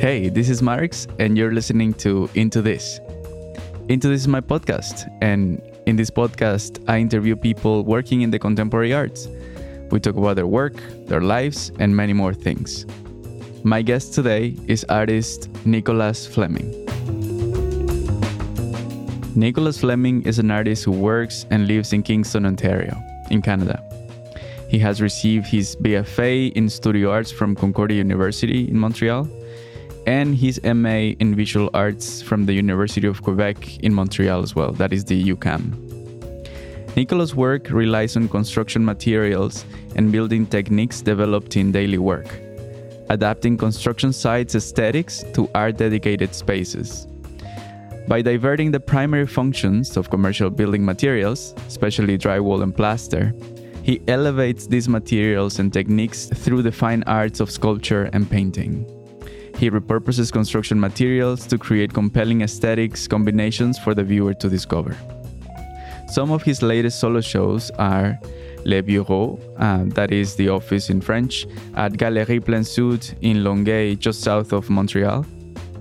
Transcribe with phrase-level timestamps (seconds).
[0.00, 3.00] Hey, this is Marx, and you're listening to Into This.
[3.90, 8.38] Into This is my podcast, and in this podcast, I interview people working in the
[8.38, 9.28] contemporary arts.
[9.90, 10.72] We talk about their work,
[11.04, 12.86] their lives, and many more things.
[13.62, 16.70] My guest today is artist Nicholas Fleming.
[19.34, 22.96] Nicholas Fleming is an artist who works and lives in Kingston, Ontario,
[23.30, 23.84] in Canada.
[24.70, 29.28] He has received his BFA in Studio Arts from Concordia University in Montreal
[30.06, 34.72] and his MA in Visual Arts from the University of Quebec in Montreal as well.
[34.72, 35.90] That is the UQAM.
[36.96, 39.64] Nicolas' work relies on construction materials
[39.96, 42.26] and building techniques developed in daily work,
[43.08, 47.06] adapting construction sites' aesthetics to art dedicated spaces.
[48.08, 53.32] By diverting the primary functions of commercial building materials, especially drywall and plaster,
[53.82, 58.84] he elevates these materials and techniques through the fine arts of sculpture and painting.
[59.60, 64.96] He repurposes construction materials to create compelling aesthetics combinations for the viewer to discover.
[66.08, 68.18] Some of his latest solo shows are
[68.64, 73.96] Le Bureau, uh, that is the office in French, at Galerie Plein Sud in Longueuil,
[73.96, 75.26] just south of Montreal.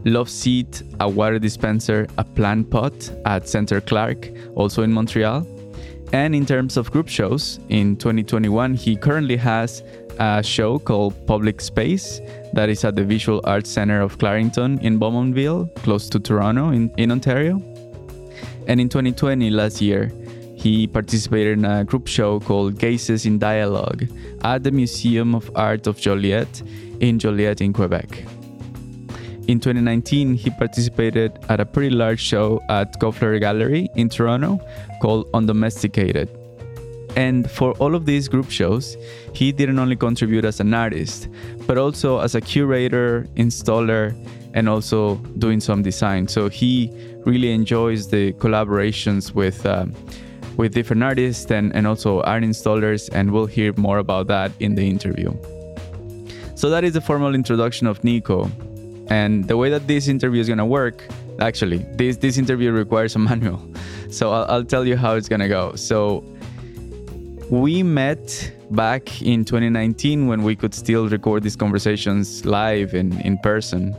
[0.03, 5.47] Love Seat, a water dispenser, a plant pot at Centre Clark, also in Montreal.
[6.11, 9.83] And in terms of group shows, in 2021, he currently has
[10.19, 12.21] a show called Public Space
[12.53, 16.91] that is at the Visual Arts Center of Clarington in Bowmanville, close to Toronto in,
[16.97, 17.61] in Ontario.
[18.67, 20.11] And in 2020, last year,
[20.55, 24.05] he participated in a group show called Gazes in Dialogue
[24.43, 26.61] at the Museum of Art of Joliette
[26.99, 28.25] in Joliette in Quebec.
[29.47, 34.59] In 2019, he participated at a pretty large show at Koffler Gallery in Toronto
[35.01, 36.38] called Undomesticated.
[37.19, 38.95] And for all of these group shows,
[39.33, 41.27] he didn't only contribute as an artist,
[41.67, 44.15] but also as a curator, installer,
[44.53, 46.29] and also doing some design.
[46.29, 46.89] So he
[47.25, 49.93] really enjoys the collaborations with um,
[50.55, 54.75] with different artists and, and also art installers, and we'll hear more about that in
[54.75, 55.29] the interview.
[56.55, 58.49] So that is the formal introduction of Nico.
[59.09, 61.03] And the way that this interview is gonna work,
[61.41, 63.61] actually, this this interview requires a manual.
[64.09, 65.75] So I'll, I'll tell you how it's gonna go.
[65.75, 66.23] So
[67.49, 73.37] we met back in 2019 when we could still record these conversations live and in
[73.39, 73.95] person.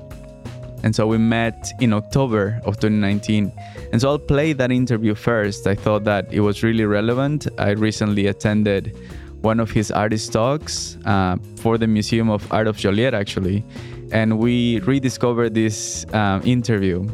[0.83, 3.53] And so we met in October of 2019.
[3.93, 5.67] And so I'll play that interview first.
[5.67, 7.49] I thought that it was really relevant.
[7.59, 8.97] I recently attended
[9.43, 13.65] one of his artist talks uh, for the Museum of Art of Joliette, actually.
[14.13, 17.09] And we rediscovered this um, interview.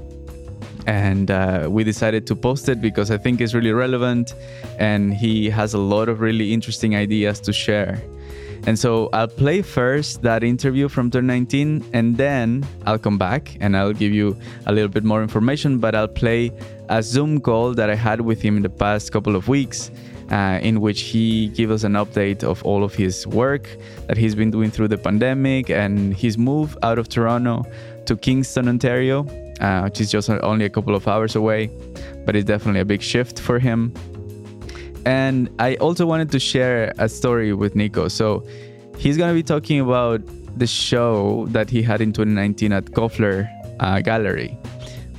[0.86, 4.34] And uh, we decided to post it because I think it's really relevant
[4.78, 8.00] and he has a lot of really interesting ideas to share.
[8.66, 13.76] And so I'll play first that interview from 2019 and then I'll come back and
[13.76, 14.36] I'll give you
[14.66, 16.50] a little bit more information, but I'll play
[16.88, 19.90] a Zoom call that I had with him in the past couple of weeks.
[20.28, 23.68] Uh, in which he gives us an update of all of his work
[24.08, 27.64] that he's been doing through the pandemic and his move out of Toronto
[28.06, 29.24] to Kingston, Ontario,
[29.60, 31.70] uh, which is just only a couple of hours away,
[32.24, 33.92] but it's definitely a big shift for him.
[35.04, 38.08] And I also wanted to share a story with Nico.
[38.08, 38.44] So
[38.98, 40.20] he's going to be talking about
[40.58, 43.48] the show that he had in 2019 at Koffler
[43.80, 44.58] uh, Gallery.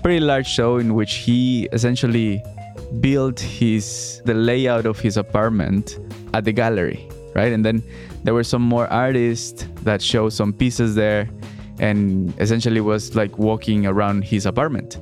[0.03, 2.43] Pretty large show in which he essentially
[2.99, 5.99] built his the layout of his apartment
[6.33, 7.51] at the gallery, right?
[7.51, 7.83] And then
[8.23, 11.29] there were some more artists that showed some pieces there
[11.79, 14.97] and essentially was like walking around his apartment.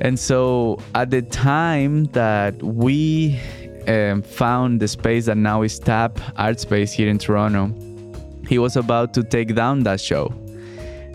[0.00, 3.38] And so at the time that we
[3.86, 7.74] um, found the space that now is Tap Art Space here in Toronto,
[8.48, 10.32] he was about to take down that show.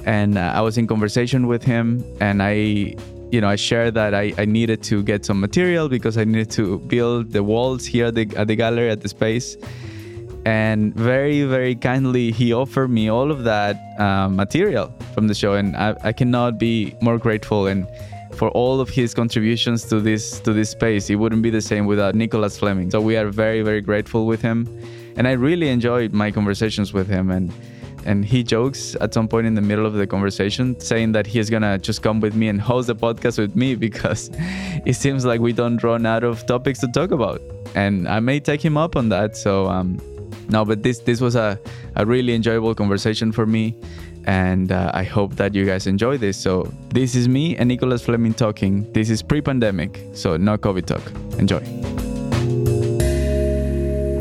[0.06, 2.54] And uh, I was in conversation with him, and I,
[3.32, 6.52] you know, I shared that I, I needed to get some material because I needed
[6.52, 9.58] to build the walls here at the, at the gallery at the space.
[10.46, 15.56] And very, very kindly, he offered me all of that uh, material from the show,
[15.56, 17.66] and I, I cannot be more grateful.
[17.66, 17.88] And
[18.36, 21.10] for all of his contributions to this to this space.
[21.10, 22.92] It wouldn't be the same without Nicholas Fleming.
[22.92, 24.68] So we are very very grateful with him,
[25.18, 27.32] and I really enjoyed my conversations with him.
[27.32, 27.52] And
[28.06, 31.50] and he jokes at some point in the middle of the conversation saying that he's
[31.50, 34.30] gonna just come with me and host the podcast with me because
[34.86, 37.42] it seems like we don't run out of topics to talk about.
[37.74, 39.36] And I may take him up on that.
[39.36, 40.00] So um,
[40.50, 41.60] no, but this this was a,
[41.96, 43.76] a really enjoyable conversation for me
[44.26, 46.38] and uh, I hope that you guys enjoy this.
[46.38, 48.92] So, this is me and Nicholas Fleming talking.
[48.94, 51.04] This is pre pandemic, so no COVID talk.
[51.40, 51.62] Enjoy.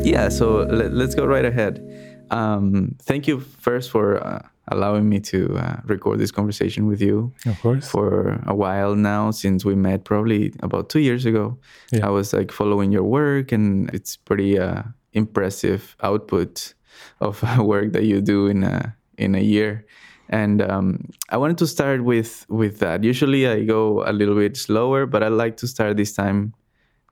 [0.05, 1.81] Yeah, so let, us go right ahead.
[2.29, 7.33] Um, thank you first for uh, allowing me to uh, record this conversation with you
[7.47, 7.87] Of course.
[7.87, 11.57] for a while now since we met probably about two years ago.
[11.91, 12.05] Yeah.
[12.05, 14.83] I was like following your work, and it's pretty uh,
[15.15, 16.73] impressive output
[17.19, 19.85] of work that you do in a in a year.
[20.29, 23.03] And um, I wanted to start with with that.
[23.03, 26.53] Usually I go a little bit slower, but I like to start this time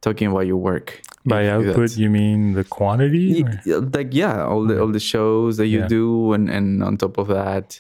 [0.01, 1.01] talking about your work.
[1.25, 3.44] By output, you mean the quantity?
[3.44, 5.88] Or- like yeah all the all the shows that you Yeah.
[5.88, 7.79] do and and on top of that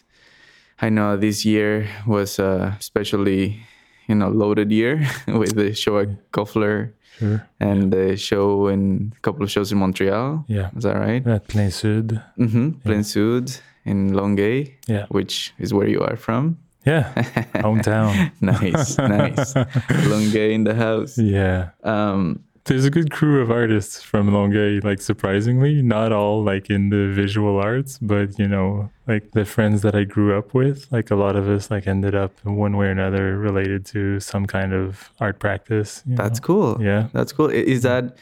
[0.79, 3.59] i know this year was a especially
[4.07, 7.39] you know loaded year with the show at Koffler Sure.
[7.59, 10.69] and the show and a couple of shows in montreal Yeah.
[10.75, 12.21] is that right At Plein Sud.
[12.37, 13.51] mm-hmm Plein Sud
[13.85, 15.05] in longueuil Yeah.
[15.09, 17.13] which is where you are from Yeah.
[17.63, 18.31] Hometown.
[18.41, 19.55] nice nice
[20.11, 21.69] longueuil in the house yeah.
[21.83, 26.89] um There's a good crew of artists from Longueuil, like surprisingly, not all like in
[26.89, 31.11] the visual arts, but you know, like the friends that I grew up with, like
[31.11, 34.45] a lot of us like ended up in one way or another related to some
[34.45, 36.03] kind of art practice.
[36.07, 36.45] you that's know?
[36.45, 37.09] cool Yeah.
[37.11, 37.49] That's cool.
[37.49, 38.15] Is that?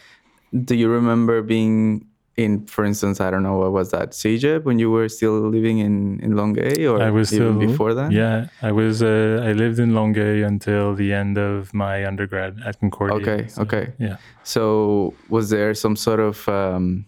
[0.65, 2.07] Do you remember being
[2.43, 5.79] in, for instance, I don't know, what was that, Cégep when you were still living
[5.79, 8.11] in in Longueuil, or I was even still before that?
[8.11, 9.01] Yeah, I was.
[9.01, 13.17] Uh, I lived in Longueuil until the end of my undergrad at Concordia.
[13.17, 13.47] Okay.
[13.47, 13.93] so, Okay.
[13.99, 14.17] Yeah.
[14.43, 17.05] So was there some sort of, um,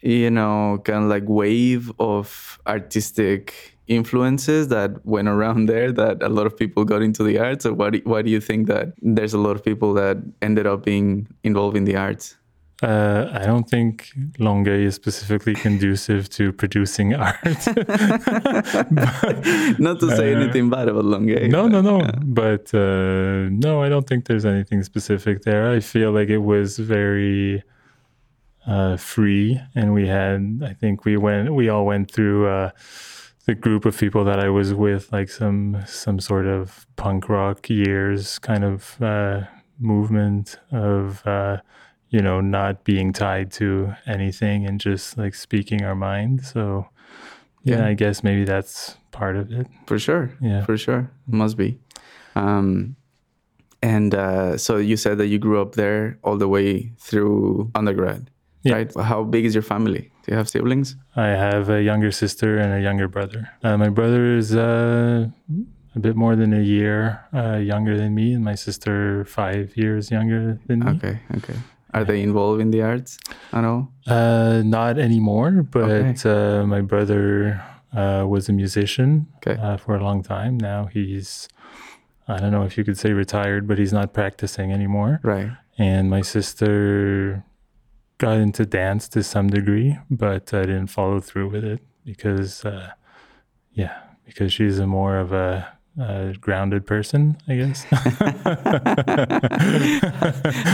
[0.00, 6.28] you know, kind of like wave of artistic influences that went around there that a
[6.28, 8.94] lot of people got into the arts, or why do, why do you think that
[9.02, 12.36] there's a lot of people that ended up being involved in the arts?
[12.82, 17.36] Uh, I don't think Longueuil is specifically conducive to producing art.
[17.42, 18.90] but,
[19.78, 21.48] Not to say Uh, anything bad about Longueuil.
[21.48, 22.10] no, but- no, no.
[22.24, 25.70] But uh, no, I don't think there's anything specific there.
[25.70, 27.62] I feel like it was very
[28.66, 30.62] uh, free, and we had.
[30.64, 31.54] I think we went.
[31.54, 32.48] We all went through.
[32.48, 32.70] Uh,
[33.44, 37.68] the group of people that I was with, like some some sort of punk rock
[37.68, 39.40] years kind of uh,
[39.80, 41.56] movement of uh,
[42.12, 46.44] you know not being tied to anything and just like speaking our mind.
[46.52, 46.86] So
[47.64, 47.86] yeah, Yeah.
[47.90, 49.66] I guess maybe that's part of it.
[49.86, 50.30] For sure.
[50.40, 50.64] Yeah.
[50.66, 51.02] For sure.
[51.26, 51.78] Must be.
[52.34, 52.96] Um,
[53.82, 58.30] and uh, so you said that you grew up there all the way through undergrad,
[58.62, 58.74] Yeah.
[58.76, 58.90] right?
[59.10, 60.10] How big is your family?
[60.22, 60.96] Do you have siblings?
[61.16, 63.48] I have a younger sister and a younger brother.
[63.64, 65.26] Uh, my brother is uh,
[65.96, 70.10] a bit more than a year uh, younger than me, and my sister five years
[70.10, 70.90] younger than me.
[70.92, 71.18] Okay.
[71.38, 71.56] Okay.
[71.94, 73.18] Are they involved in the arts
[73.52, 73.92] at all?
[74.06, 76.14] Uh, not anymore, but Okay.
[76.30, 77.62] uh, my brother
[77.92, 79.60] uh, was a musician Okay.
[79.60, 80.56] uh, for a long time.
[80.58, 81.48] Now he's,
[82.26, 85.20] I don't know if you could say retired, but he's not practicing anymore.
[85.22, 85.50] Right.
[85.78, 87.44] And my sister
[88.18, 92.90] got into dance to some degree, but I didn't follow through with it because, uh,
[93.72, 95.66] yeah, because she's a more of a,
[95.98, 97.84] a grounded person, I guess.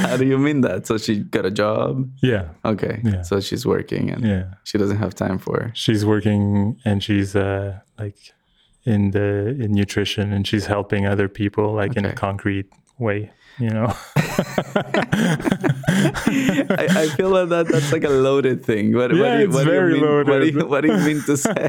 [0.05, 0.87] How do you mean that?
[0.87, 2.09] So she got a job?
[2.23, 3.01] yeah, Okay.
[3.05, 3.23] Yeah.
[3.23, 4.45] So she's working and yeah.
[4.65, 5.71] she doesn't have time for.
[5.75, 8.17] she's working and she's uh like
[8.85, 12.67] in the in nutrition and she's helping other people like in a concrete
[12.99, 13.93] way you know
[15.59, 18.95] I, I feel like that that's like a loaded thing.
[18.95, 20.69] What, what Yeah, do you, it's what do you very mean, What do, you, loaded.
[20.71, 21.69] what do you mean to say?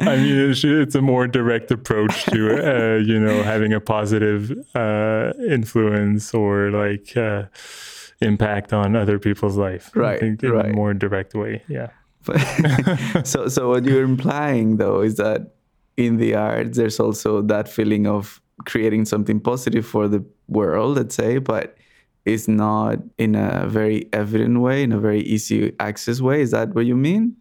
[0.00, 2.38] i mean it's, it's a more direct approach to
[2.94, 7.44] uh, you know having a positive uh influence or like uh
[8.20, 10.70] impact on other people's life Right, in right.
[10.70, 11.88] a more direct way yeah
[13.24, 15.52] so, so what you're implying though is that
[15.96, 21.14] in the arts, there's also that feeling of creating something positive for the world, let's
[21.14, 21.76] say, but
[22.24, 26.40] it's not in a very evident way, in a very easy access way.
[26.40, 27.36] Is that what you mean?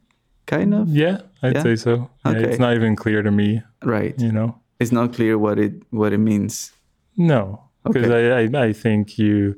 [0.46, 1.64] Kind of, yeah i'd Yeah?
[1.64, 2.44] say so yeah, Okay.
[2.52, 4.14] it's not even clear to me right?
[4.20, 6.72] you know It's not clear what it what it means.
[7.18, 8.32] No, because Okay.
[8.54, 9.56] I, I I think you,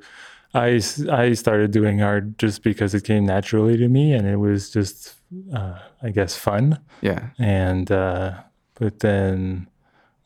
[0.54, 0.80] I,
[1.12, 5.16] I started doing art just because it came naturally to me, and it was just
[5.54, 6.80] uh, I guess fun.
[7.02, 8.32] Yeah, And uh,
[8.80, 9.68] but then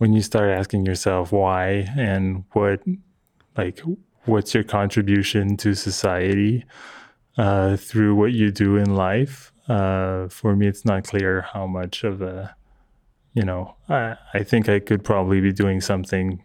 [0.01, 2.81] when you start asking yourself why and what,
[3.55, 3.79] like
[4.25, 6.65] what's your contribution to society
[7.37, 12.03] uh, through what you do in life, uh, for me it's not clear how much
[12.03, 12.55] of a
[13.35, 16.43] you know, I, I think I could probably be doing something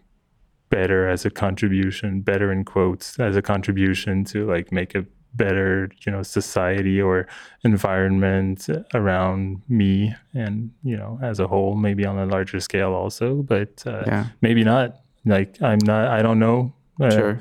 [0.69, 5.07] better as a contribution, better in quotes, as a contribution to like make a
[5.37, 7.27] better, you know, society or
[7.65, 13.43] environment around me and, you know, as a whole, maybe on a larger scale also,
[13.43, 15.01] but uh, yeah, maybe not.
[15.25, 16.73] Like, I'm not, I don't know.
[17.01, 17.39] Uh, sure.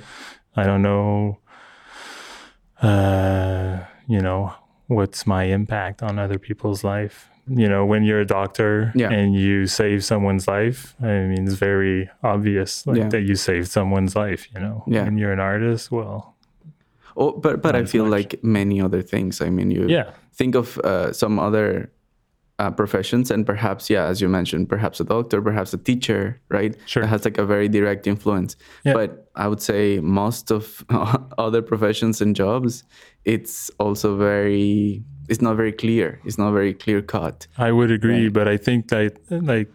[0.55, 1.39] I don't know,
[2.81, 4.53] uh, you know,
[4.87, 9.11] what's my impact on other people's life you know, when you're a doctor Yeah.
[9.11, 13.09] and you save someone's life, I mean, it's very obvious like Yeah.
[13.09, 14.47] that you saved someone's life.
[14.51, 15.03] You know, Yeah.
[15.03, 16.34] When you're an artist, well,
[17.17, 19.41] Oh, but but I feel like many other things.
[19.41, 21.91] I mean, you yeah, think of uh, some other
[22.59, 26.75] uh, professions, and perhaps, yeah, as you mentioned, perhaps a doctor, perhaps a teacher, right?
[26.85, 27.03] Sure.
[27.03, 28.55] That has like a very direct influence.
[28.85, 28.93] Yeah.
[28.93, 30.83] But I would say most of
[31.37, 32.83] other professions and jobs,
[33.25, 36.19] it's also very, it's not very clear.
[36.25, 37.47] It's not very clear cut.
[37.57, 38.33] I would agree, Right.
[38.33, 39.71] but I think that like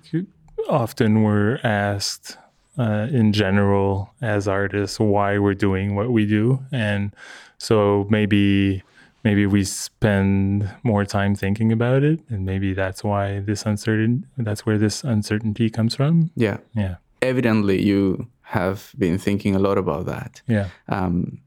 [0.68, 2.36] often we're asked
[2.78, 7.14] uh, in general as artists why we're doing what we do, and
[7.58, 8.82] so maybe
[9.22, 14.64] maybe we spend more time thinking about it, and maybe that's why this uncertain that's
[14.64, 16.30] where this uncertainty comes from.
[16.36, 16.58] Yeah.
[16.74, 20.42] Yeah, Evidently, you have been thinking a lot about that.
[20.48, 21.40] yeah, Um,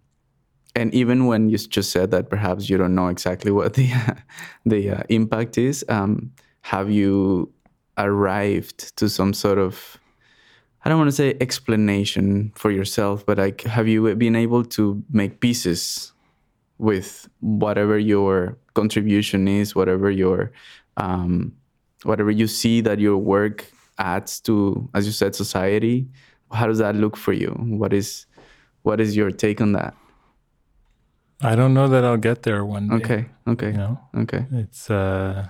[0.75, 3.89] and even when you just said that perhaps you don't know exactly what the
[4.65, 7.51] the uh, impact is, um, have you
[7.97, 9.97] arrived to some sort of
[10.83, 15.01] I don't want to say explanation for yourself, but like have you been able to
[15.09, 16.11] make pieces
[16.77, 20.51] with whatever your contribution is, whatever your
[20.97, 21.53] um,
[22.03, 23.65] whatever you see that your work
[23.97, 26.07] adds to, as you said, society?
[26.51, 27.51] How does that look for you?
[27.57, 28.25] What is
[28.81, 29.95] what is your take on that?
[31.41, 32.95] I don't know that I'll get there one day.
[32.95, 34.45] Okay, okay, you know, okay.
[34.51, 35.47] it's uh.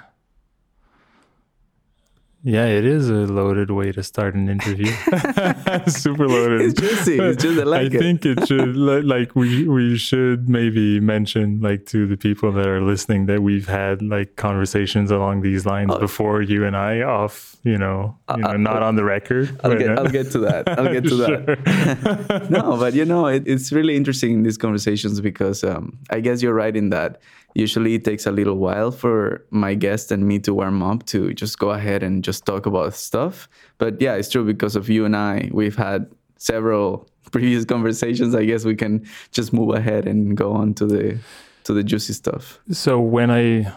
[2.46, 4.92] Yeah, it is a loaded way to start an interview.
[5.88, 6.60] Super loaded.
[6.62, 7.18] It's juicy.
[7.18, 8.00] It's just I like it.
[8.00, 8.76] think it should
[9.16, 13.68] like we we should maybe mention like to the people that are listening that we've
[13.70, 16.00] had like conversations along these lines Oh.
[16.00, 19.58] before you and I off, you know, you know, not on the record.
[19.64, 20.68] I'll get, uh, I'll get to that.
[20.68, 22.48] I'll get to that.
[22.50, 26.42] no, but you know, it, it's really interesting in these conversations because um, I guess
[26.42, 27.22] you're right in that.
[27.56, 31.34] Usually, it takes a little while for my guest and me to warm up to
[31.34, 33.48] just go ahead and just talk about stuff.
[33.78, 35.50] But yeah, it's true because of you and I.
[35.52, 38.34] We've had several previous conversations.
[38.36, 41.20] I guess we can just move ahead and go on to the
[41.66, 42.60] to the juicy stuff.
[42.72, 43.72] So when I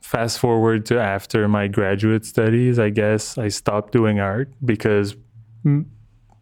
[0.00, 5.16] fast forward to after my graduate studies, I guess I stopped doing art because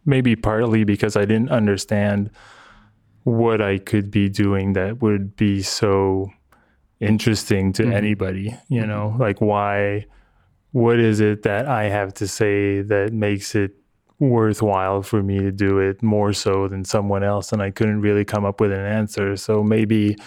[0.05, 2.29] maybe partly because I didn't understand
[3.23, 6.31] what I could be doing that would be so
[7.03, 7.93] interesting to Mhm.
[7.93, 10.05] anybody, you know, like why
[10.71, 13.71] what is it that I have to say that makes it
[14.19, 18.25] worthwhile for me to do it more so than someone else and I couldn't really
[18.25, 19.35] come up with an answer.
[19.35, 20.17] So maybe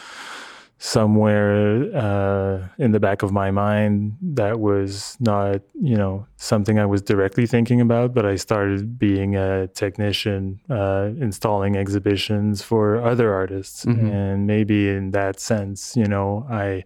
[0.79, 6.85] somewhere uh, in the back of my mind that was not you know something i
[6.85, 13.33] was directly thinking about but i started being a technician uh, installing exhibitions for other
[13.33, 14.11] artists Mhm.
[14.13, 16.85] and maybe in that sense you know i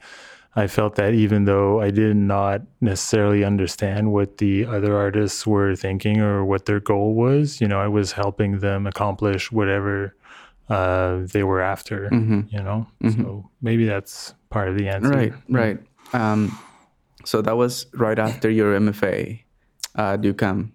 [0.55, 5.75] i felt that even though i did not necessarily understand what the other artists were
[5.75, 10.15] thinking or what their goal was you know i was helping them accomplish whatever
[10.71, 13.23] uh, they were after hmm you know Mhm.
[13.23, 15.79] so maybe that's part of the answer Right, right.
[16.13, 16.57] Um,
[17.25, 19.41] so that was right after your MFA
[19.97, 20.71] at UQAM.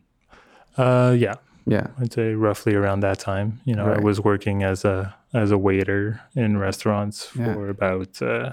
[0.78, 1.36] uh yeah
[1.66, 1.88] Yeah.
[2.00, 5.58] i'd say roughly around that time you know i was working as a as a
[5.58, 7.54] waiter in restaurants Yeah.
[7.54, 8.52] for about uh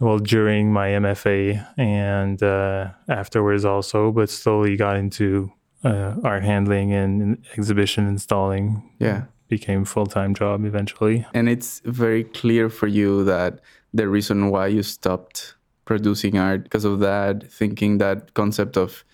[0.00, 5.50] well during my mfa and uh afterwards also but slowly got into
[5.84, 9.22] uh, art handling and exhibition installing Yeah.
[9.48, 13.60] Became full-time job eventually And it's very clear for you that
[13.94, 19.04] the reason why you stopped producing art because of that, thinking that concept of,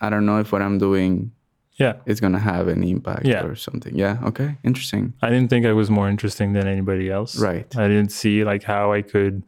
[0.00, 1.32] I don't know if what I'm doing
[1.76, 3.44] yeah is going to have any impact Yeah.
[3.44, 3.94] or something.
[3.98, 4.18] Yeah.
[4.24, 4.56] Okay.
[4.62, 5.12] Interesting.
[5.22, 7.36] I didn't think I was more interesting than anybody else.
[7.38, 7.66] Right.
[7.76, 9.42] I didn't see like how I could,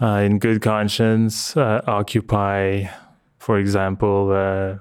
[0.00, 2.86] uh, in good conscience, uh, occupy,
[3.38, 4.78] for example, uh,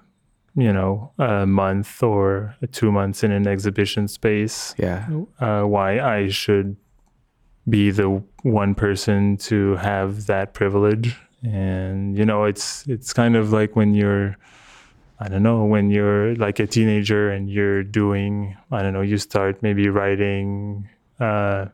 [0.59, 4.75] you know, a month or two months in an exhibition space.
[4.77, 5.07] Yeah.
[5.39, 6.75] Uh, why I should
[7.69, 11.15] be the one person to have that privilege.
[11.43, 14.35] And you know, it's it's kind of like when you're
[15.21, 19.17] I don't know, when you're like a teenager and you're doing, I don't know, you
[19.17, 20.87] start maybe writing
[21.19, 21.65] uh,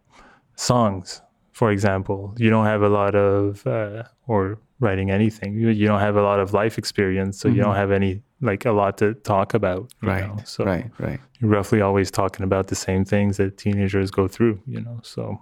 [0.55, 2.33] songs, for example.
[2.37, 6.21] You don't have a lot of, uh, or writing anything, you, you don't have a
[6.21, 7.39] lot of life experience.
[7.39, 7.77] So you don't mm-hmm.
[7.77, 9.93] have any, like, a lot to talk about.
[10.01, 10.27] you Right.
[10.27, 10.37] know?
[10.45, 10.91] So Right.
[10.99, 11.19] Right.
[11.39, 14.99] you're roughly always talking about the same things that teenagers go through, you know.
[15.03, 15.41] So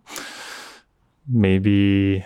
[1.27, 2.25] maybe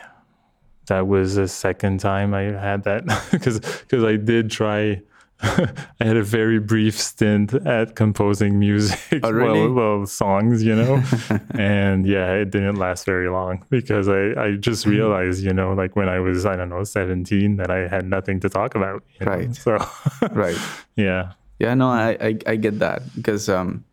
[0.88, 5.02] that was the second time I had that because because I did try
[5.42, 9.68] I had a very brief stint at composing music, oh, really?
[9.68, 11.04] well, well, songs, you know,
[11.52, 14.92] and yeah, it didn't last very long because I, I just mm-hmm.
[14.92, 18.40] realized, you know, like when I was, I don't know, 17, that I had nothing
[18.40, 19.04] to talk about.
[19.22, 19.48] Right.
[19.48, 19.54] Know?
[19.54, 19.88] So,
[20.32, 20.58] right.
[20.96, 21.34] Yeah.
[21.60, 23.86] Yeah, no, I, I, I get that because um,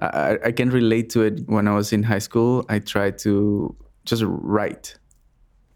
[0.00, 1.42] I, I can relate to it.
[1.46, 4.96] When I was in high school, I tried to just write,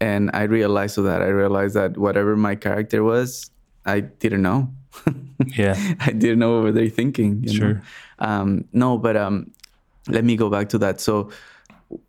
[0.01, 3.49] and I realized so that I realized that whatever my character was,
[3.85, 4.73] I didn't know.
[5.45, 7.45] yeah, I didn't know what they're thinking.
[7.47, 7.81] sure.
[8.19, 9.51] Um, no, but um,
[10.07, 11.01] let me go back to that.
[11.01, 11.29] So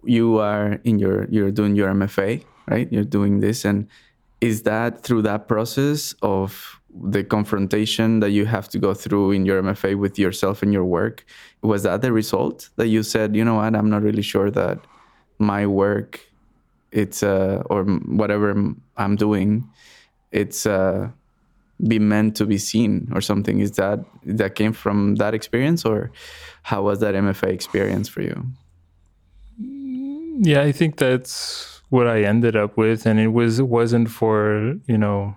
[0.05, 2.91] you are in your you're doing your MFA, right?
[2.93, 3.89] You're doing this, and
[4.41, 9.45] is that through that process of the confrontation that you have to go through in
[9.45, 11.25] your MFA with yourself and your work?
[11.63, 14.79] Was that the result that you said, you know what, I'm not really sure that
[15.39, 16.21] my work,
[16.93, 18.51] it's uh, or whatever
[18.97, 19.69] I'm doing,
[20.33, 21.11] it's uh,
[21.87, 23.61] be meant to be seen or something?
[23.61, 26.11] Is that that came from that experience, or
[26.63, 28.47] how was that MFA experience for you?
[29.59, 34.75] Yeah, I think that's what I ended up with, and it was it wasn't for
[34.87, 35.37] you know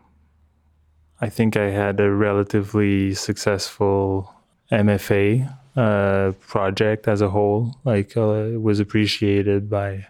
[1.22, 4.34] I think I had a relatively successful
[4.72, 7.76] MFA uh, project as a whole.
[7.84, 10.08] Like uh, it was appreciated by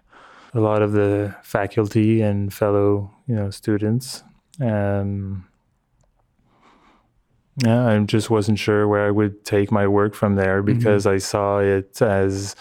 [0.53, 4.23] a lot of the faculty and fellow you know students.
[4.61, 5.48] Um,
[7.63, 10.77] yeah, I just wasn't sure where I would take my work from there mm-hmm.
[10.77, 11.15] because mm-hmm.
[11.15, 12.55] I saw it as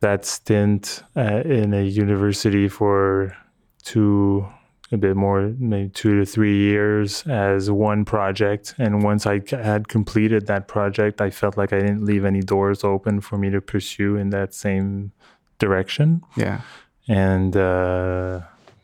[0.00, 3.36] that stint uh, in a university for
[3.82, 4.46] two
[4.92, 8.74] a bit more, maybe two to three years as one project.
[8.78, 12.82] And once I had completed that project, I felt like I didn't leave any doors
[12.82, 15.12] open for me to pursue in that same
[15.58, 16.22] direction.
[16.36, 16.62] Yeah.
[17.08, 18.40] And uh,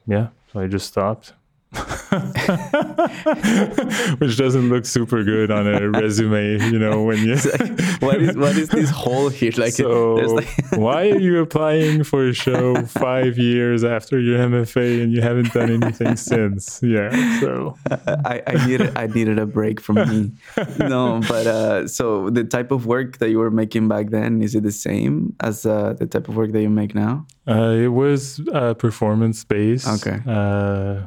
[0.06, 1.32] yeah, so I just stopped.
[4.18, 8.36] which doesn't look super good on a resume, you know, when you like, what is
[8.36, 9.52] what is this hole here?
[9.56, 10.48] Like, so like...
[10.74, 15.52] why are you applying for a show five years after your MFA and you haven't
[15.52, 16.80] done anything since?
[16.82, 20.32] Yeah, so I, I needed I needed a break from me.
[20.78, 24.54] No, but uh, so the type of work that you were making back then is
[24.54, 27.26] it the same as uh, the type of work that you make now?
[27.48, 29.86] Uh, it was uh, performance based.
[29.86, 31.06] Okay uh,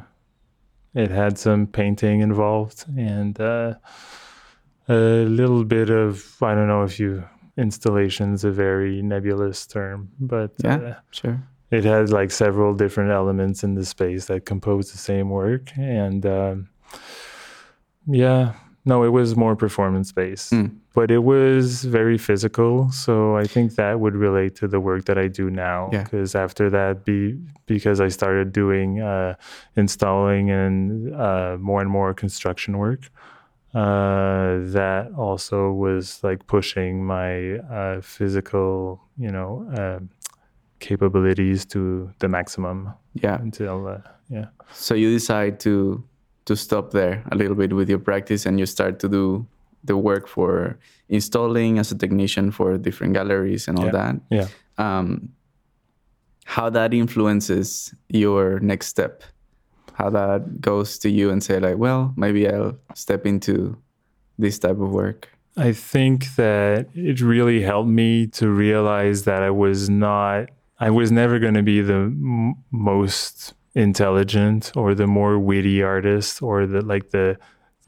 [0.94, 3.74] it had some painting involved and uh,
[4.88, 7.24] a little bit of I don't know if you
[7.56, 11.42] installation's a very nebulous term, but yeah, uh, sure.
[11.70, 16.26] It had like several different elements in the space that compose the same work, and
[16.26, 16.68] um,
[18.06, 20.74] yeah, no, it was more performance based, mm.
[20.94, 22.90] but it was very physical.
[22.90, 25.88] So I think that would relate to the work that I do now.
[25.90, 26.42] Because yeah.
[26.42, 29.34] after that, be because I started doing uh,
[29.76, 33.10] installing and uh, more and more construction work.
[33.74, 40.00] Uh, that also was like pushing my uh, physical, you know, uh,
[40.80, 42.92] capabilities to the maximum.
[43.14, 43.38] Yeah.
[43.40, 43.98] Until uh,
[44.30, 44.46] yeah.
[44.72, 46.02] So you decide to
[46.50, 49.46] to stop there a little bit with your practice and you start to do
[49.84, 50.76] the work for
[51.08, 53.92] installing as a technician for different galleries and all yeah.
[53.92, 54.14] that.
[54.30, 54.48] Yeah.
[54.76, 55.28] Um,
[56.46, 59.22] how that influences your next step,
[59.92, 63.78] how that goes to you and say like, well, maybe I'll step into
[64.36, 65.28] this type of work.
[65.56, 70.48] I think that it really helped me to realize that I was not,
[70.80, 76.42] I was never going to be the m- most intelligent or the more witty artist
[76.42, 77.38] or the like the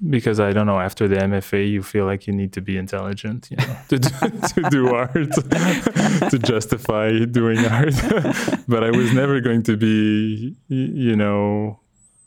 [0.08, 3.48] because I don't know after the MFA you feel like you need to be intelligent
[3.50, 3.98] you know to,
[4.54, 5.12] to do art
[6.30, 7.94] to justify doing art.
[8.68, 11.80] But I was never going to be you know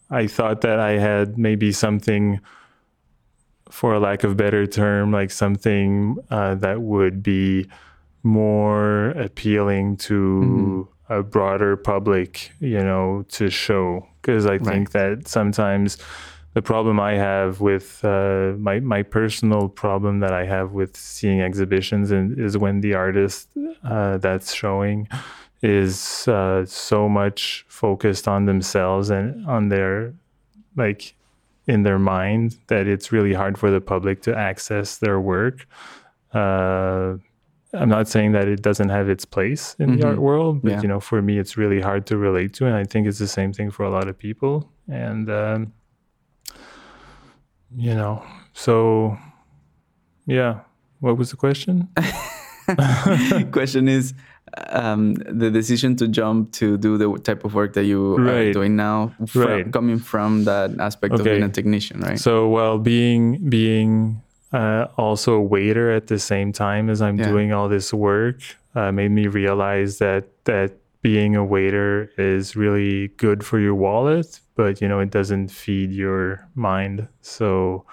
[0.10, 2.40] I thought that I had maybe something
[3.72, 7.68] for a lack of better term like something uh, that would be
[8.22, 14.08] more appealing to mm-hmm a broader public, you know, to show.
[14.22, 15.98] Because I think that sometimes
[16.56, 21.42] the problem I have with uh, my my personal problem that I have with seeing
[21.42, 23.50] exhibitions and is when the artist
[23.84, 25.08] uh, that's showing
[25.62, 30.14] is uh, so much focused on themselves and on their
[30.76, 31.14] like
[31.68, 35.68] in their mind that it's really hard for the public to access their work.
[37.76, 40.00] I'm not saying that it doesn't have its place in mm-hmm.
[40.00, 40.82] the art world, but yeah.
[40.82, 43.28] you know, for me, it's really hard to relate to, and I think it's the
[43.28, 44.70] same thing for a lot of people.
[44.90, 45.74] And um,
[47.76, 49.18] you know, so
[50.26, 50.60] yeah.
[51.00, 51.90] What was the question?
[53.52, 54.14] question is
[54.70, 58.76] um, the decision to jump to do the type of work that you are doing
[58.76, 59.72] now, from, Right.
[59.72, 62.20] coming from that aspect of being a technician, right?
[62.20, 64.22] So while being being
[64.56, 67.30] uh, also a waiter at the same time as I'm Yeah.
[67.32, 68.38] doing all this work
[68.76, 70.70] uh, made me realize that that
[71.02, 75.90] being a waiter is really good for your wallet, but you know it doesn't feed
[75.92, 77.08] your mind.
[77.22, 77.86] So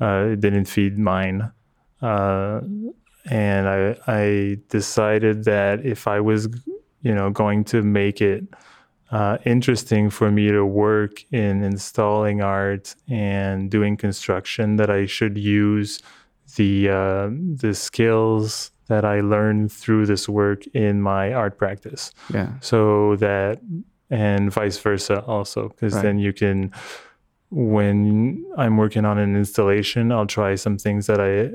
[0.00, 1.38] uh, it didn't feed mine,
[2.02, 2.60] uh,
[3.30, 6.48] and I I decided that if I was
[7.02, 8.44] you know going to make it
[9.10, 15.38] uh, interesting for me to work in installing art and doing construction that I should
[15.38, 16.00] use
[16.56, 22.10] the uh, the skills that I learned through this work in my art practice.
[22.32, 23.60] Yeah, so that
[24.10, 26.02] and vice versa also because Right.
[26.02, 26.72] then you can
[27.50, 31.50] when i'm working on an installation i'll try some things that i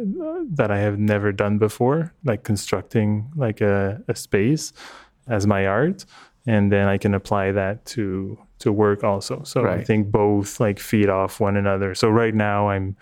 [0.56, 4.74] that i have never done before like constructing like a, a space
[5.28, 6.06] as my art
[6.45, 9.43] and then i can apply that to to work also.
[9.43, 11.95] So i think both like feed off one another.
[11.95, 12.95] So right now i'm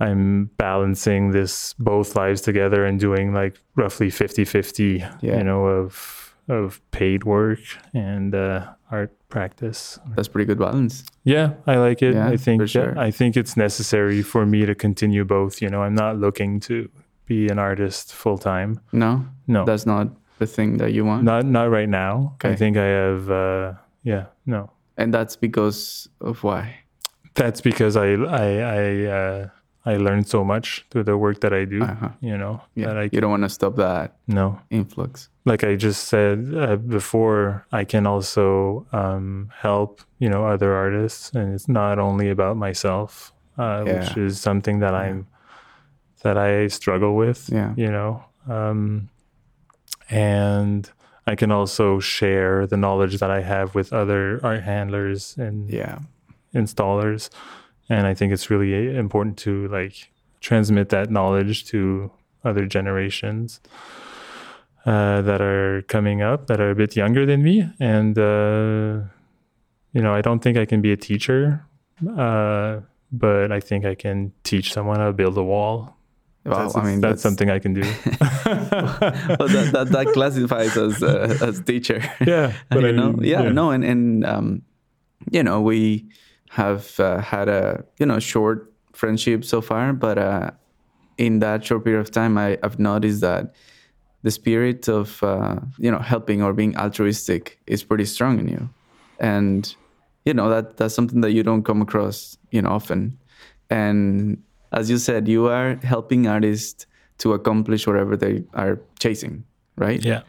[0.00, 5.38] i'm balancing this both lives together and doing like roughly 50 50 Yeah.
[5.38, 7.60] you know of of paid work
[7.94, 9.98] and uh, art practice.
[10.14, 11.02] That's pretty good balance.
[11.24, 12.14] yeah i like it.
[12.14, 12.98] Yeah, i think for sure.
[12.98, 15.82] i think it's necessary for me to continue both you know.
[15.82, 16.90] I'm not looking to
[17.26, 19.64] be an artist full time No, no.
[19.64, 23.30] That's not the thing that you want, not not right now i think i have
[23.30, 26.76] uh yeah no and that's because of why.
[27.34, 28.46] that's because i i
[28.80, 29.48] i uh
[29.86, 32.08] i learned so much through the work that i do Uh-huh.
[32.20, 35.28] you know Yeah, that i you don't want to stop that no influx.
[35.46, 41.30] like I just said uh, before, I can also um, help you know other artists,
[41.36, 45.26] and it's not only about myself, uh, which is something that I'm
[46.22, 47.50] that I struggle with.
[47.52, 47.74] Yeah.
[47.76, 49.10] you know, um,
[50.10, 50.90] and
[51.26, 56.00] I can also share the knowledge that I have with other art handlers and Yeah,
[56.54, 57.30] installers,
[57.88, 62.10] and I think it's really important to like transmit that knowledge to
[62.44, 63.60] other generations
[64.84, 69.00] uh, that are coming up that are a bit younger than me, and uh,
[69.92, 71.64] you know, I don't think I can be a teacher,
[72.18, 75.96] uh, but I think I can teach someone how to build a wall.
[76.44, 77.80] Well, that's, I mean that's, something I can do.
[78.10, 82.02] well, that, that that classifies as uh, as teacher.
[82.26, 84.62] yeah, but you I know, mean, yeah, no, and and um,
[85.30, 86.06] you know, we
[86.50, 90.50] have uh, had a you know short friendship so far, but uh,
[91.16, 93.54] in that short period of time, I, I've noticed that
[94.22, 98.68] the spirit of uh, you know helping or being altruistic is pretty strong in you,
[99.18, 99.74] and
[100.26, 103.18] you know that that's something that you don't come across you know often,
[103.70, 104.42] and
[104.74, 106.86] as you said, you are helping artists
[107.18, 109.44] to accomplish whatever they are chasing,
[109.76, 110.04] right?
[110.04, 110.22] Yeah,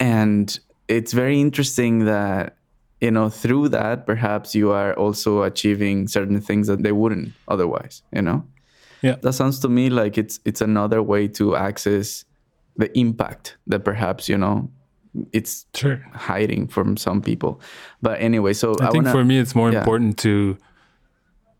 [0.00, 2.56] and it's very interesting that
[3.00, 8.02] you know through that perhaps you are also achieving certain things that they wouldn't otherwise
[8.12, 8.44] you know
[9.02, 9.16] Yeah.
[9.22, 12.24] that sounds to me like it's it's another way to access
[12.76, 14.70] the impact that perhaps you know
[15.32, 16.06] it's sure.
[16.14, 17.60] hiding from some people
[18.02, 19.80] but anyway so I, i, think wanna for me, it's more yeah.
[19.80, 20.56] important to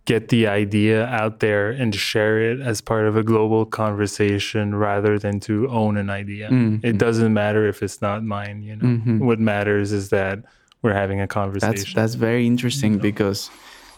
[0.07, 5.19] get the idea out there and share it as part of a global conversation rather
[5.19, 6.49] than to own an idea.
[6.51, 8.63] Mm, It doesn't matter if it's not mine.
[8.63, 9.19] You know, Mhm.
[9.21, 10.41] what matters is that
[10.83, 11.93] we're having a conversation.
[11.95, 13.51] that's very interesting because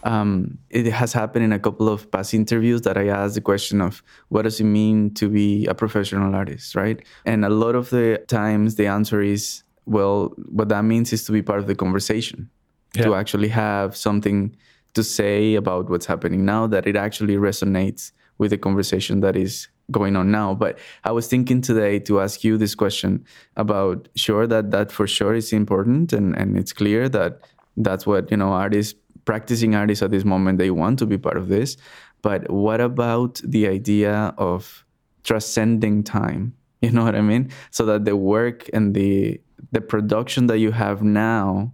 [0.05, 3.79] um, it has happened in a couple of past interviews that I asked the question
[3.79, 7.01] of what does it mean to be a professional artist, right?
[7.25, 11.31] And a lot of the times the answer is, well, what that means is to
[11.31, 12.49] be part of the conversation,
[12.95, 14.53] to actually have something
[14.93, 19.67] to say about what's happening now that it actually resonates with the conversation that is
[19.91, 20.53] going on now.
[20.53, 23.25] But I was thinking today to ask you this question
[23.55, 27.41] about sure that that for sure is important and, and it's clear that
[27.77, 31.37] that's what, you know, artists practicing artists at this moment they want to be part
[31.37, 31.77] of this.
[32.21, 34.85] But what about the idea of
[35.23, 36.53] transcending time?
[36.83, 37.49] You know what I mean?
[37.71, 39.39] So that the work and the
[39.71, 41.71] the production that you have now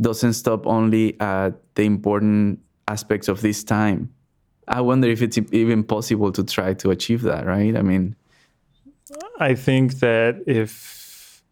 [0.00, 4.10] doesn't stop only at the important aspects of this time.
[4.66, 7.76] I wonder if it's even possible to try to achieve that, right?
[7.76, 8.16] I mean,
[9.38, 11.42] I think that if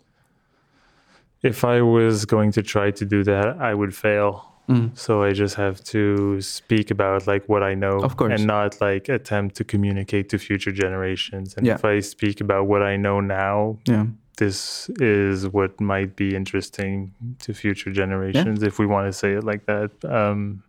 [1.42, 4.48] if I was going to try to do that, I would fail.
[4.68, 4.96] Mm.
[4.96, 8.32] So I just have to speak about like what I know, Of course.
[8.32, 11.54] and not like attempt to communicate to future generations.
[11.56, 11.74] And Yeah.
[11.74, 14.06] if I speak about what I know now, yeah,
[14.38, 19.44] this is what might be interesting to future generations, if we want to say it
[19.44, 19.90] like that.
[20.04, 20.62] Um,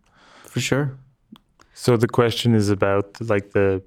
[0.44, 0.96] for sure.
[1.72, 3.82] so the question is about like the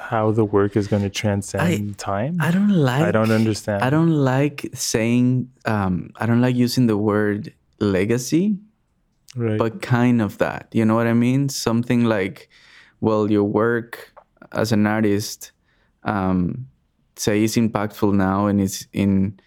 [0.00, 2.36] how the work is going to transcend time.
[2.40, 3.02] I don't like.
[3.02, 3.82] I don't understand.
[3.82, 5.50] I don't like saying.
[5.64, 8.58] Um, I don't like using the word legacy,
[9.34, 9.58] right.
[9.58, 10.68] but kind of that.
[10.72, 11.48] You know what I mean?
[11.48, 12.48] Something like,
[13.00, 14.12] well, your work
[14.52, 15.52] as an artist,
[16.04, 16.68] um,
[17.16, 19.38] say, is impactful now and it's in.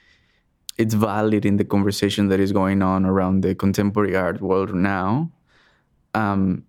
[0.77, 5.29] It's valid in the conversation that is going on around the contemporary art world now.
[6.13, 6.63] Um,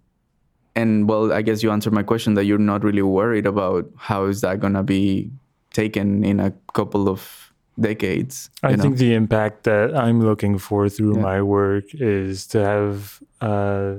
[0.74, 4.24] and well, I guess you answered my question that you're not really worried about how
[4.24, 5.30] is that gonna be
[5.72, 8.50] taken in a couple of decades.
[8.62, 8.82] I know?
[8.82, 11.22] think the impact that I'm looking for through Yeah.
[11.22, 13.94] my work is to have uh,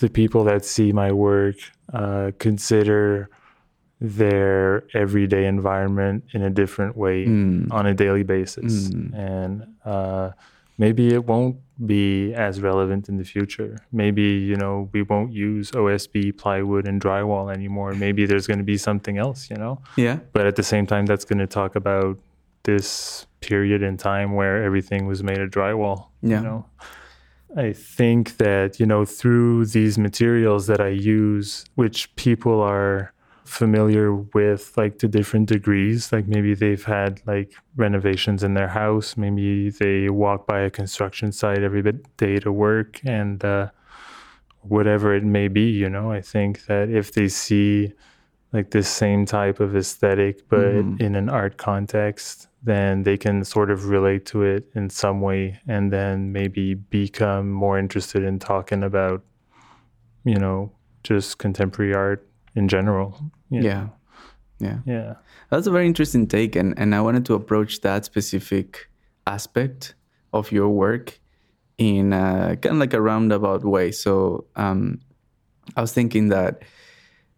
[0.00, 1.56] the people that see my work
[1.92, 3.30] uh, consider
[4.00, 7.72] their everyday environment in a different way Mm.
[7.72, 8.88] on a daily basis.
[8.90, 9.14] Mm.
[9.14, 10.30] And uh,
[10.78, 13.78] maybe it won't be as relevant in the future.
[13.92, 17.94] Maybe, you know, we won't use OSB, plywood, and drywall anymore.
[17.94, 19.80] Maybe there's going to be something else, you know?
[19.96, 22.18] yeah, but at the same time that's going to talk about
[22.64, 26.38] this period in time where everything was made of drywall Yeah.
[26.38, 26.64] you know
[27.58, 33.12] i think that you know through these materials that i use which people are
[33.44, 36.12] familiar with like to different degrees.
[36.12, 39.16] Like maybe they've had like renovations in their house.
[39.16, 41.82] Maybe they walk by a construction site every
[42.16, 43.70] day to work and uh,
[44.62, 46.10] whatever it may be you know?
[46.10, 47.92] I think that if they see
[48.52, 51.00] like this same type of aesthetic but Mhm.
[51.00, 55.60] in an art context then they can sort of relate to it in some way
[55.68, 59.22] and then maybe become more interested in talking about
[60.24, 63.18] you know just contemporary art in general
[63.50, 63.66] you know?
[63.66, 63.88] yeah,
[64.60, 64.78] yeah.
[64.86, 65.14] yeah
[65.50, 68.88] That's a very interesting take, and and I wanted to approach that specific
[69.26, 69.94] aspect
[70.32, 71.18] of your work
[71.78, 73.90] in a, kind of like a roundabout way.
[73.90, 75.00] So um,
[75.76, 76.62] I was thinking that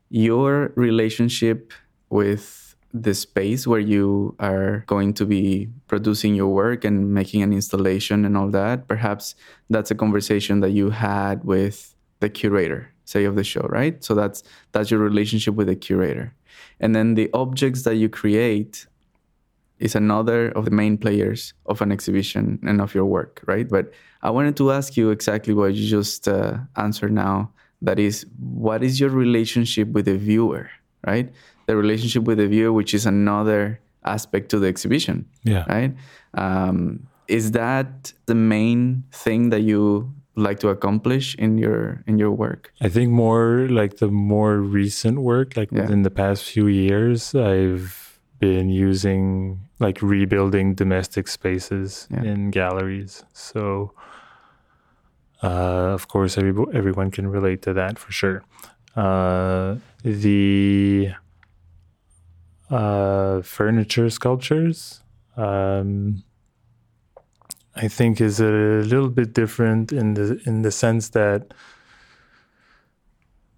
[0.08, 1.72] your relationship
[2.10, 7.52] with the space where you are going to be producing your work and making an
[7.52, 9.34] installation and all that, perhaps
[9.68, 14.04] that's a conversation that you had with the curator, say of the show, right?
[14.04, 14.42] So that's
[14.72, 16.34] that's your relationship with the curator.
[16.78, 18.86] And then the objects that you create
[19.78, 23.68] is another of the main players of an exhibition and of your work, right?
[23.68, 23.92] But
[24.22, 27.50] I wanted to ask you exactly what you just uh, answered now.
[27.82, 30.70] That is, what is your relationship with the viewer,
[31.06, 31.30] right?
[31.66, 35.94] The relationship with the viewer, which is another aspect to the exhibition, yeah right?
[36.34, 42.30] Um, is that the main thing that you like to accomplish in your in your
[42.30, 42.72] work?
[42.80, 45.82] I think more like the more recent work, like Yeah.
[45.82, 52.22] within the past few years, I've been using like rebuilding domestic spaces Yeah.
[52.24, 53.24] in galleries.
[53.32, 53.92] So,
[55.42, 58.42] uh, of course, every, everyone can relate to that for sure.
[58.94, 61.12] Uh, the
[62.70, 65.00] uh, furniture sculptures,
[65.36, 66.22] um,
[67.76, 68.44] I think, is a
[68.92, 71.52] little bit different in the in the sense that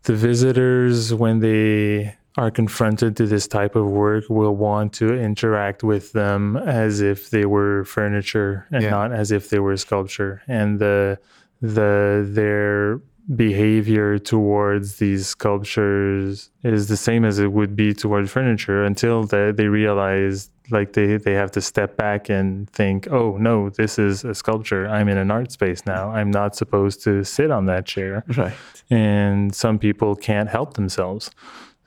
[0.04, 5.82] the visitors, when they are confronted to this type of work, will want to interact
[5.82, 8.90] with them as if they were furniture and Yeah.
[8.90, 10.42] not as if they were sculpture.
[10.48, 11.18] And the
[11.60, 13.00] the their
[13.34, 19.66] behavior towards these sculptures is the same as it would be towards furniture until they
[19.68, 24.34] realize like they, they have to step back and think oh no this is a
[24.34, 28.24] sculpture i'm in an art space now i'm not supposed to sit on that chair
[28.36, 28.52] Right.
[28.90, 31.30] and some people can't help themselves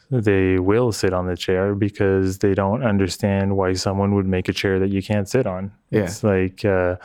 [0.10, 4.54] they will sit on the chair because they don't understand why someone would make a
[4.54, 6.02] chair that you can't sit on Yeah.
[6.04, 6.96] it's like uh,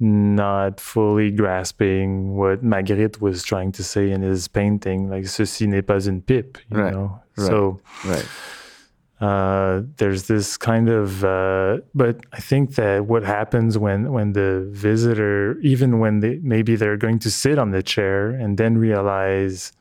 [0.00, 5.82] not fully grasping what Magritte was trying to say in his painting like ceci n'est
[5.86, 7.46] pas une pipe you Right, know right.
[7.46, 8.26] so Right.
[9.24, 14.50] Uh, there's this kind of uh, but i think that what happens when when the
[14.70, 19.72] visitor even when they maybe they're going to sit on the chair and then realize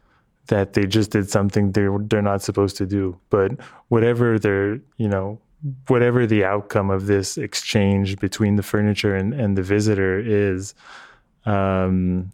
[0.48, 3.18] that they just did something they're they're not supposed to do.
[3.30, 3.52] But
[3.88, 5.40] whatever they're you know
[5.88, 10.74] whatever the outcome of this exchange between the furniture and, and the visitor is
[11.46, 12.34] um,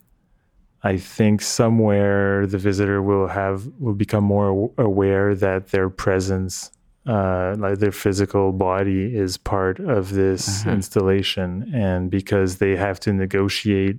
[0.82, 6.72] I think somewhere the visitor will have will become more aware that their presence,
[7.08, 10.72] uh, like their physical body, is part of this Uh-huh.
[10.76, 13.98] installation, and because they have to negotiate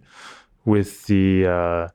[0.64, 1.88] with the uh,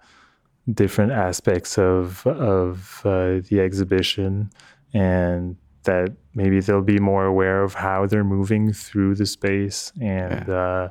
[0.73, 4.49] different aspects of of uh, the exhibition,
[4.93, 10.49] and that maybe they'll be more aware of how they're moving through the space, and
[10.49, 10.89] uh,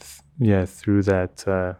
[0.00, 1.46] th- yeah, through that.
[1.46, 1.74] Uh,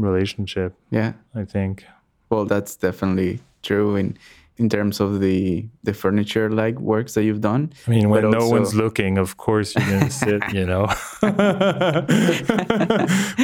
[0.00, 1.14] relationship Yeah.
[1.34, 1.84] I think.
[2.30, 4.16] Well, that's definitely true in
[4.58, 7.72] in terms of the the furniture like works that you've done.
[7.86, 10.86] I mean, when no also- one's looking, of course you're to sit, you know.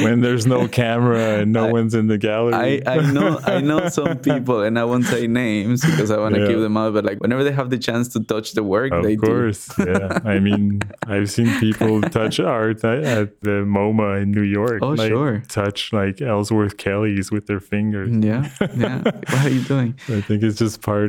[0.03, 2.85] when there's no camera and no one's in the gallery.
[2.85, 6.35] I, I know I know some people and I won't say names because I want
[6.35, 6.47] to Yeah.
[6.47, 9.03] keep them out, but like whenever they have the chance to touch the work, Of
[9.03, 10.19] they course, yeah.
[10.25, 14.79] I mean, I've seen people touch art at, at the MoMA in New York.
[14.81, 15.43] Oh, like, sure.
[15.47, 18.09] Touch like Ellsworth Kelly's with their fingers.
[18.11, 19.01] Yeah, yeah.
[19.03, 19.95] what are you doing?
[20.09, 21.04] I think it's just part,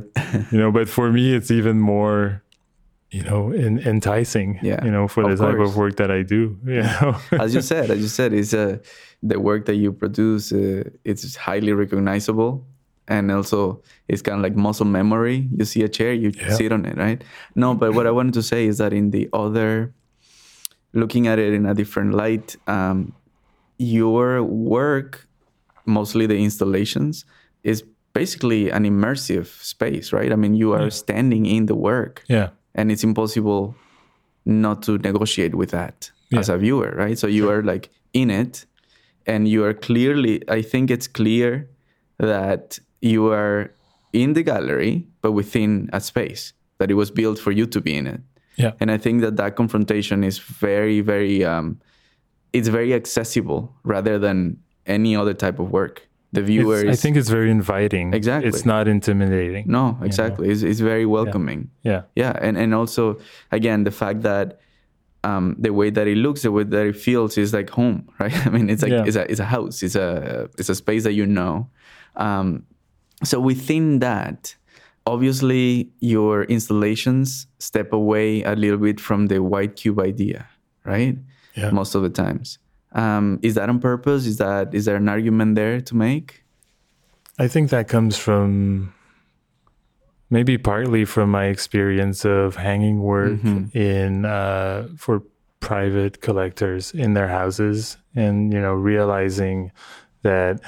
[0.53, 0.71] you know.
[0.73, 2.43] But for me, it's even more,
[3.11, 4.59] you know, in, enticing.
[4.63, 5.71] Yeah, You know, for the of type course.
[5.71, 6.59] of work that I do.
[6.67, 7.17] You know.
[7.33, 8.79] As you said, as you said, it's uh,
[9.23, 10.53] the work that you produce.
[10.53, 12.65] Uh, it's highly recognizable,
[13.09, 15.49] and also it's kind of like muscle memory.
[15.57, 16.55] You see a chair, you Yeah.
[16.55, 17.23] sit on it, right?
[17.55, 19.93] No, but what I wanted to say is that in the other,
[20.93, 23.13] looking at it in a different light, um,
[23.79, 25.27] your work,
[25.85, 27.25] mostly the installations,
[27.63, 27.85] is
[28.21, 30.31] basically an immersive space, right?
[30.33, 32.49] I mean, you are standing in the work yeah.
[32.75, 33.75] and it's impossible
[34.45, 38.67] not to negotiate with that as a viewer right so you are like in it
[39.27, 41.69] and you are clearly i think it's clear
[42.19, 43.71] that you are
[44.13, 47.95] in the gallery but within a space that it was built for you to be
[48.01, 48.21] in it
[48.57, 48.73] Yeah.
[48.81, 51.67] and i think that that confrontation is very very um
[52.53, 57.15] it's very accessible rather than any other type of work the viewer It's- I think
[57.21, 58.07] it's very inviting.
[58.21, 58.49] Exactly.
[58.51, 59.65] It's not intimidating.
[59.79, 62.03] no exactly it's, it's very welcoming Yeah.
[62.23, 63.03] yeah and and also
[63.59, 64.47] again the fact that
[65.31, 68.37] um, the way that it looks the way that it feels is like home right
[68.47, 69.09] i mean it's like Yeah.
[69.09, 70.09] it's a it's a house it's a
[70.59, 71.55] it's a space that you know
[72.27, 72.47] um,
[73.31, 74.41] so within that
[75.13, 80.41] obviously your installations step away a little bit from the white cube idea
[80.85, 81.17] right
[81.61, 81.71] Yeah.
[81.81, 82.59] most of the times
[82.93, 84.27] um, is that on purpose?
[84.27, 86.45] Is that is there an argument there to make?
[87.39, 88.95] I think that comes from
[90.31, 93.39] maybe partly from my experience of hanging work
[93.75, 95.23] in uh, for
[95.61, 99.73] private collectors in their houses, and you know realizing
[100.23, 100.61] that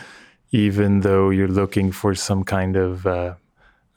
[0.51, 3.35] even though you're looking for some kind of, uh,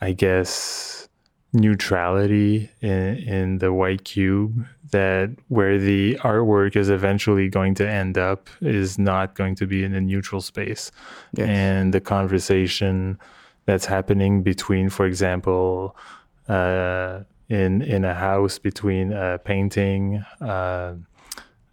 [0.01, 1.07] I guess,
[1.53, 8.17] neutrality in in the white cube, that where the artwork is eventually going to end
[8.17, 10.91] up is not going to be in a neutral space
[11.33, 11.47] Yes.
[11.49, 13.17] and the conversation
[13.65, 15.95] that's happening between, for example,
[16.49, 20.95] uh, in in a house between a painting, uh,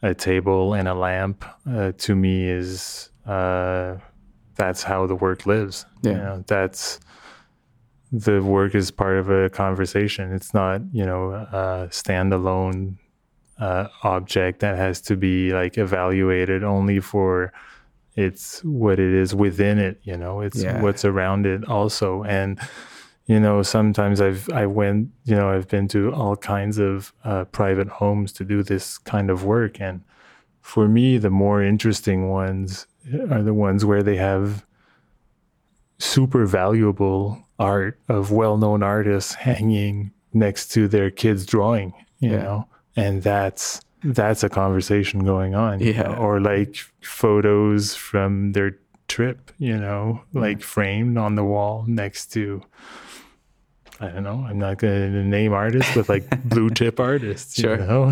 [0.02, 3.96] a table, and a lamp, uh, to me is uh,
[4.56, 5.86] that's how the work lives.
[6.02, 7.00] You know, that's
[8.12, 10.32] the work is part of a conversation.
[10.32, 12.96] It's not you know a standalone
[13.58, 17.52] uh, object that has to be like evaluated only for
[18.16, 20.80] it's what it is within it you know it's Yeah.
[20.82, 22.58] what's around it also and
[23.26, 27.44] you know sometimes i've i went you know i've been to all kinds of uh,
[27.46, 30.02] private homes to do this kind of work and
[30.62, 32.86] for me the more interesting ones
[33.30, 34.64] are the ones where they have
[35.98, 42.42] super valuable art of well-known artists hanging next to their kids drawing you Yeah.
[42.42, 42.68] know
[43.02, 46.02] and that's that's a conversation going on you Yeah.
[46.02, 46.14] know?
[46.24, 48.70] or like photos from their
[49.14, 52.62] trip you know like framed on the wall next to
[54.00, 57.78] i don't know i'm not going to name artists but like blue chip artists Sure.
[57.80, 58.02] you know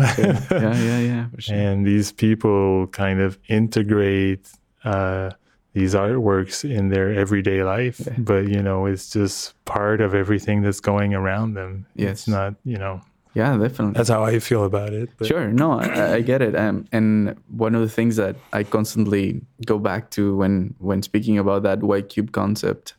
[0.51, 1.55] yeah yeah yeah for sure.
[1.65, 4.49] and these people kind of integrate
[4.83, 5.31] uh,
[5.73, 10.79] these artworks in their everyday life but you know it's just part of everything that's
[10.81, 12.09] going around them Yes.
[12.11, 13.01] it's not you know
[13.37, 16.53] yeah definitely that's how i feel about it but Sure, no, I, I get it.
[16.55, 21.37] Um, and one of the things that I constantly go back to when when speaking
[21.43, 22.95] about that white cube concept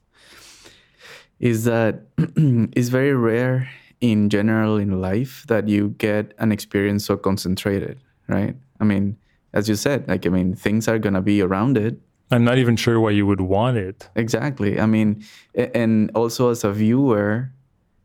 [1.51, 1.93] is that
[2.79, 3.69] it's very rare
[4.01, 7.97] in general in life that you get an experience so concentrated,
[8.29, 8.55] right?
[8.81, 9.17] I mean,
[9.53, 11.95] as you said, like I mean, things are gonna be around it,
[12.31, 14.79] i'm not even sure why you would want it Exactly.
[14.85, 15.25] I mean,
[15.55, 17.51] and also as a viewer,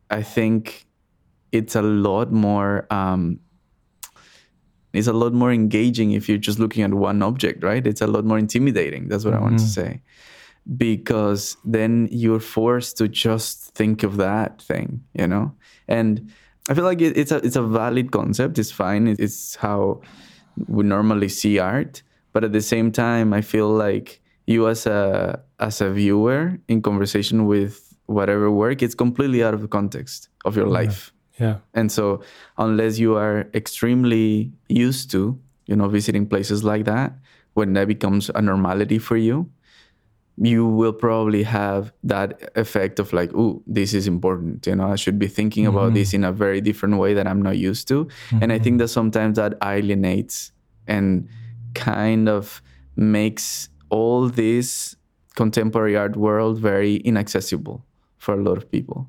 [0.10, 0.86] I think
[1.60, 2.86] it's a lot more.
[2.92, 3.40] Um,
[4.94, 7.86] it's a lot more engaging if you're just looking at one object, right?
[7.88, 9.08] It's a lot more intimidating.
[9.10, 10.02] That's what I want to say,
[10.78, 15.52] because then you're forced to just think of that thing, you know.
[15.88, 16.32] And
[16.70, 18.58] I feel like it, it's a it's a valid concept.
[18.60, 19.08] It's fine.
[19.08, 20.02] It- It's how
[20.68, 25.42] we normally see art, but at the same time, I feel like you as a
[25.60, 30.56] as a viewer in conversation with whatever work, it's completely out of the context of
[30.56, 31.13] your life.
[31.40, 32.22] Yeah And so,
[32.58, 37.14] unless you are extremely used to, you know, visiting places like that,
[37.54, 39.50] when that becomes a normality for you,
[40.38, 44.66] you will probably have that effect of like, oh, this is important.
[44.66, 45.78] You know, I should be thinking mm-hmm.
[45.78, 48.06] about this in a very different way that I'm not used to.
[48.06, 48.40] Mm-hmm.
[48.42, 48.78] And I think mm-hmm.
[48.80, 50.52] that sometimes that alienates
[50.88, 51.28] and
[51.76, 52.62] kind of
[52.96, 54.96] makes all this
[55.36, 57.86] contemporary art world very inaccessible
[58.18, 59.08] for a lot of people.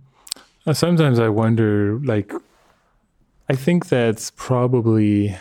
[0.67, 2.33] Uh, sometimes I wonder, like,
[3.49, 5.37] I think that's probably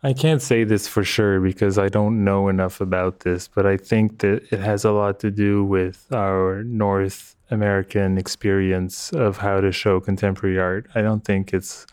[0.00, 3.76] I can't say this for sure because I don't know enough about this, but I
[3.76, 9.60] think that it has a lot to do with our North American experience of how
[9.60, 10.86] to show contemporary art.
[10.94, 11.84] I don't think it's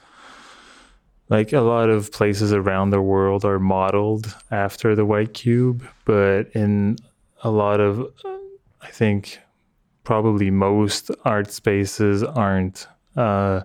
[1.29, 6.51] like a lot of places around the world are modeled after the white cube, but
[6.53, 6.97] in
[7.43, 8.13] a lot of,
[8.83, 9.39] I think,
[10.05, 12.87] probably most art spaces aren't
[13.17, 13.61] uh,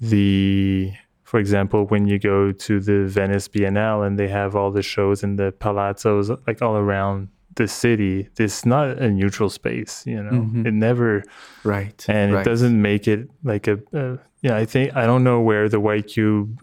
[0.00, 0.92] the
[1.32, 5.22] for example, when you go to the Venice Biennale and they have all the shows
[5.22, 10.42] in the palazzos like all around the city, it's not a neutral space, you know.
[10.42, 10.66] Mm-hmm.
[10.66, 11.24] It never
[11.64, 12.40] right, and right.
[12.42, 14.56] it doesn't make it like a, a yeah.
[14.56, 16.60] I think I don't know where the white cube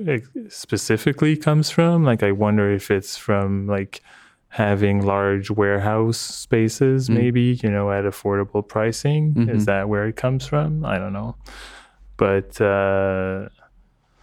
[0.50, 2.04] specifically comes from.
[2.04, 4.04] Like I wonder if it's from like
[4.50, 9.34] having large warehouse spaces, mm maybe you know, at affordable pricing.
[9.34, 9.50] Mm-hmm.
[9.50, 10.86] Is that where it comes from?
[10.86, 11.36] I don't know,
[12.18, 12.60] but.
[12.62, 13.50] uh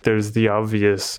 [0.07, 1.18] there's the obvious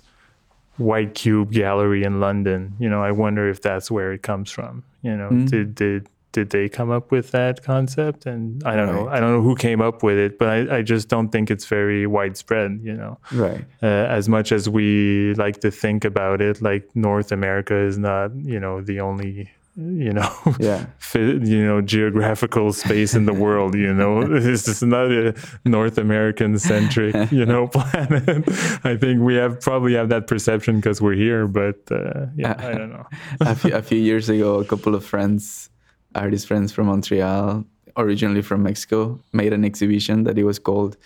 [0.78, 2.74] white cube gallery in London.
[2.80, 4.82] You know, I wonder if that's where it comes from.
[5.02, 5.44] You know, mm-hmm.
[5.44, 8.26] did did did they come up with that concept?
[8.26, 8.94] And I don't right.
[8.94, 9.08] know.
[9.08, 11.66] I don't know who came up with it, but I, I just don't think it's
[11.66, 12.80] very widespread.
[12.82, 13.64] You know, right?
[13.82, 18.34] Uh, as much as we like to think about it, like North America is not,
[18.36, 23.74] you know, the only you know, yeah, you know, geographical space in the world.
[23.74, 28.44] You know, this is not a North American centric, you know, planet.
[28.84, 32.72] I think we have probably have that perception because we're here, but uh, yeah, I
[32.72, 33.06] don't know.
[33.40, 35.70] a, few, a few years ago, a couple of friends,
[36.18, 37.64] artist friends from Montreal,
[37.96, 40.96] originally from Mexico, made an exhibition that it was called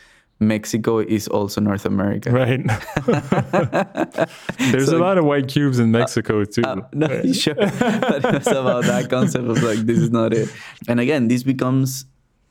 [0.41, 2.31] Mexico is also North America.
[2.31, 2.61] Right.
[4.59, 6.63] There's so, a lot of white cubes in Mexico uh, too.
[6.65, 7.35] Uh, no, right.
[7.35, 7.55] sure.
[7.55, 10.53] but it's about that concept of like this is not it.
[10.89, 12.07] And again, this becomes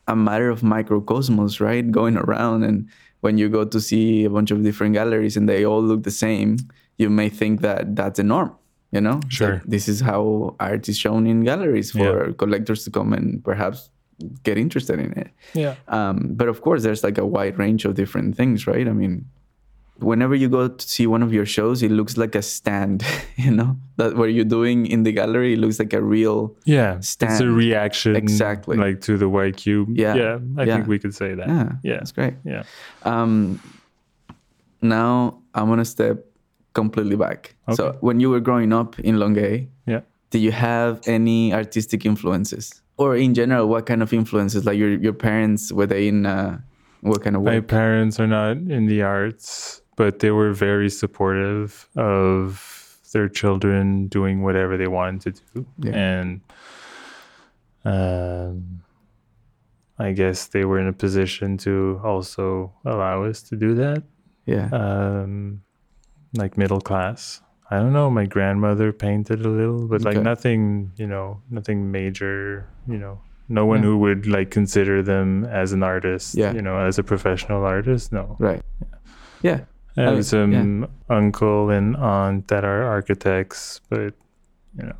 [0.08, 1.90] a matter of microcosmos, right?
[1.92, 2.90] Going around and
[3.22, 6.12] when you go to see a bunch of different galleries and they all look the
[6.12, 6.58] same,
[6.98, 8.56] you may think that that's a norm.
[8.92, 9.54] You know, sure.
[9.54, 12.34] Like this is how art is shown in galleries for yeah.
[12.38, 13.90] collectors to come and perhaps
[14.44, 15.30] get interested in it.
[15.54, 15.76] Yeah.
[15.88, 18.88] Um, but of course, there's like a wide range of different things, right?
[18.88, 19.26] I mean,
[20.02, 23.52] whenever you go to see one of your shows, it looks like a stand, you
[23.52, 27.34] know, that what you're doing in the gallery, it looks like a real yeah stand.
[27.34, 29.90] It's a reaction, exactly, like to the white cube.
[29.98, 30.76] Yeah, yeah, I yeah.
[30.76, 31.48] think we could say that.
[31.48, 32.34] Yeah, yeah, that's great.
[32.44, 32.64] Yeah.
[33.04, 33.62] Um,
[34.82, 36.26] now I'm gonna step
[36.74, 37.56] completely back.
[37.68, 37.76] Okay.
[37.76, 42.82] So when you were growing up in Longueuil, yeah, did you have any artistic influences?
[43.02, 44.66] or in general, what kind of influences?
[44.66, 46.60] Like your your parents were they in uh,
[47.02, 47.54] what kind of work?
[47.54, 54.08] My parents are not in the arts, but they were very supportive of their children
[54.08, 55.96] doing whatever they wanted to do, yeah.
[55.96, 56.42] and
[57.84, 58.84] um,
[59.98, 64.04] I guess they were in a position to also allow us to do that.
[64.46, 65.64] Yeah, um,
[66.34, 67.42] like middle class.
[67.70, 68.10] I don't know.
[68.10, 70.16] My grandmother painted a little, but okay.
[70.16, 72.68] like nothing, you know, nothing major.
[72.88, 73.86] You know, no one yeah.
[73.86, 76.36] who would like consider them as an artist.
[76.36, 76.54] Yeah.
[76.54, 78.12] You know, as a professional artist.
[78.12, 78.36] No.
[78.40, 78.62] Right.
[79.42, 79.62] Yeah.
[79.98, 80.10] yeah.
[80.10, 80.88] I have some yeah.
[81.10, 84.14] uncle and aunt that are architects, but
[84.78, 84.96] you know,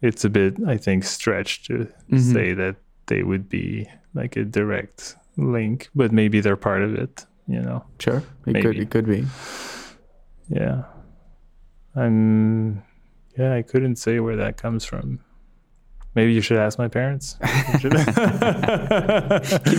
[0.00, 2.18] it's a bit, I think, stretched to mm-hmm.
[2.18, 7.26] say that they would be like a direct link, but maybe they're part of it.
[7.46, 7.84] You know.
[8.00, 8.18] Sure.
[8.46, 8.62] It maybe.
[8.62, 8.78] could.
[8.78, 9.24] It could be.
[10.54, 10.82] Yeah.
[11.94, 12.82] I'm,
[13.38, 15.20] yeah, I couldn't say where that comes from.
[16.14, 17.38] Maybe you should ask my parents.
[17.80, 18.04] Give me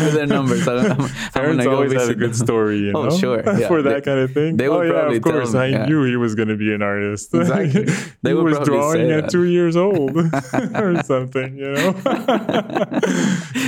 [0.10, 0.68] their numbers.
[0.68, 3.68] I don't, I'm, parents I'm always have a good story, you oh, sure, yeah.
[3.68, 4.58] for that they, kind of thing.
[4.58, 5.52] They would oh, probably yeah, of course.
[5.52, 5.86] Them, I yeah.
[5.86, 7.36] knew he was going to be an artist.
[7.36, 7.84] Exactly.
[8.24, 9.30] They he was drawing at that.
[9.30, 11.94] two years old or something, you know.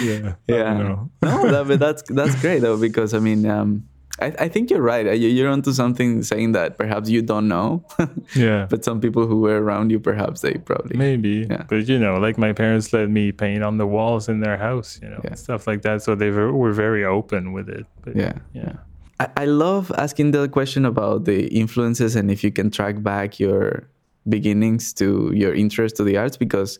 [0.01, 0.33] yeah.
[0.47, 1.05] Yeah.
[1.21, 3.45] No, that, that's that's great though because I mean.
[3.45, 3.87] Um,
[4.19, 5.05] I, I, think you're right.
[5.05, 7.85] Uh, you're onto something saying that perhaps you don't know.
[8.35, 8.65] yeah.
[8.69, 10.97] But some people who were around you, perhaps they probably.
[10.97, 11.45] Maybe.
[11.49, 11.63] Yeah.
[11.67, 14.99] But, you know, like my parents let me paint on the walls in their house,
[15.01, 15.35] you know, yeah.
[15.35, 16.01] stuff like that.
[16.01, 17.85] So they were very open with it.
[18.03, 18.33] But, yeah.
[18.53, 18.73] Yeah.
[19.19, 23.39] I, I love asking the question about the influences and if you can track back
[23.39, 23.89] your
[24.27, 26.79] beginnings to your interest to the arts because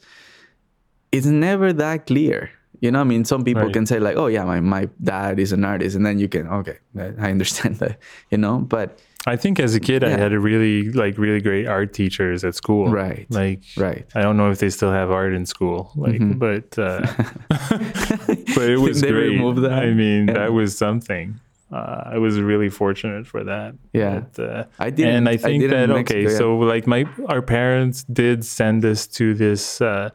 [1.11, 2.49] it's never that clear
[2.81, 3.73] you know, I mean, some people right.
[3.73, 6.47] can say like, "Oh yeah, my my dad is an artist," and then you can,
[6.47, 7.97] okay, I understand that,
[8.31, 8.59] you know.
[8.59, 12.43] But I think as a kid, I had a really like really great art teachers
[12.43, 12.89] at school.
[12.89, 13.25] Right.
[13.29, 14.05] Like Right.
[14.13, 16.37] I don't know if they still have art in school, like, Mhm.
[16.37, 17.01] but uh,
[18.55, 19.29] but it was They great.
[19.29, 19.71] removed that?
[19.83, 20.33] I mean, Yeah.
[20.35, 21.39] that was something.
[21.71, 23.73] Uh, I was really fortunate for that.
[23.93, 24.21] Yeah.
[24.35, 25.07] But, uh, I did.
[25.07, 29.33] and I think that okay, so so like my our parents did send us to
[29.33, 30.09] this uh,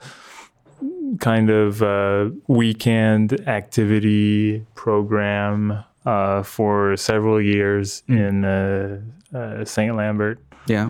[1.18, 8.28] kind of uh, weekend activity program uh, for several years Mm.
[8.28, 9.00] in uh,
[9.36, 10.38] uh, Saint Lambert.
[10.66, 10.88] yeah,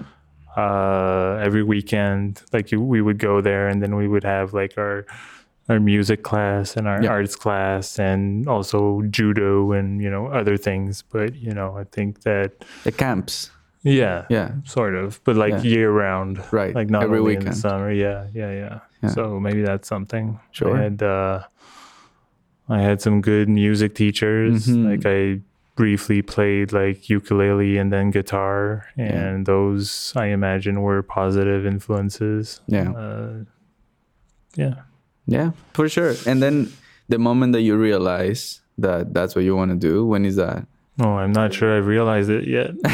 [0.56, 4.74] Uh, every weekend, like you, we would go there, and then we would have like
[4.78, 5.04] our
[5.68, 7.10] our music class and our Yeah.
[7.12, 11.02] arts class, and also judo and you know other things.
[11.02, 12.50] But you know, I think that
[12.84, 13.50] the camps.
[13.82, 15.62] Yeah, Yeah, sort of, but like Yeah.
[15.62, 16.74] year round, Right.
[16.74, 17.56] Like not Every only in the weekend.
[17.56, 17.90] summer.
[17.92, 19.10] Yeah, yeah, yeah, Yeah.
[19.10, 20.38] So maybe that's something.
[20.50, 20.76] Sure.
[20.76, 21.40] I had uh,
[22.68, 24.66] I had some good music teachers.
[24.68, 24.84] Mhm.
[24.90, 25.40] Like I
[25.76, 29.16] briefly played like ukulele and then guitar, Yeah.
[29.16, 32.60] and those I imagine were positive influences.
[32.66, 32.90] Yeah.
[32.92, 33.44] Uh,
[34.56, 34.74] yeah.
[35.26, 36.14] yeah, for sure.
[36.26, 36.68] And then
[37.08, 40.66] the moment that you realize that that's what you want to do, when is that?
[40.98, 42.72] Oh, I'm not sure I've realized it yet.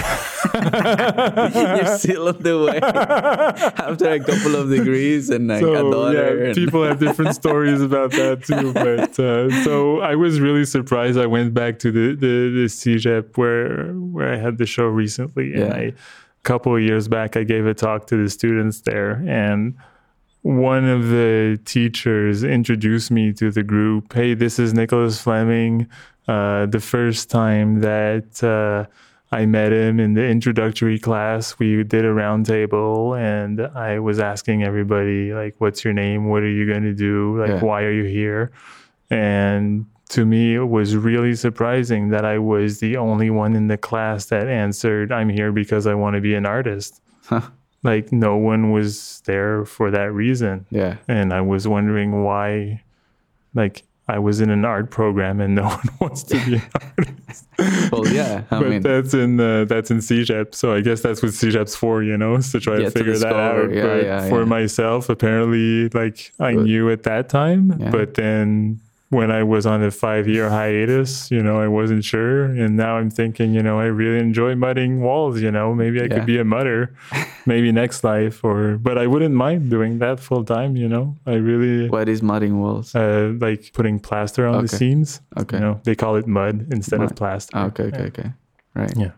[0.54, 6.12] You're still on the way after a couple of degrees and like a daughter.
[6.38, 8.72] yeah, and- people have different stories about that too.
[8.72, 11.18] But uh, so I was really surprised.
[11.18, 15.52] I went back to the the, the CEGEP where where I had the show recently,
[15.54, 15.74] and Yeah.
[15.74, 15.92] I, a
[16.44, 19.74] couple of years back, I gave a talk to the students there, and
[20.42, 24.12] one of the teachers introduced me to the group.
[24.12, 25.88] Hey, this is Nicholas Fleming.
[26.28, 28.84] Uh, the first time that uh,
[29.30, 34.62] I met him in the introductory class, we did a roundtable, and I was asking
[34.64, 36.28] everybody like, "What's your name?
[36.28, 37.38] What are you going to do?
[37.38, 37.60] Like, Yeah.
[37.60, 38.50] why are you here?"
[39.10, 43.76] And to me, it was really surprising that I was the only one in the
[43.76, 47.42] class that answered, "I'm here because I want to be an artist." Huh.
[47.82, 52.82] Like, no one was there for that reason yeah, and I was wondering why,
[53.54, 56.62] like, I was in an art program and no one wants to be an
[56.98, 57.46] artist.
[57.92, 58.42] well, yeah.
[58.50, 61.74] I but mean, that's in uh, that's in CEGEP, so I guess that's what CEGEP's
[61.74, 63.64] for, you know, is to try to to figure that discover.
[63.64, 63.72] out.
[63.74, 64.44] Yeah, but yeah, for yeah.
[64.44, 68.80] myself, apparently, like I But- knew at that time, but then
[69.10, 72.96] when I was on a five year hiatus, you know, I wasn't sure, and now
[72.96, 75.40] I'm thinking, you know, I really enjoy mudding walls.
[75.40, 76.14] You know, maybe I Yeah.
[76.14, 76.90] could be a mudder,
[77.46, 80.76] maybe next life, or but I wouldn't mind doing that full time.
[80.76, 82.94] You know, I really what is mudding walls?
[82.94, 85.20] uh, like putting plaster on the seams.
[85.38, 85.56] Okay.
[85.58, 87.56] You know, they call it mud instead of plaster.
[87.58, 88.06] Okay, okay, Yeah.
[88.08, 88.28] okay.
[88.74, 88.92] Right.
[88.96, 89.10] Yeah.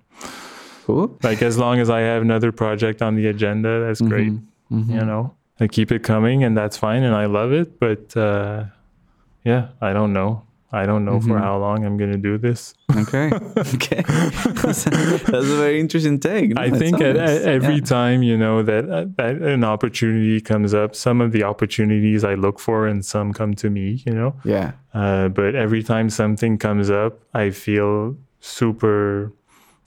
[0.87, 1.19] Cool.
[1.23, 4.33] Like as long as I have another project on the agenda, that's great.
[4.33, 4.89] Mhm, mhm.
[4.95, 7.79] You know, I keep it coming, and that's fine, and I love it.
[7.81, 8.65] But uh,
[9.51, 10.33] yeah, I don't know.
[10.81, 11.45] I don't know for Mhm.
[11.47, 12.61] how long I'm going to do this.
[13.03, 13.27] Okay.
[13.75, 14.03] Okay.
[14.63, 16.49] that's, a, that's a very interesting take.
[16.55, 17.97] No, I think at, at every Yeah.
[17.99, 22.35] time you know that uh, that an opportunity comes up, some of the opportunities I
[22.45, 23.87] look for, and some come to me.
[24.07, 24.69] You know, Yeah.
[24.93, 27.13] uh, but every time something comes up,
[27.45, 29.33] I feel super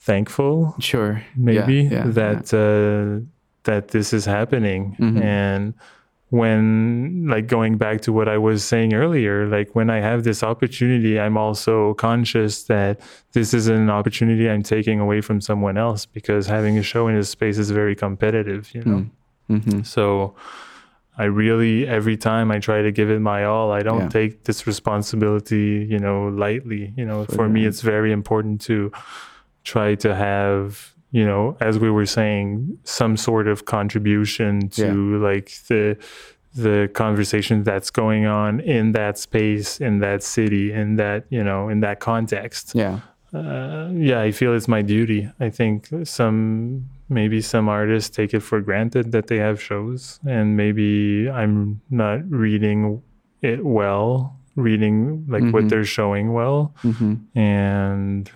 [0.00, 1.22] thankful Sure.
[1.36, 3.24] maybe Yeah, yeah, that uh,
[3.64, 5.22] that this is happening Mhm.
[5.22, 5.74] and
[6.32, 10.42] when like going back to what i was saying earlier like when i have this
[10.42, 12.98] opportunity i'm also conscious that
[13.32, 17.14] this is an opportunity i'm taking away from someone else because having a show in
[17.14, 19.04] this space is very competitive you know
[19.50, 19.60] Mm.
[19.60, 19.86] Mhm.
[19.86, 20.34] so
[21.18, 23.70] I really every time I try to give it my all.
[23.70, 24.08] I don't Yeah.
[24.20, 26.94] take this responsibility, you know, lightly.
[26.96, 28.90] You know, For for me it's very important to
[29.72, 35.48] try to have, you know, as we were saying, some sort of contribution to like
[35.68, 35.96] the
[36.54, 41.68] the conversation that's going on in that space, in that city, in that, you know,
[41.70, 42.98] in that context Yeah.
[43.32, 45.30] uh, yeah, I feel it's my duty.
[45.40, 50.56] I think some maybe some artists take it for granted that they have shows, and
[50.56, 53.00] maybe I'm not reading
[53.40, 55.52] it well, reading like Mhm.
[55.54, 58.30] what they're showing well, hmm and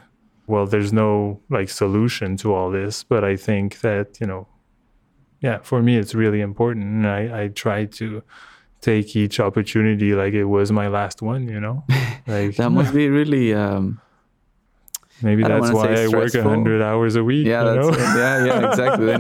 [0.47, 4.47] well, there's no like solution to all this, but I think that you know,
[5.41, 8.23] yeah, for me it's really important, and I I try to
[8.81, 11.85] take each opportunity like it was my last one, you know,
[12.27, 13.55] like That must be really.
[13.55, 14.01] Um,
[15.23, 16.43] Maybe that's why I work stressful.
[16.43, 17.47] hundred hours a week.
[17.47, 17.73] yeah.
[17.75, 18.05] you That's know?
[18.21, 18.45] Yeah.
[18.45, 18.69] Yeah.
[18.69, 19.17] Exactly.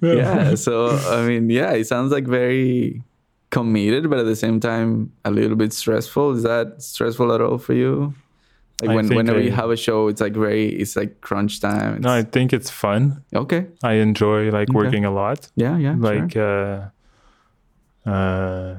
[0.00, 0.54] Yeah.
[0.54, 3.02] So I mean, yeah, it sounds like very
[3.50, 6.32] committed, but at the same time a little bit stressful.
[6.36, 8.14] Is that stressful at all for you?
[8.82, 12.00] Like when whenever you have a show, it's like very, it's like crunch time.
[12.00, 13.22] no, I think it's fun.
[13.34, 13.66] okay.
[13.82, 14.76] I enjoy like Okay.
[14.76, 15.50] working a lot.
[15.56, 15.76] Yeah.
[15.76, 15.96] Yeah.
[15.98, 16.88] like uh,
[18.06, 18.76] uh,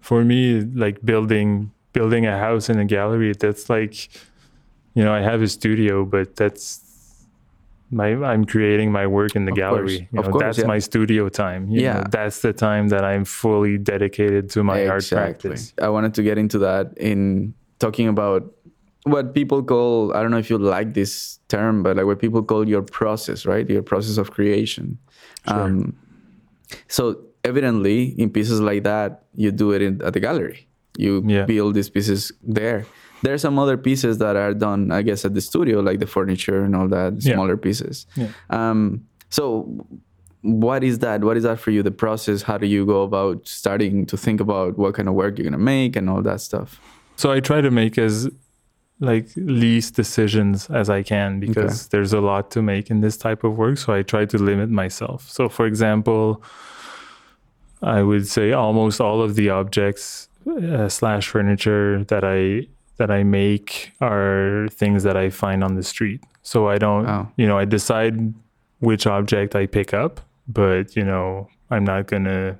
[0.00, 3.32] for me, like building building a house in a gallery.
[3.38, 4.08] That's like
[4.94, 6.81] you know, I have a studio, but that's
[7.92, 9.98] my I'm creating my work in the Of gallery.
[9.98, 10.08] course.
[10.12, 10.66] You Of course, that's yeah.
[10.66, 11.68] my studio time.
[11.68, 11.94] you Yeah.
[11.94, 15.72] know, that's the time that I'm fully dedicated to my art practice.
[15.80, 18.42] I wanted to get into that in talking about
[19.04, 22.42] what people call I don't know if you like this term, but like what people
[22.42, 23.68] call your process, right?
[23.68, 24.98] Your process of creation.
[25.46, 25.94] Um,
[26.88, 30.68] so evidently, in pieces like that, you do it in, at the gallery.
[30.96, 31.46] You Yeah.
[31.46, 32.86] build these pieces there.
[33.22, 36.06] There are some other pieces that are done, I guess, at the studio, like the
[36.06, 37.34] furniture and all that, Yeah.
[37.34, 38.06] smaller pieces.
[38.16, 38.28] Yeah.
[38.50, 39.86] Um, so,
[40.42, 41.22] what is that?
[41.22, 41.82] What is that for you?
[41.84, 42.42] The process?
[42.42, 45.58] How do you go about starting to think about what kind of work you're gonna
[45.76, 46.80] make and all that stuff?
[47.16, 48.28] So I try to make as
[48.98, 53.42] like least decisions as I can because there's a lot to make in this type
[53.44, 53.78] of work.
[53.78, 55.28] So I try to limit myself.
[55.28, 56.42] So for example,
[57.82, 62.66] I would say almost all of the objects uh, slash furniture that I
[63.02, 66.20] that I make are things that I find on the street.
[66.42, 67.24] So I don't, Oh.
[67.40, 68.14] you know, I decide
[68.88, 72.58] which object I pick up, but you know, I'm not gonna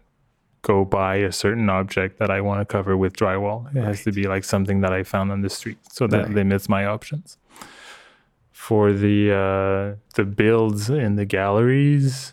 [0.62, 3.60] go buy a certain object that I want to cover with drywall.
[3.76, 5.78] It has to be like something that I found on the street.
[5.96, 6.34] So that Right.
[6.40, 7.28] limits my options.
[8.52, 9.86] For the uh,
[10.18, 12.32] the builds in the galleries,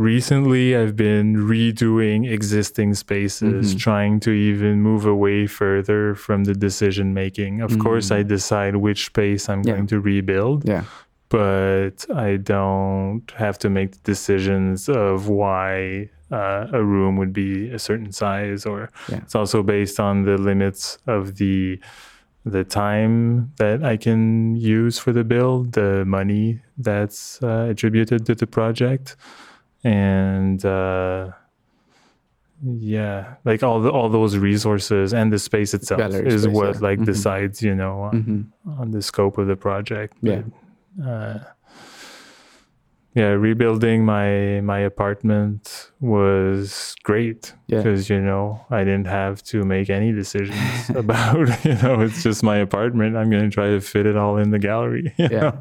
[0.00, 3.78] recently I've been redoing existing spaces, Mhm.
[3.78, 7.60] trying to even move away further from the decision making.
[7.60, 8.16] Of course, Mhm.
[8.16, 9.74] I decide which space I'm Yeah.
[9.74, 10.84] going to rebuild Yeah,
[11.28, 11.96] but
[12.28, 17.78] I don't have to make the decisions of why uh, a room would be a
[17.78, 19.16] certain size, or Yeah.
[19.24, 21.80] it's also based on the limits of the
[22.46, 28.34] the time that I can use for the build, the money that's uh, attributed to
[28.34, 29.14] the project,
[29.84, 31.30] and uh,
[32.62, 36.74] yeah, like all the all those resources and the space itself Gallery is space, what
[36.74, 36.80] yeah.
[36.88, 37.06] like Mhm.
[37.06, 40.16] decides, you know, on, hmm on the scope of the project.
[40.22, 40.42] Yeah.
[40.96, 41.38] But, uh,
[43.14, 47.78] yeah, rebuilding my my apartment was great Yeah.
[47.78, 52.42] because you know I didn't have to make any decisions about you know it's just
[52.42, 53.16] my apartment.
[53.16, 55.12] I'm gonna try to fit it all in the gallery.
[55.18, 55.52] Yeah.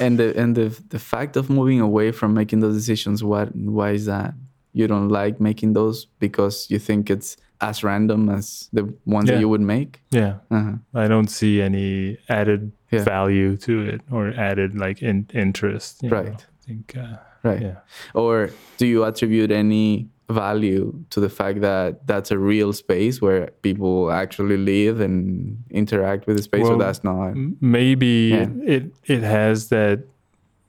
[0.00, 3.90] and the and the the fact of moving away from making those decisions, what why
[3.92, 4.34] is that?
[4.72, 9.40] You don't like making those because you think it's as random as the ones that
[9.40, 10.00] you would make.
[10.10, 10.74] yeah, Uh-huh.
[10.94, 13.02] I don't see any added Yeah.
[13.04, 16.02] value to it or added like in, interest.
[16.02, 16.36] you know.
[16.68, 16.86] Right.
[16.86, 17.62] Think uh, Right.
[17.62, 17.76] yeah.
[18.14, 23.46] Or do you attribute any value to the fact that that's a real space where
[23.62, 27.34] people actually live and interact with the space, or Well, that's not?
[27.60, 28.48] Maybe Yeah.
[28.64, 30.00] it it has that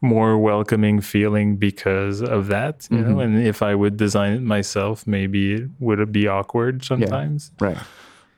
[0.01, 3.23] more welcoming feeling because of that you know Mhm.
[3.23, 7.75] and if i would design it myself maybe it would be awkward sometimes Right.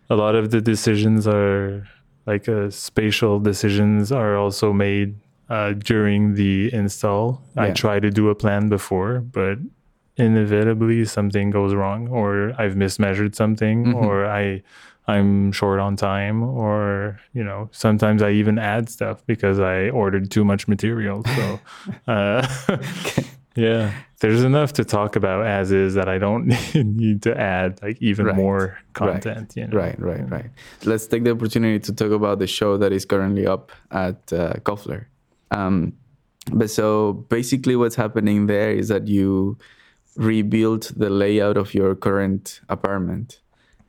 [0.09, 1.85] a lot of the decisions are
[2.25, 5.13] like uh, spatial decisions are also made
[5.55, 7.25] uh, during the install
[7.65, 9.57] i try to do a plan before but
[10.17, 13.95] inevitably something goes wrong or i've mismeasured something Mhm.
[14.03, 14.61] or i
[15.07, 20.29] i'm short on time or you know sometimes i even add stuff because i ordered
[20.35, 21.45] too much material so
[22.15, 22.41] uh,
[23.55, 23.91] yeah
[24.21, 26.45] there's enough to talk about as is that i don't
[26.75, 28.35] need to add like even Right.
[28.35, 30.49] more content you know Right, right, right.
[30.85, 33.71] Let's take the opportunity to talk about the show that is currently up
[34.05, 35.01] at uh, Koffler.
[35.51, 35.93] Um,
[36.51, 39.57] but so basically, what's happening there is that you
[40.15, 43.39] rebuild the layout of your current apartment,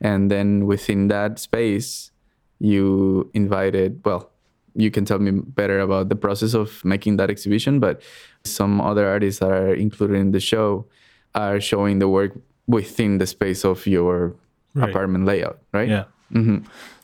[0.00, 2.10] and then within that space,
[2.58, 4.00] you invited.
[4.04, 4.30] Well,
[4.74, 8.02] you can tell me better about the process of making that exhibition, but
[8.44, 10.86] some other artists that are included in the show
[11.34, 12.32] are showing the work
[12.66, 14.34] within the space of your
[14.74, 14.88] Right.
[14.88, 15.88] apartment layout, right?
[15.88, 16.58] yeah hmm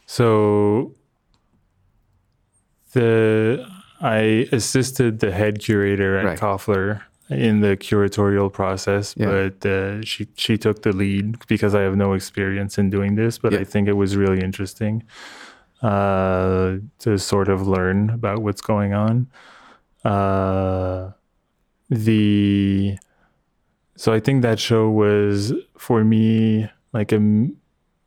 [0.07, 0.95] So
[2.95, 3.67] the
[4.01, 6.38] I assisted the head curator at Right.
[6.38, 9.26] Koffler in the curatorial process, Yeah.
[9.26, 13.38] but uh, she she took the lead because I have no experience in doing this,
[13.38, 13.61] but Yeah.
[13.61, 15.03] I think it was really interesting
[15.82, 19.26] uh, to sort of learn about what's going on.
[20.05, 21.11] Uh,
[21.90, 22.96] the
[23.96, 27.20] so I think that show was for me like a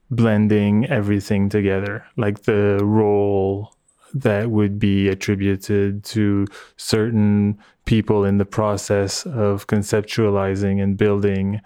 [0.10, 3.74] blending everything together, like the role
[4.14, 6.48] that would be attributed to
[6.78, 11.62] certain people in the process of conceptualizing and building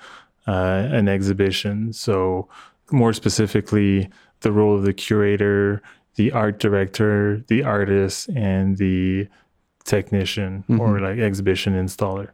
[0.48, 1.92] uh, an exhibition.
[1.94, 2.48] So,
[2.92, 4.10] more specifically,
[4.42, 5.82] the role of the curator,
[6.16, 9.28] the art director, the artist, and the
[9.84, 12.30] technician or like exhibition installer.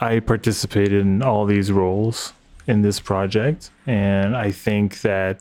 [0.00, 2.32] I participated in all these roles
[2.66, 5.40] in this project, and I think that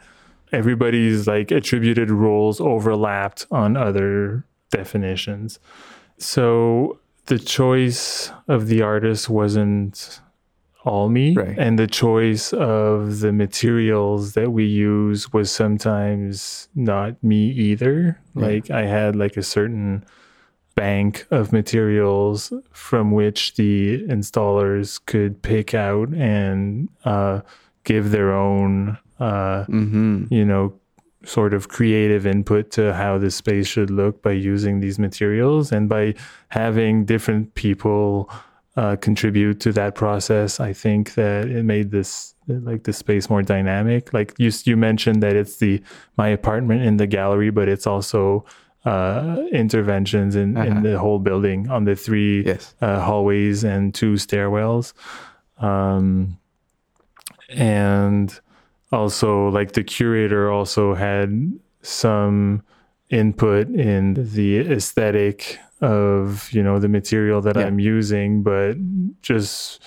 [0.51, 5.59] everybody's like attributed roles overlapped on other definitions.
[6.17, 10.19] So the choice of the artist wasn't
[10.83, 11.57] all me Right.
[11.59, 18.41] and the choice of the materials that we use was sometimes not me either Yeah.
[18.47, 20.03] like i had like a certain
[20.73, 27.41] bank of materials from which the installers could pick out and uh,
[27.83, 30.25] give their own uh, Mm-hmm.
[30.37, 30.73] you know
[31.23, 35.87] sort of creative input to how the space should look by using these materials and
[35.87, 36.13] by
[36.49, 38.27] having different people
[38.81, 43.43] uh, contribute to that process i think that it made this like the space more
[43.43, 45.73] dynamic like you you mentioned that it's the
[46.17, 48.43] my apartment in the gallery but it's also
[48.85, 50.67] uh, interventions in, Uh-huh.
[50.69, 52.73] in the whole building on the three Yes.
[52.81, 54.93] uh, hallways and two stairwells.
[55.59, 56.39] Um,
[57.49, 58.39] and
[58.91, 62.61] also, like the curator also had some
[63.09, 67.65] input in the aesthetic of you know the material that Yeah.
[67.65, 68.77] I'm using, but
[69.21, 69.81] just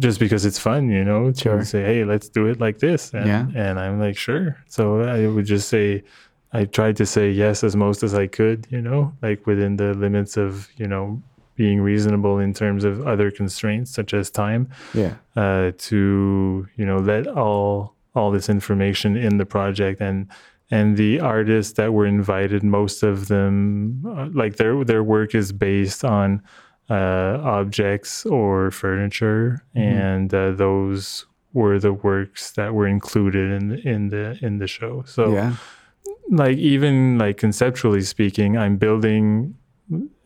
[0.00, 1.64] just because it's fun, you know, to Sure.
[1.64, 3.46] say, hey, let's do it like this, and, Yeah.
[3.56, 4.56] and I'm like, sure.
[4.68, 6.04] So I would just say,
[6.52, 9.94] I tried to say yes as most as I could, you know, like within the
[9.94, 11.20] limits of, you know,
[11.56, 15.14] being reasonable in terms of other constraints such as time, Yeah.
[15.34, 20.26] uh, to, you know, let all all this information in the project and
[20.70, 25.50] and the artists that were invited, most of them, uh, like their their work is
[25.52, 26.42] based on
[26.90, 34.08] uh, objects or furniture, and uh, those were the works that were included in in
[34.10, 35.02] the in the show.
[35.06, 35.54] So yeah.
[36.30, 39.54] like even like conceptually speaking i'm building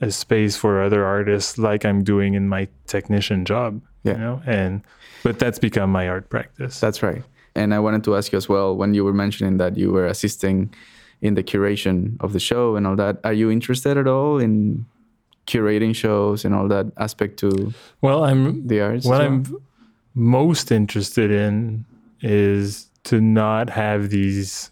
[0.01, 4.13] a space for other artists like i'm doing in my technician job Yeah.
[4.15, 4.83] you know and
[5.23, 7.23] but that's become my art practice That's right.
[7.55, 10.07] And I wanted to ask you as well when you were mentioning that you were
[10.07, 10.73] assisting
[11.21, 13.19] in the curation of the show and all that.
[13.25, 14.87] Are you interested at all in
[15.47, 19.05] curating shows and all that aspect to well i'm the arts?
[19.05, 19.27] what well?
[19.29, 19.45] i'm
[20.15, 21.85] most interested in
[22.21, 24.71] is to not have these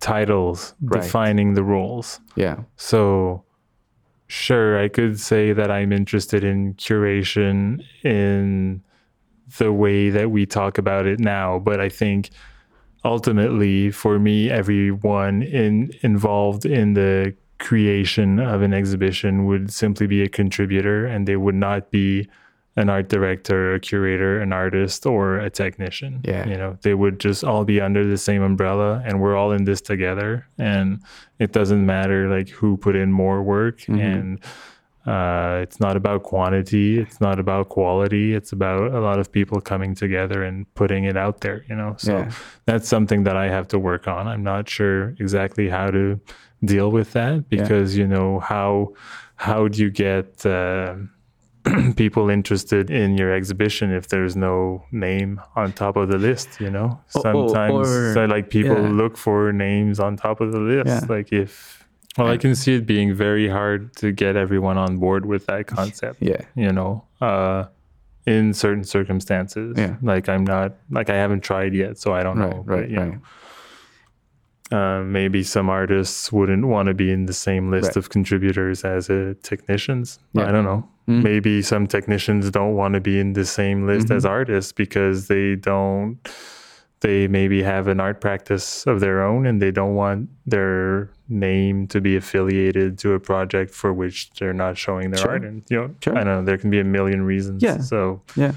[0.00, 1.02] titles Right.
[1.02, 2.56] defining the roles yeah.
[2.76, 3.42] So,
[4.26, 8.82] sure, I could say that I'm interested in curation in
[9.58, 12.30] the way that we talk about it now, but I think
[13.04, 20.22] ultimately, for me, everyone in involved in the creation of an exhibition would simply be
[20.22, 22.28] a contributor, and they would not be
[22.78, 26.20] an art director, a curator, an artist, or a technician.
[26.24, 26.46] Yeah.
[26.46, 29.64] You know, they would just all be under the same umbrella and we're all in
[29.64, 30.46] this together.
[30.58, 31.00] And
[31.38, 33.80] it doesn't matter like who put in more work.
[33.80, 34.00] Mhm.
[34.00, 34.40] And
[35.06, 38.34] uh, it's not about quantity, it's not about quality.
[38.34, 41.94] It's about a lot of people coming together and putting it out there, you know.
[41.98, 42.30] So Yeah.
[42.66, 44.26] that's something that I have to work on.
[44.26, 46.18] I'm not sure exactly how to
[46.64, 47.62] deal with that Yeah.
[47.62, 48.94] because you know how
[49.36, 50.94] how do you get uh,
[51.96, 56.70] people interested in your exhibition if there's no name on top of the list you
[56.70, 58.88] know O- o- sometimes or- so, like people yeah.
[58.88, 61.00] look for names on top of the list Yeah.
[61.16, 61.75] like if
[62.18, 65.66] well i can see it being very hard to get everyone on board with that
[65.76, 66.42] concept Yeah.
[66.54, 67.64] you know uh
[68.26, 69.96] in certain circumstances Yeah.
[70.02, 72.50] like i'm not like i haven't tried yet so i don't Right.
[72.50, 72.90] know but, Right.
[72.90, 73.18] know, Right.
[75.00, 77.96] uh, maybe some artists wouldn't want to be in the same list Right.
[77.96, 80.18] of contributors as uh, technicians.
[80.32, 80.48] Yeah.
[80.48, 80.88] I don't know.
[81.08, 81.22] Mm.
[81.22, 84.16] Maybe some technicians don't want to be in the same list Mhm.
[84.16, 86.18] as artists because they don't.
[87.00, 91.86] They maybe have an art practice of their own, and they don't want their name
[91.88, 95.30] to be affiliated to a project for which they're not showing their Sure.
[95.32, 95.42] art.
[95.44, 96.16] And you know, Sure.
[96.16, 96.44] I don't know.
[96.44, 97.62] There can be a million reasons.
[97.62, 97.78] Yeah.
[97.78, 98.52] So Yeah.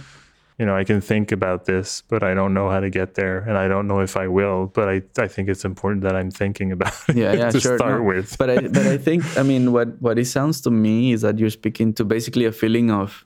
[0.60, 3.38] you know, I can think about this, but I don't know how to get there,
[3.48, 4.68] and I don't know if I will.
[4.74, 7.78] But I, I think it's important that I'm thinking about it Yeah, yeah, to sure.
[7.78, 8.08] start no.
[8.12, 8.38] with.
[8.38, 11.40] but I but I think I mean what what it sounds to me is that
[11.40, 13.26] you're speaking to basically a feeling of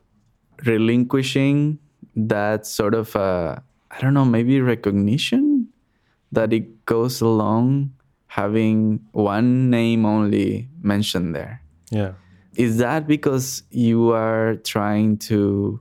[0.66, 1.80] relinquishing
[2.16, 3.56] that sort of uh,
[3.92, 5.68] I don't know maybe recognition
[6.32, 7.92] that it goes along
[8.34, 11.62] having one name only mentioned there.
[11.92, 12.14] yeah,
[12.56, 15.80] Is that because you are trying to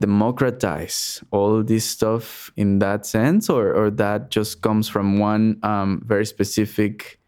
[0.00, 6.02] democratize all this stuff in that sense, or or that just comes from one um,
[6.04, 7.18] very specific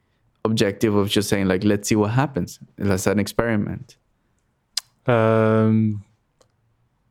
[0.45, 3.97] objective of just saying like, let's see what happens as an experiment.
[5.07, 6.05] um,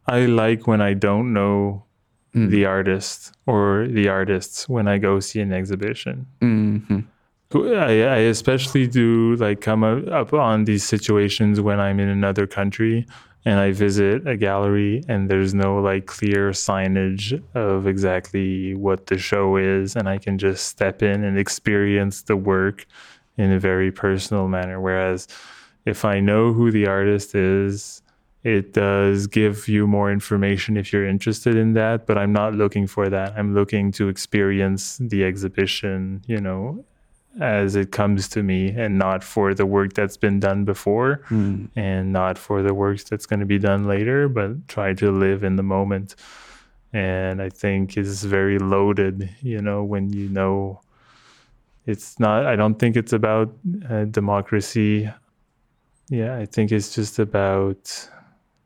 [0.06, 1.85] I like when I don't know
[2.36, 2.50] Mm.
[2.50, 6.28] the artist or the artists when I go see an exhibition.
[6.42, 7.00] hmm
[7.54, 13.06] I, I especially do like come up on these situations when I'm in another country
[13.46, 19.18] and I visit a gallery and there's no like clear signage of exactly what the
[19.18, 22.86] show is and I can just step in and experience the work
[23.38, 25.28] in a very personal manner whereas
[25.86, 28.02] if I know who the artist is
[28.46, 32.86] it does give you more information if you're interested in that but I'm not looking
[32.86, 33.34] for that.
[33.36, 36.86] I'm looking to experience the exhibition you know
[37.42, 41.68] as it comes to me and not for the work that's been done before mm.
[41.76, 45.44] and not for the works that's going to be done later but try to live
[45.44, 46.16] in the moment.
[46.94, 50.82] And i think is very loaded you know when you know
[51.86, 53.54] it's not i don't think it's about
[53.90, 55.10] uh, democracy.
[56.10, 57.82] Yeah i think it's just about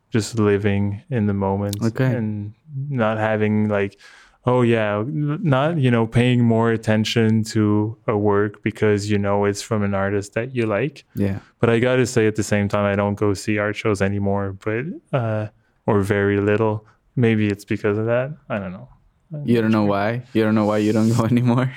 [0.10, 2.06] just living in the moment okay.
[2.06, 2.54] and
[2.90, 4.00] not having like
[4.46, 9.62] oh yeah not you know paying more attention to a work because you know it's
[9.62, 11.06] from an artist that you like.
[11.16, 11.40] Yeah.
[11.60, 14.54] But i gotta say at the same time i don't go see art shows anymore
[14.54, 15.48] but uh
[15.86, 16.86] or very little.
[17.16, 18.32] Maybe it's because of that.
[18.48, 18.88] I don't know.
[19.34, 20.24] I'm you don't know why?
[20.34, 21.74] You don't know why you don't go anymore?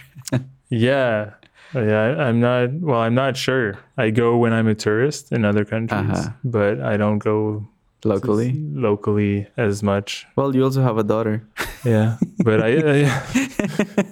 [0.68, 1.32] Yeah.
[1.74, 3.78] Yeah i'm not well i'm not sure.
[3.96, 6.30] I go when i'm a tourist in other countries uh-huh.
[6.44, 7.66] but i don't go
[8.04, 11.46] locally locally as much well you also have a daughter
[11.84, 13.22] yeah but i i,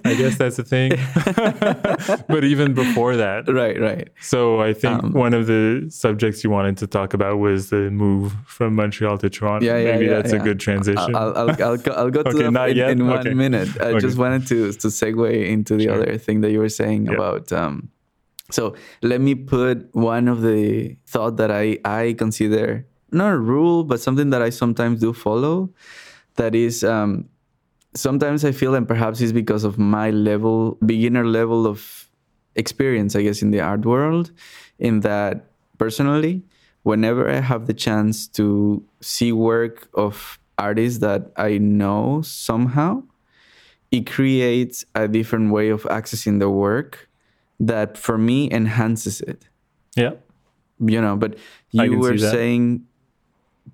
[0.11, 0.93] I guess that's the thing
[2.29, 6.51] but even before that right right so i think um, one of the subjects you
[6.51, 10.15] wanted to talk about was the move from montreal to toronto yeah, yeah maybe yeah,
[10.15, 10.41] that's yeah.
[10.41, 13.19] a good transition i'll, I'll, I'll go, I'll go to okay, that in, in, one
[13.19, 13.35] okay.
[13.35, 13.99] minute i okay.
[13.99, 16.03] just wanted to to segue into the sure.
[16.03, 17.15] other thing that you were saying yep.
[17.15, 17.91] about um
[18.53, 23.85] so let me put one of the thought that i i consider not a rule,
[23.85, 25.71] but something that I sometimes do follow.
[26.37, 27.29] That is, um,
[27.95, 32.09] sometimes I feel, and perhaps it's because of my level, beginner level of
[32.57, 34.33] experience, I guess, in the art world,
[34.79, 36.43] in that personally,
[36.83, 43.03] whenever I have the chance to see work of artists that I know somehow,
[43.91, 47.09] it creates a different way of accessing the work
[47.59, 49.49] that for me enhances it.
[49.97, 50.13] Yeah.
[50.79, 51.37] You know, but
[51.73, 52.87] you were saying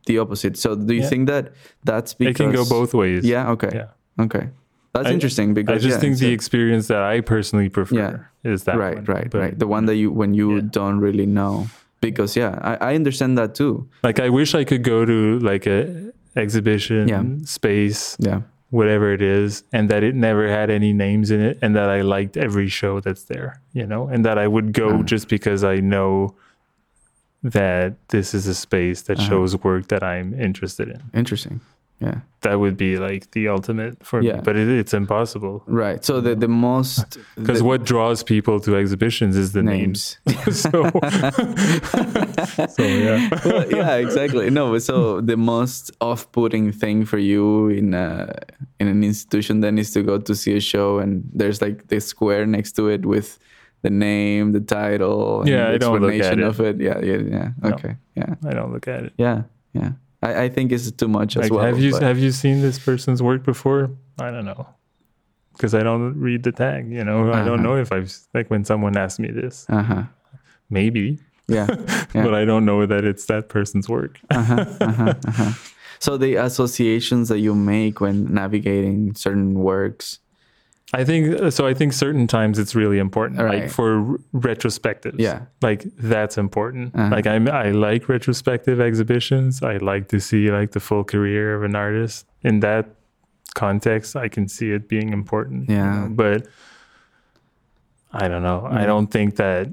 [0.06, 0.56] the opposite.
[0.56, 1.08] So do you yeah.
[1.08, 1.52] think that
[1.84, 3.24] that's because it can go both ways?
[3.24, 3.50] Yeah.
[3.50, 3.70] Okay.
[3.72, 4.24] Yeah.
[4.24, 4.48] Okay.
[4.94, 8.50] That's I, interesting because I just yeah, think the experience that I personally prefer yeah.
[8.50, 9.04] is that right, one.
[9.04, 9.58] right, but, right.
[9.58, 11.66] The one that you when you don't really know
[12.00, 13.88] because yeah, I, I understand that too.
[14.02, 18.40] Like I wish I could go to like a exhibition space, yeah,
[18.70, 22.00] whatever it is, and that it never had any names in it, and that I
[22.00, 25.64] liked every show that's there, you know, and that I would go uh, just because
[25.64, 26.34] I know
[27.50, 29.28] that this is a space that uh-huh.
[29.28, 31.02] shows work that I'm interested in.
[31.14, 31.60] Interesting.
[32.00, 32.20] Yeah.
[32.42, 34.34] That would be like the ultimate for yeah.
[34.34, 35.62] me, but it, it's impossible.
[35.66, 36.04] Right.
[36.04, 40.18] So the the most because what draws people to exhibitions is the names.
[40.26, 40.60] names.
[40.60, 40.70] so,
[42.68, 43.30] so yeah.
[43.44, 44.50] Well, yeah, exactly.
[44.50, 48.34] No, so the most off-putting thing for you in a,
[48.78, 52.00] in an institution then is to go to see a show and there's like the
[52.00, 53.38] square next to it with
[53.86, 56.80] the name, the title, yeah, the explanation of it.
[56.80, 57.50] Yeah, yeah, yeah.
[57.72, 58.34] Okay, no, yeah.
[58.50, 59.12] I don't look at it.
[59.16, 59.42] Yeah,
[59.74, 59.92] yeah.
[60.22, 61.64] I, I think it's too much like, as well.
[61.64, 62.02] Have you but...
[62.02, 63.90] have you seen this person's work before?
[64.18, 64.66] I don't know,
[65.52, 66.90] because I don't read the tag.
[66.90, 67.40] You know, uh-huh.
[67.40, 67.62] I don't uh-huh.
[67.62, 69.66] know if I've like when someone asks me this.
[69.68, 70.02] Uh-huh.
[70.68, 71.20] Maybe.
[71.46, 71.68] Yeah.
[72.12, 72.24] yeah.
[72.24, 74.18] but I don't know that it's that person's work.
[74.30, 75.52] uh-huh, uh-huh, uh-huh.
[75.98, 80.18] So the associations that you make when navigating certain works
[80.94, 81.66] I think so.
[81.66, 83.62] I think certain times it's really important, right.
[83.62, 85.16] like for retrospectives.
[85.18, 86.94] Yeah, like that's important.
[86.94, 87.08] Uh-huh.
[87.10, 89.62] Like I, I like retrospective exhibitions.
[89.62, 92.26] I like to see like the full career of an artist.
[92.42, 92.86] In that
[93.54, 95.68] context, I can see it being important.
[95.68, 96.14] Yeah, you know?
[96.14, 96.46] but
[98.12, 98.68] I don't know.
[98.70, 99.68] I don't think that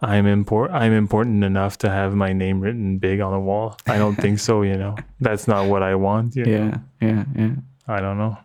[0.00, 0.80] I'm important.
[0.80, 3.76] I'm important enough to have my name written big on the wall.
[3.88, 4.62] I don't think so.
[4.62, 6.36] You know, that's not what I want.
[6.36, 6.80] yeah, know?
[7.00, 7.50] yeah, yeah.
[7.88, 8.38] I don't know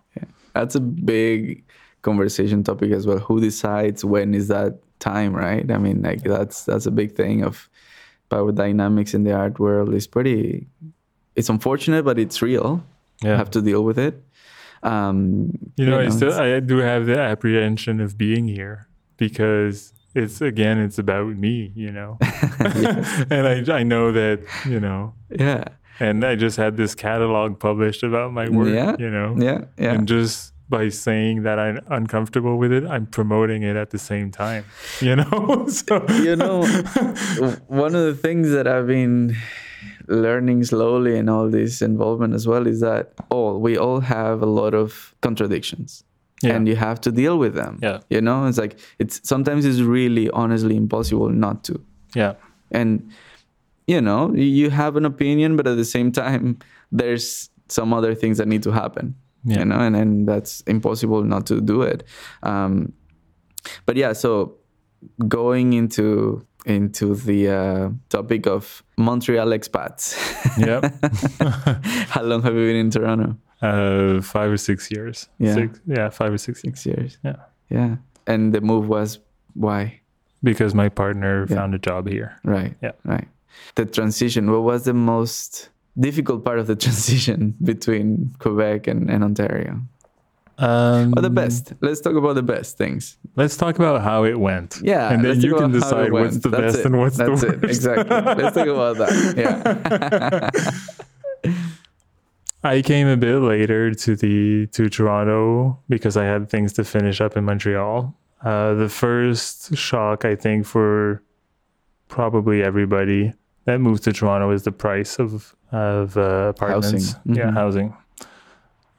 [0.60, 1.64] that's a big
[2.01, 3.20] conversation topic as well.
[3.20, 5.70] Who decides when is that time, right?
[5.72, 7.70] I mean, like that's that's a big thing of
[8.30, 9.93] power dynamics in the art world.
[9.93, 10.68] It's pretty.
[11.36, 12.84] It's unfortunate, but it's real.
[13.22, 14.22] Yeah, have to deal with it.
[14.84, 18.88] Um, you know, you know I still I do have the apprehension of being here
[19.18, 22.18] because it's again it's about me, you know,
[22.60, 25.66] and I I know that you know yeah
[26.00, 28.70] and I just had this catalog published about my work.
[28.70, 29.36] Yeah, you know.
[29.38, 29.93] Yeah, yeah.
[29.93, 34.32] And just by saying that I'm uncomfortable with it, I'm promoting it at the same
[34.32, 34.66] time.
[35.02, 35.66] You know.
[35.70, 36.06] so.
[36.10, 36.64] You know,
[37.68, 39.36] one of the things that I've been
[40.08, 44.45] learning slowly in all this involvement as well is that all we all have a
[44.45, 46.04] lot of contradictions
[46.41, 46.56] Yeah.
[46.56, 47.80] and you have to deal with them.
[47.82, 48.00] Yeah.
[48.10, 51.80] You know, it's like it's sometimes it's really honestly impossible not to.
[52.16, 52.34] Yeah.
[52.72, 53.12] And
[53.89, 56.43] you know, you have an opinion, but at the same time,
[56.99, 59.15] there's some other things that need to happen.
[59.45, 59.59] Yeah.
[59.59, 62.03] You know, and then that's impossible not to do it.
[62.43, 62.93] Um,
[63.85, 64.57] but yeah, so
[65.27, 70.13] going into into the uh, topic of Montreal expats.
[70.57, 70.81] Yeah.
[72.13, 73.37] How long have you been in Toronto?
[73.61, 75.27] uh, five or six years.
[75.39, 75.53] Yeah.
[75.55, 76.79] Six, yeah, five or six years.
[76.79, 77.17] Six years.
[77.23, 77.35] Yeah.
[77.69, 77.95] Yeah.
[78.27, 79.19] And the move was
[79.53, 80.01] why?
[80.43, 81.55] Because my partner Yeah.
[81.57, 82.31] found a job here.
[82.43, 82.75] Right.
[82.83, 82.91] Yeah.
[83.05, 83.27] Right.
[83.76, 84.52] The transition.
[84.52, 85.70] What was the most
[86.00, 89.82] difficult part of the transition between Quebec and, and Ontario?
[90.58, 91.74] Um, Or the best?
[91.80, 93.18] Let's talk about the best things.
[93.38, 94.80] Let's talk about how it went.
[94.84, 95.10] Yeah.
[95.14, 96.86] And then you can about how it decide what's the That's best it.
[96.88, 97.64] and what's the That's worst.
[97.64, 97.70] it.
[97.70, 98.43] Exactly.
[98.43, 100.52] Let's talk about that.
[101.43, 101.54] Yeah.
[102.64, 107.22] I came a bit later to the to Toronto because I had things to finish
[107.22, 108.14] up in Montreal.
[108.43, 111.24] Uh, the first shock, I think, for
[112.20, 113.34] probably everybody
[113.66, 117.14] that moved to Toronto is the price of of uh, apartments.
[117.14, 117.36] Housing.
[117.36, 117.53] Yeah, Mhm.
[117.53, 117.93] housing.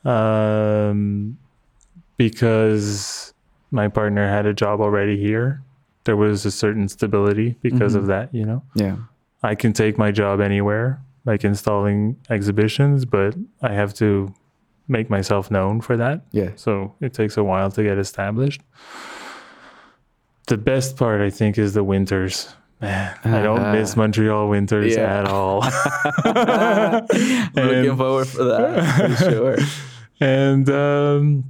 [0.05, 1.37] Um,
[2.17, 3.35] because
[3.71, 5.63] my partner had a job already here,
[6.05, 7.99] there was a certain stability because Mhm.
[7.99, 8.33] of that.
[8.35, 8.63] You know.
[8.75, 8.97] yeah.
[9.43, 14.33] I can take my job anywhere, like installing exhibitions, but I have to
[14.87, 16.21] make myself known for that.
[16.31, 16.51] Yeah.
[16.57, 18.61] So it takes a while to get established.
[20.47, 22.55] The best part, I think, is the winters.
[22.81, 25.18] Man, I don't miss Montreal winters Yeah.
[25.20, 25.61] at all.
[26.24, 29.57] Looking And- forward for that for sure.
[30.20, 31.45] and um,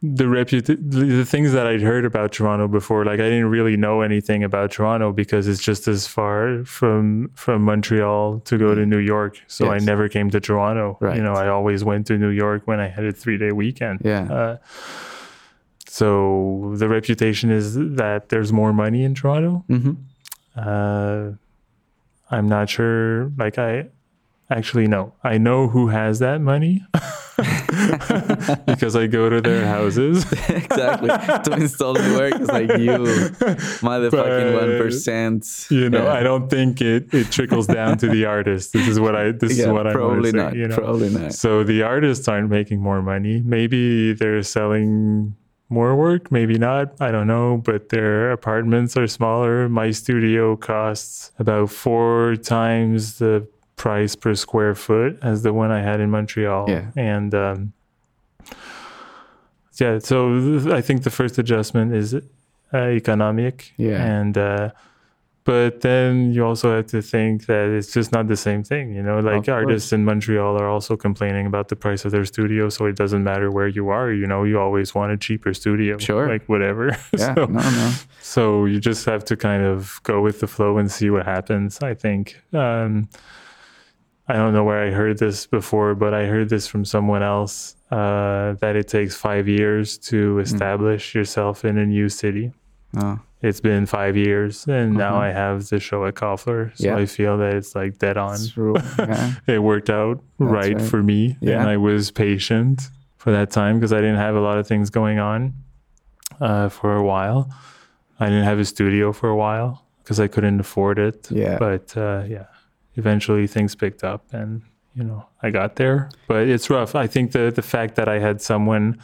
[0.00, 4.02] the reputa- the things that I'd heard about Toronto before, like I didn't really know
[4.02, 8.98] anything about Toronto because it's just as far from from Montreal to go to New
[8.98, 9.40] York.
[9.48, 10.96] So I never came to Toronto.
[11.00, 11.16] Right.
[11.16, 14.02] You know, I always went to New York when I had a three day weekend.
[14.04, 14.32] Yeah.
[14.32, 14.56] Uh,
[15.88, 19.64] so the reputation is that there's more money in Toronto.
[19.68, 19.92] hmm
[20.58, 21.32] Uh,
[22.30, 23.32] I'm not sure.
[23.36, 23.88] Like I
[24.50, 26.84] actually no, I know who has that money
[28.66, 30.30] because I go to their houses.
[30.48, 31.08] exactly.
[31.08, 32.90] To install the work, it's like you,
[33.80, 35.66] motherfucking one percent.
[35.70, 38.72] You know, I don't think it it trickles down to the artist.
[38.72, 40.54] This is what I this yeah, is what I'm probably not.
[40.54, 40.76] You know?
[40.76, 41.34] Probably not.
[41.34, 43.42] So the artists aren't making more money.
[43.44, 45.36] Maybe they're selling
[45.68, 47.00] more work, maybe not.
[47.00, 49.68] I don't know, but their apartments are smaller.
[49.68, 53.46] My studio costs about four times the
[53.76, 56.68] price per square foot as the one I had in Montreal.
[56.68, 56.90] Yeah.
[56.96, 57.72] And um,
[59.78, 62.20] yeah, so th- I think the first adjustment is uh,
[62.72, 63.72] economic.
[63.76, 64.04] Yeah.
[64.04, 64.70] And uh,
[65.48, 69.02] but then you also have to think that it's just not the same thing, you
[69.02, 69.18] know.
[69.20, 72.96] Like artists in Montreal are also complaining about the price of their studio, so it
[73.02, 74.12] doesn't matter where you are.
[74.12, 76.28] You know, you always want a cheaper studio, Sure.
[76.28, 76.86] like whatever.
[77.18, 77.34] Yeah.
[77.34, 77.92] so, no, no.
[78.20, 78.40] so
[78.72, 79.78] you just have to kind of
[80.10, 81.70] go with the flow and see what happens.
[81.82, 82.24] I think.
[82.52, 83.08] Um,
[84.30, 87.74] I don't know where I heard this before, but I heard this from someone else
[87.90, 90.02] uh, that it takes five years Hmm.
[90.10, 92.52] to establish yourself in a new city
[92.92, 93.18] No.
[93.40, 95.20] It's been five years and now Mhm.
[95.28, 96.76] I have the show at Koffler.
[96.76, 96.96] So Yeah.
[96.96, 98.36] I feel that it's like dead on.
[98.52, 98.74] True.
[98.98, 99.34] Yeah.
[99.46, 100.82] It worked out right, right.
[100.82, 101.36] for me.
[101.40, 101.60] Yeah.
[101.60, 104.90] And I was patient for that time because I didn't have a lot of things
[104.90, 105.54] going on
[106.40, 107.48] uh, for a while.
[108.20, 111.28] I didn't have a studio for a while because I couldn't afford it.
[111.30, 111.58] Yeah.
[111.58, 112.46] But uh, yeah,
[112.96, 114.62] eventually things picked up and,
[114.94, 116.10] you know, I got there.
[116.26, 116.94] But it's rough.
[116.96, 118.98] I think the, the fact that I had someone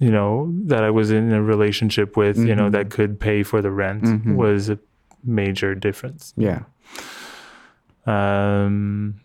[0.00, 3.60] you know that I was in a relationship with, you know, that could pay for
[3.62, 4.34] the rent Mhm.
[4.34, 4.78] was a
[5.22, 6.32] major difference.
[6.36, 6.62] Yeah.
[8.06, 9.20] Um,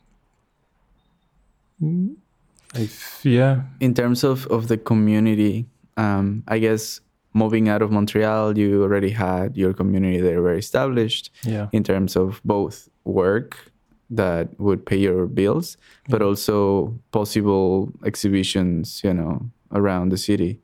[2.73, 2.89] I
[3.23, 5.65] yeah, In terms of, of the community,
[5.97, 6.99] um, I guess
[7.33, 12.15] moving out of Montreal, you already had your community there very established yeah, in terms
[12.15, 13.71] of both work
[14.09, 15.77] that would pay your bills,
[16.09, 20.59] but also possible exhibitions, you know, around the city.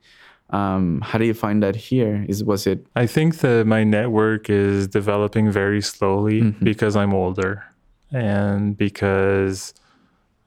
[0.50, 2.24] Um, how do you find that here?
[2.28, 6.64] Is was it I think that my network is developing very slowly Mhm.
[6.64, 7.64] because I'm older
[8.10, 9.72] and because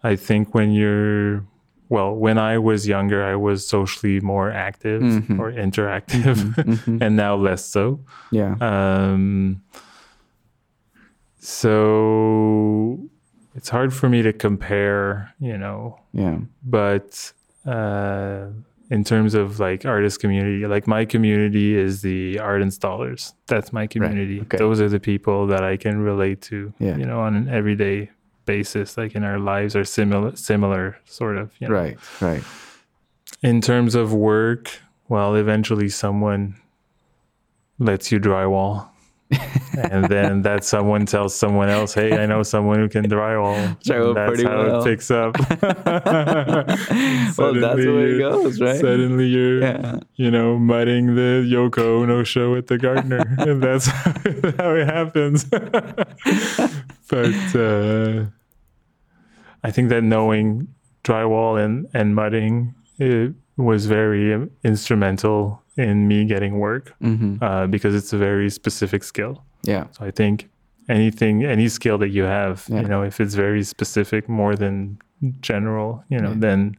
[0.03, 1.43] I think when you're
[1.89, 5.39] well, when I was younger, I was socially more active Mhm.
[5.39, 6.99] or interactive, Mhm.
[7.03, 7.99] and now less so.
[8.32, 9.61] yeah Um,
[11.39, 12.99] so
[13.55, 17.32] it's hard for me to compare, you know, yeah but
[17.66, 18.47] uh,
[18.91, 23.34] in terms of like artist community, like my community is the art installers.
[23.47, 24.41] That's my community.
[24.41, 24.57] okay.
[24.57, 26.95] Those are the people that I can relate to, Yeah.
[26.97, 28.11] you know, on an everyday
[28.45, 28.95] basis.
[28.97, 31.51] Like in our lives are similar, similar sort of.
[31.59, 31.74] You know.
[31.74, 32.43] right right
[33.41, 36.55] In terms of work, well, eventually someone
[37.80, 38.88] lets you drywall.
[39.78, 44.15] And then that someone tells someone else, "Hey, I know someone who can drywall." Drywall
[44.15, 44.82] that's pretty how well.
[44.82, 45.36] it picks up.
[47.38, 48.80] well, that's the way it goes, right?
[48.80, 49.99] Suddenly, you're, Yeah.
[50.15, 55.43] you know, mudding the Yoko Ono show at the Gardiner, and that's how it happens.
[57.09, 58.26] but uh,
[59.63, 60.67] I think that knowing
[61.03, 67.93] drywall and and mudding it was very instrumental in me getting work hmm uh, because
[67.95, 69.43] it's a very specific skill.
[69.63, 69.86] Yeah.
[69.91, 70.49] So I think
[70.89, 72.82] anything, any skill that you have, Yeah.
[72.82, 74.97] you know, if it's very specific more than
[75.41, 76.39] general, you know, Yeah.
[76.47, 76.76] then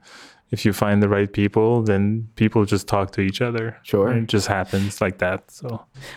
[0.53, 3.76] if you find the right people, then people just talk to each other.
[3.82, 4.12] Sure.
[4.12, 5.51] It just happens like that.
[5.51, 5.66] So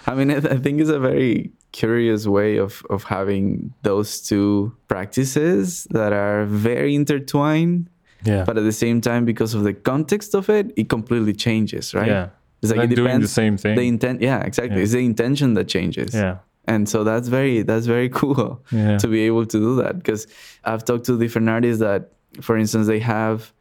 [0.07, 4.71] I mean, I I think it's a very curious way of, of having those two
[4.87, 7.87] practices that are very intertwined,
[8.25, 8.43] yeah.
[8.45, 12.07] but at the same time, because of the context of it, it completely changes, right?
[12.07, 12.27] Yeah.
[12.61, 13.75] It's like it doing the same thing.
[13.75, 14.77] The intent, yeah, exactly.
[14.77, 14.83] Yeah.
[14.83, 16.37] It's the intention that changes, yeah.
[16.65, 18.97] and so that's very that's very cool Yeah.
[18.97, 19.97] to be able to do that.
[19.97, 20.27] Because
[20.63, 23.53] I've talked to different artists that, for instance, they have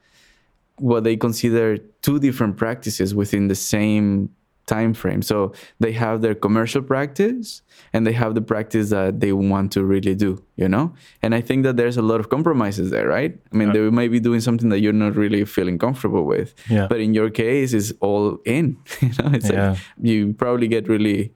[0.79, 4.31] what they consider two different practices within the same
[4.69, 5.23] time frame.
[5.23, 7.63] So they have their commercial practice
[7.93, 10.93] and they have the practice that they want to really do, you know?
[11.23, 13.33] And I think that there's a lot of compromises there, right?
[13.53, 13.75] I mean, Yeah.
[13.85, 16.55] they might be doing something that you're not really feeling comfortable with.
[16.71, 16.87] Yeah.
[16.91, 18.77] But in your case, it's all in.
[19.03, 19.71] You know, it's Yeah.
[19.71, 19.79] like
[20.11, 21.33] you probably get really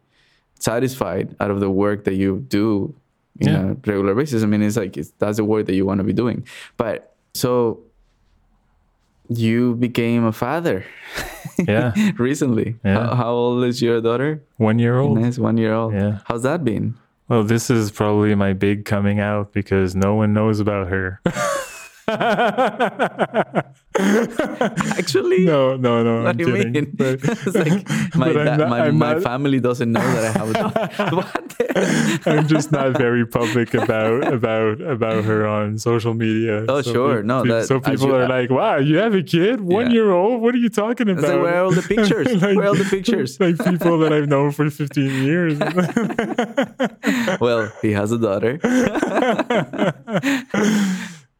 [0.60, 2.94] satisfied out of the work that you do
[3.40, 3.70] in Yeah.
[3.70, 4.42] a regular basis.
[4.42, 6.44] I mean, it's like it's, that's the work that you want to be doing.
[6.76, 7.80] But so
[9.28, 10.84] you became a father
[11.58, 11.92] Yeah.
[12.18, 12.76] recently.
[12.84, 13.06] Yeah.
[13.06, 14.42] How, how old is your daughter?
[14.56, 15.18] One year old.
[15.18, 15.94] Nice, one year old.
[15.94, 16.18] Yeah.
[16.24, 16.94] How's that been?
[17.28, 21.20] Well, this is probably my big coming out because no one knows about her.
[24.98, 26.18] Actually, no, no, no.
[26.22, 26.72] what I'm do you kidding.
[26.72, 26.90] mean?
[26.94, 27.86] But- it's like
[28.16, 30.88] my, da- not- my, my not- family doesn't know that I have a daughter.
[31.16, 31.54] what?
[32.26, 36.64] I'm just not very public about about about her on social media.
[36.68, 37.20] Oh, sure.
[37.20, 39.92] pe- No, that- so people should- are like, "Wow, you have a kid, one Yeah.
[39.92, 40.40] year old?
[40.42, 41.24] What are you talking about?
[41.24, 42.28] Like, where are all the pictures?
[42.42, 43.38] Like- where are all the pictures?
[43.40, 45.58] like people that I've known for 15 years.
[47.40, 48.58] well, he has a daughter.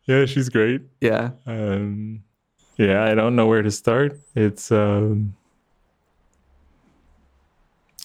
[0.07, 0.83] Yeah, she's great.
[1.01, 1.31] Yeah.
[1.47, 2.23] Um,
[2.77, 4.19] yeah, I don't know where to start.
[4.35, 5.35] It's um,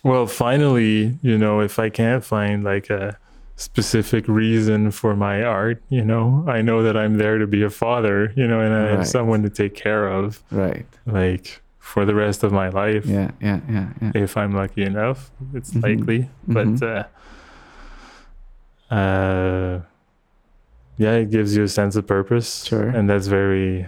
[0.03, 3.17] well, finally, you know, if I can't find like a
[3.55, 7.69] specific reason for my art, you know, I know that I'm there to be a
[7.69, 10.85] father, you know, and I have someone to take care of, Right.
[11.07, 13.05] like for the rest of my life.
[13.05, 13.31] Yeah.
[13.41, 13.59] Yeah.
[13.69, 13.89] Yeah.
[14.01, 14.11] Yeah.
[14.13, 15.83] If I'm lucky enough, it's Mhm.
[15.83, 16.29] likely.
[16.47, 16.83] But
[18.91, 19.79] uh, uh,
[20.97, 22.87] yeah, it gives you a sense of purpose, Sure.
[22.89, 23.87] and that's very.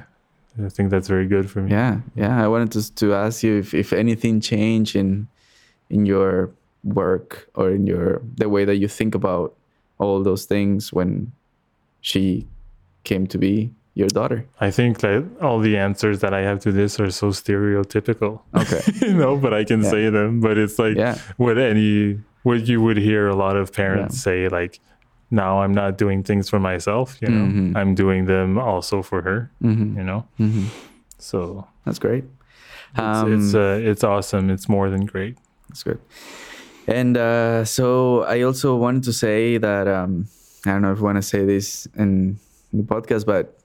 [0.65, 1.71] I think that's very good for me.
[1.71, 2.43] Yeah, yeah.
[2.43, 5.27] I wanted to to ask you if, if anything changed in
[5.89, 6.49] in your
[6.83, 9.53] work or in your the way that you think about
[9.99, 11.31] all those things when
[12.01, 12.45] she
[13.03, 14.45] came to be your daughter.
[14.61, 18.81] I think that all the answers that I have to this are so stereotypical, Okay.
[19.07, 19.89] you know, but I can Yeah.
[19.89, 20.39] say them.
[20.41, 21.17] But it's like yeah.
[21.37, 24.79] what any what you would hear a lot of parents say, like,
[25.31, 27.75] now I'm not doing things for myself, you know, Mhm.
[27.75, 30.25] I'm doing them also for her, hmm you know.
[30.37, 30.65] hmm
[31.17, 32.23] So That's great.
[32.93, 34.49] it's Um, it's, uh, it's awesome.
[34.49, 35.37] It's more than great.
[35.67, 35.99] That's good.
[36.87, 40.25] And uh, so I also wanted to say that um,
[40.65, 42.39] I don't know if I want to say this in
[42.73, 43.59] the podcast, but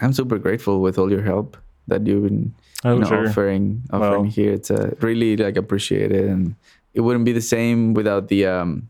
[0.00, 1.56] I'm super grateful with all your help
[1.88, 2.54] that you've been
[2.84, 3.28] Oh, you know, sure.
[3.28, 4.52] offering offering Well- here.
[4.52, 6.54] It's uh, really like appreciated, and
[6.94, 8.88] it wouldn't be the same without the um,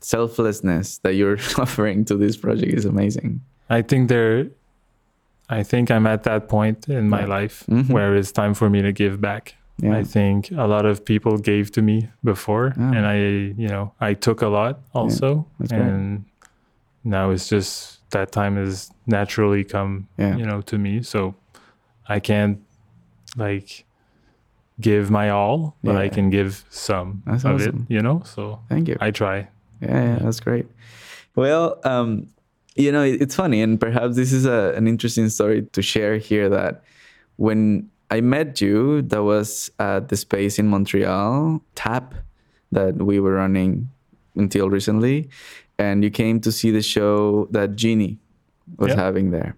[0.00, 2.72] selflessness that you're offering to this project.
[2.74, 3.40] is amazing.
[3.68, 4.48] I think there,
[5.48, 7.26] I think I'm at that point in my Yeah.
[7.40, 7.90] life Mhm.
[7.90, 9.54] where it's time for me to give back.
[9.78, 12.82] Yeah, I think a lot of people gave to me before, Oh.
[12.82, 13.16] and I,
[13.56, 15.72] you know, I took a lot also, great.
[15.72, 16.24] and
[17.04, 20.36] now it's just that time has naturally come, Yeah.
[20.36, 21.02] you know, to me.
[21.02, 21.34] So
[22.08, 22.58] I can't
[23.36, 23.84] like
[24.80, 27.86] give my all, but I can give some That's of awesome.
[27.88, 28.22] it, you know.
[28.24, 28.96] So thank you.
[29.00, 29.48] I try.
[29.80, 30.66] Yeah, yeah, that's great.
[31.36, 32.26] Well, um,
[32.76, 36.16] you know, it- it's funny, and perhaps this is a, an interesting story to share
[36.18, 36.48] here.
[36.48, 36.82] That
[37.36, 42.14] when I met you, that was at the space in Montreal, TAP,
[42.72, 43.88] that we were running
[44.36, 45.28] until recently,
[45.78, 48.18] and you came to see the show that Jeannie
[48.78, 48.96] was Yeah.
[49.00, 49.56] having there.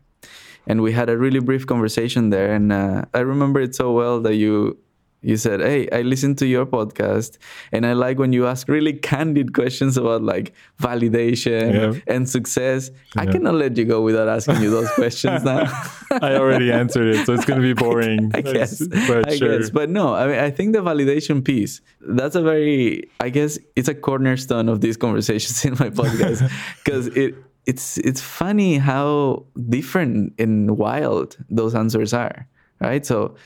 [0.66, 4.20] And we had a really brief conversation there, and uh, I remember it so well
[4.20, 4.78] that you
[5.23, 7.39] You said, "Hey, I listened to your podcast,
[7.70, 12.15] and I like when you ask really candid questions about like validation Yeah.
[12.15, 12.90] and success.
[13.16, 15.65] I cannot let you go without asking you those questions now."
[16.11, 18.31] I already answered it, so it's going to be boring.
[18.35, 19.59] I guess, but I sure.
[19.59, 20.15] guess, but no.
[20.15, 24.69] I mean, I think the validation piece that's a very, I guess, it's a cornerstone
[24.69, 26.51] of these conversations in my podcast
[26.85, 27.35] because it
[27.65, 32.49] it's it's funny how different and wild those answers are,
[32.81, 33.07] right?
[33.07, 33.36] So,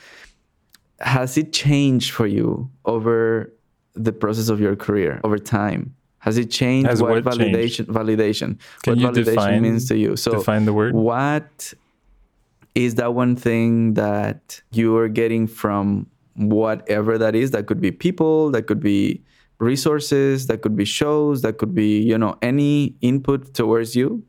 [0.99, 3.53] has it changed for you over
[3.93, 5.93] the process of your career over time?
[6.19, 10.15] Has it changed Has what, what validation validation Can what validation define- means to you?
[10.15, 10.93] So define the word?
[10.93, 11.73] what
[12.75, 17.51] is that one thing that you are getting from whatever that is?
[17.51, 19.23] That could be people, that could be
[19.59, 24.23] resources, that could be shows, that could be, you know, any input towards you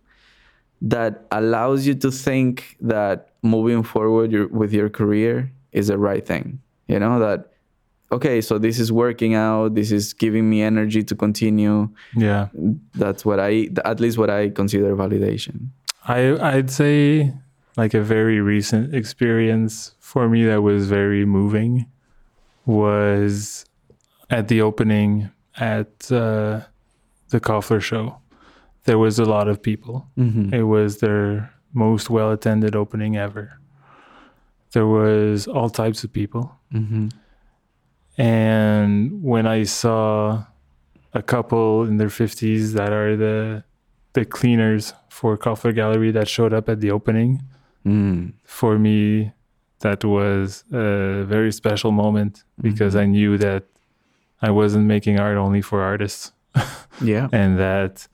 [0.81, 6.27] that allows you to think that moving forward your, with your career is the right
[6.27, 6.61] thing.
[6.87, 7.53] You know, that,
[8.11, 11.89] okay, so this is working out, this is giving me energy to continue.
[12.17, 12.49] Yeah.
[12.95, 15.69] That's what I, at least what I consider validation.
[16.09, 17.35] I I'd say
[17.77, 21.87] like a very recent experience for me that was very moving
[22.65, 23.65] was
[24.31, 26.63] at the opening at uh,
[27.29, 28.17] the Koffler show.
[28.85, 30.09] There was a lot of people.
[30.19, 30.55] Mm-hmm.
[30.55, 33.58] It was their most well attended opening ever.
[34.73, 36.53] There was all types of people.
[36.73, 37.09] Mm-hmm.
[38.17, 40.45] And when I saw
[41.15, 43.65] a couple in their 50s that are the
[44.15, 47.43] the cleaners for Koffler Gallery that showed up at the opening,
[47.87, 48.33] Mm.
[48.45, 49.33] for me,
[49.81, 53.01] that was a very special moment because Mhm.
[53.01, 53.65] I knew that
[54.43, 56.33] I wasn't making art only for artists
[57.01, 57.29] Yeah.
[57.33, 58.09] and that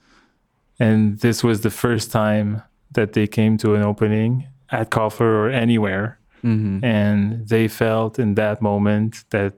[0.78, 2.62] and this was the first time
[2.92, 6.84] that they came to an opening at Koffler or anywhere Mm-hmm.
[6.84, 9.52] and they felt in that moment that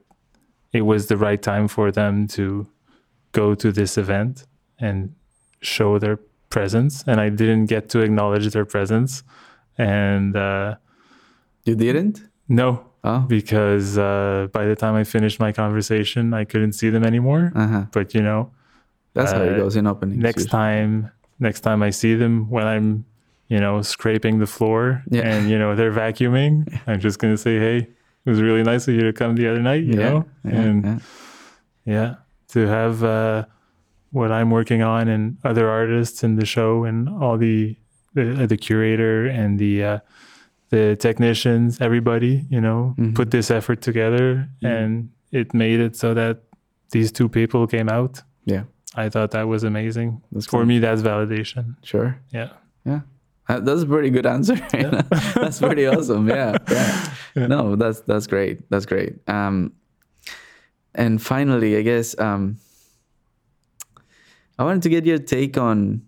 [0.72, 2.44] it was the right time for them to
[3.32, 4.46] go to this event
[4.78, 4.98] and
[5.60, 6.18] show their
[6.48, 9.22] presence and i didn't get to acknowledge their presence
[9.78, 10.76] and uh,
[11.64, 12.16] You didn't?
[12.48, 12.68] no
[13.08, 13.20] Oh.
[13.28, 17.68] because uh, by the time i finished my conversation i couldn't see them anymore Uh
[17.74, 17.84] huh.
[17.96, 18.50] but you know
[19.14, 20.22] That's how it Uh, goes in openings.
[20.22, 20.50] next usually.
[20.50, 23.04] time next time i see them when i'm
[23.48, 25.22] you know scraping the floor Yeah.
[25.28, 26.54] and you know they're vacuuming
[26.86, 27.76] i'm just gonna say hey
[28.24, 30.08] it was really nice of you to come the other night you yeah.
[30.10, 30.60] know Yeah.
[30.60, 31.00] and
[31.84, 32.14] yeah.
[32.48, 33.44] to have uh,
[34.10, 37.76] what i'm working on and other artists in the show and all the
[38.14, 39.98] the, the curator and the uh,
[40.70, 43.14] the technicians everybody you know Mhm.
[43.14, 44.68] put this effort together Mhm.
[44.76, 46.36] and it made it so that
[46.90, 48.64] these two people came out Yeah.
[48.96, 50.66] i thought that was amazing That's for cool.
[50.66, 52.18] me that's validation Sure.
[52.32, 52.48] yeah
[52.84, 53.00] Yeah.
[53.48, 54.56] Uh, That's a pretty good answer.
[55.34, 56.28] that's pretty awesome.
[56.28, 56.56] Yeah.
[56.68, 57.14] Yeah.
[57.36, 57.46] Yeah.
[57.46, 58.68] No, that's that's great.
[58.70, 59.16] That's great.
[59.28, 59.72] Um,
[60.94, 62.58] and finally, I guess um,
[64.58, 66.02] I wanted to get your take on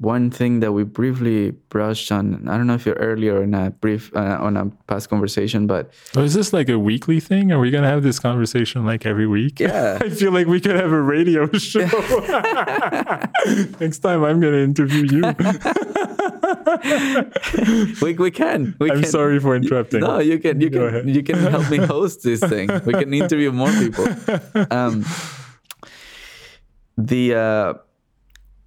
[0.00, 2.48] one thing that we briefly brushed on.
[2.48, 5.90] I don't know if you're earlier in a brief uh, on a past conversation, but
[6.16, 9.26] oh, is this like a weekly thing are we gonna have this conversation like every
[9.26, 11.80] week yeah, I feel like we could have a radio show.
[13.80, 15.22] Next time I'm going to interview you.
[18.02, 18.76] we we can.
[18.78, 19.10] We I'm can.
[19.10, 20.00] sorry for interrupting.
[20.00, 21.08] No, you can you Go can ahead.
[21.16, 22.68] you can help me host this thing.
[22.84, 24.06] We can interview more people.
[24.70, 25.04] Um,
[26.96, 27.74] the uh,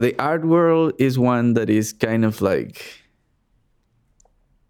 [0.01, 2.77] the art world is one that is kind of like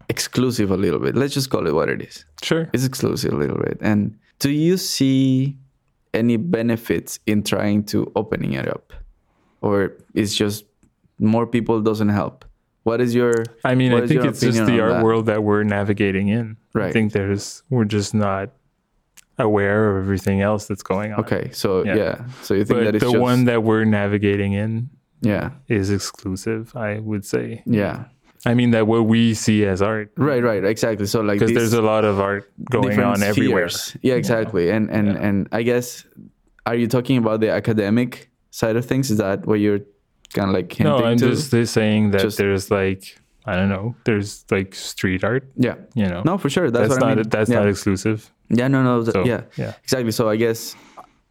[0.08, 1.14] exclusive a little bit.
[1.16, 2.24] Let's just call it what it is.
[2.42, 2.68] Sure.
[2.72, 3.78] It's exclusive a little bit.
[3.80, 5.56] And do you see
[6.14, 8.92] any benefits in trying to opening it up,
[9.62, 10.64] or it's just
[11.18, 12.44] more people doesn't help?
[12.84, 15.04] What is your I mean, I think it's just the art that?
[15.04, 16.56] world that we're navigating in.
[16.74, 18.50] I think there's, we're just not
[19.38, 21.20] aware of everything else that's going on.
[21.20, 21.50] okay?
[21.52, 22.24] So yeah, Yeah.
[22.42, 24.90] so you think But that the just one that we're navigating in
[25.22, 27.62] yeah, is exclusive, I would say.
[27.66, 28.04] yeah.
[28.44, 30.10] I mean, that what we see as art.
[30.16, 31.06] Right, right, exactly.
[31.06, 33.68] So like Because there's a lot of art going on everywhere.
[34.02, 34.68] Yeah, exactly.
[34.70, 35.26] And and Yeah.
[35.26, 36.04] and I guess
[36.66, 39.12] are you talking about the academic side of things?
[39.12, 39.78] Is that what you're
[40.34, 41.28] kind of like hinting No, I'm to?
[41.36, 43.16] just saying that Just- there's like,
[43.46, 45.76] I don't know, there's like street art, yeah.
[45.94, 46.22] you know.
[46.24, 46.68] No, for sure.
[46.68, 47.28] That's, that's what I not mean.
[47.28, 47.60] that's yeah.
[47.60, 48.28] not exclusive.
[48.50, 49.04] yeah, no, no.
[49.04, 49.74] So yeah, yeah.
[49.84, 50.10] exactly.
[50.10, 50.74] So I guess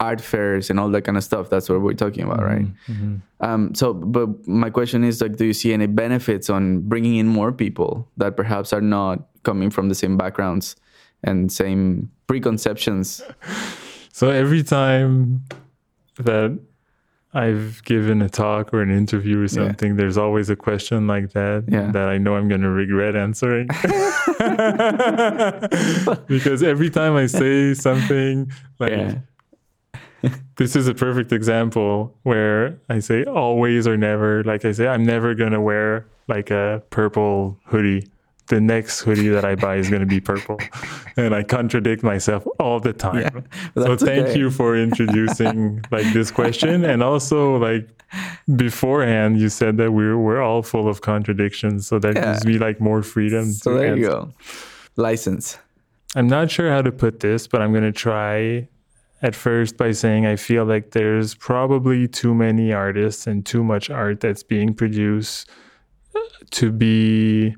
[0.01, 1.49] art fairs and all that kind of stuff.
[1.49, 2.65] That's what we're talking about, right?
[2.89, 3.21] Mhm.
[3.39, 7.27] Um, so, but my question is like, do you see any benefits on bringing in
[7.27, 10.75] more people that perhaps are not coming from the same backgrounds
[11.23, 13.21] and same preconceptions?
[14.13, 15.45] So every time
[16.19, 16.59] that
[17.33, 21.63] I've given a talk or an interview or something, there's always a question like that
[21.71, 21.89] Yeah.
[21.95, 23.67] that I know I'm going to regret answering.
[26.27, 29.15] because every time I say something like, Yeah.
[30.61, 34.43] This is a perfect example where I say always or never.
[34.43, 38.07] Like I say, I'm never going to wear like a purple hoodie.
[38.45, 40.59] The next hoodie that I buy is going to be purple.
[41.17, 43.45] And I contradict myself all the time.
[43.75, 44.39] Yeah, so thank okay.
[44.39, 46.85] you for introducing like this question.
[46.91, 47.89] And also like
[48.55, 51.88] beforehand, you said that we're, we're all full of contradictions.
[51.88, 52.33] So that Yeah.
[52.33, 53.51] gives me like more freedom.
[53.51, 54.33] So there you go.
[54.95, 55.57] License.
[56.15, 58.67] I'm not sure how to put this, but I'm going to try
[59.22, 63.89] at first by saying I feel like there's probably too many artists and too much
[63.89, 65.49] art that's being produced
[66.52, 67.56] to be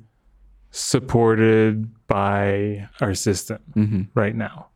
[0.71, 4.67] supported by our system hmm right now.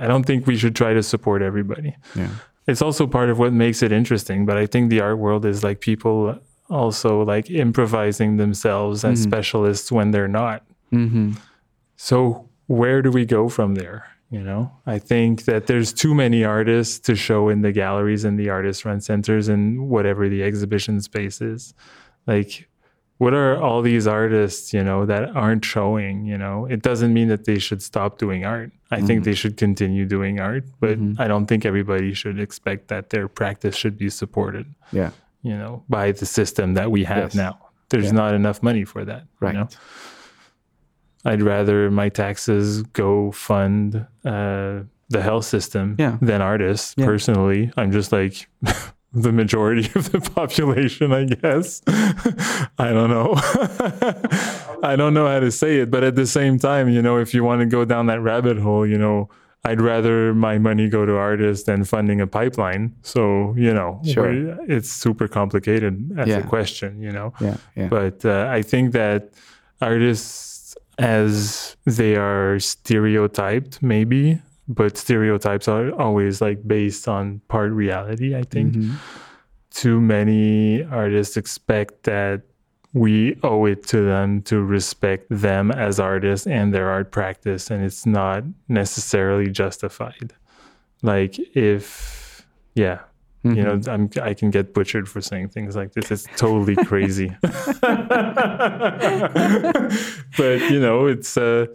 [0.00, 1.94] I don't think we should try to support everybody.
[2.16, 2.30] Yeah.
[2.66, 5.62] It's also part of what makes it interesting, but I think the art world is
[5.62, 6.38] like people
[6.70, 9.22] also like improvising themselves as Mhm.
[9.30, 10.62] specialists when they're not.
[10.90, 11.32] hmm
[11.96, 14.04] So where do we go from there?
[14.34, 18.36] You know, I think that there's too many artists to show in the galleries and
[18.36, 21.72] the artist run centers and whatever the exhibition space is.
[22.26, 22.68] Like,
[23.18, 26.26] what are all these artists, you know, that aren't showing?
[26.26, 28.72] You know, it doesn't mean that they should stop doing art.
[28.90, 29.22] I think mm-hmm.
[29.22, 31.22] they should continue doing art, but mm-hmm.
[31.22, 35.10] I don't think everybody should expect that their practice should be supported, Yeah.
[35.42, 37.34] you know, by the system that we have Yes.
[37.36, 37.58] now.
[37.90, 38.22] There's Yeah.
[38.22, 39.28] not enough money for that.
[39.38, 39.54] Right.
[39.54, 39.68] You know?
[41.24, 46.18] I'd rather my taxes go fund uh, the health system Yeah.
[46.20, 46.94] than artists.
[46.96, 47.06] Yeah.
[47.06, 48.48] Personally, I'm just like
[49.12, 51.82] the majority of the population, I guess.
[52.78, 53.34] I don't know.
[54.82, 57.32] I don't know how to say it, but at the same time, you know, if
[57.34, 59.28] you want to go down that rabbit hole, you know,
[59.64, 62.94] I'd rather my money go to artists than funding a pipeline.
[63.02, 64.30] So, you know, Sure.
[64.68, 66.38] it's super complicated as Yeah.
[66.38, 67.56] a question, you know Yeah.
[67.74, 67.88] Yeah.
[67.88, 69.30] but uh, I think that
[69.80, 70.53] artists,
[70.98, 78.34] as they are stereotyped, maybe, but stereotypes are always like based on part reality.
[78.34, 78.94] I think Mhm.
[79.70, 82.42] too many artists expect that
[82.92, 87.82] we owe it to them to respect them as artists and their art practice, and
[87.84, 90.32] it's not necessarily justified.
[91.02, 92.46] Like if,
[92.76, 93.00] yeah,
[93.44, 97.30] you know i'm i can get butchered for saying things like this it's totally crazy
[100.38, 101.66] but you know it's uh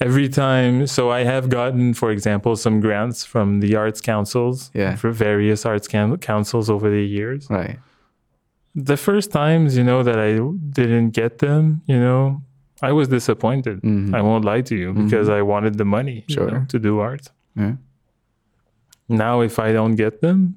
[0.00, 4.96] every time so i have gotten for example some grants from the arts councils Yeah.
[4.96, 7.78] for various arts coun- councils over the years Right.
[8.74, 10.32] the first times you know that i
[10.80, 12.42] didn't get them you know
[12.82, 14.14] i was disappointed Mhm.
[14.14, 17.26] i won't lie to you because i wanted the money you know, to do art
[17.56, 17.74] Yeah.
[19.08, 20.54] Now if i don't get them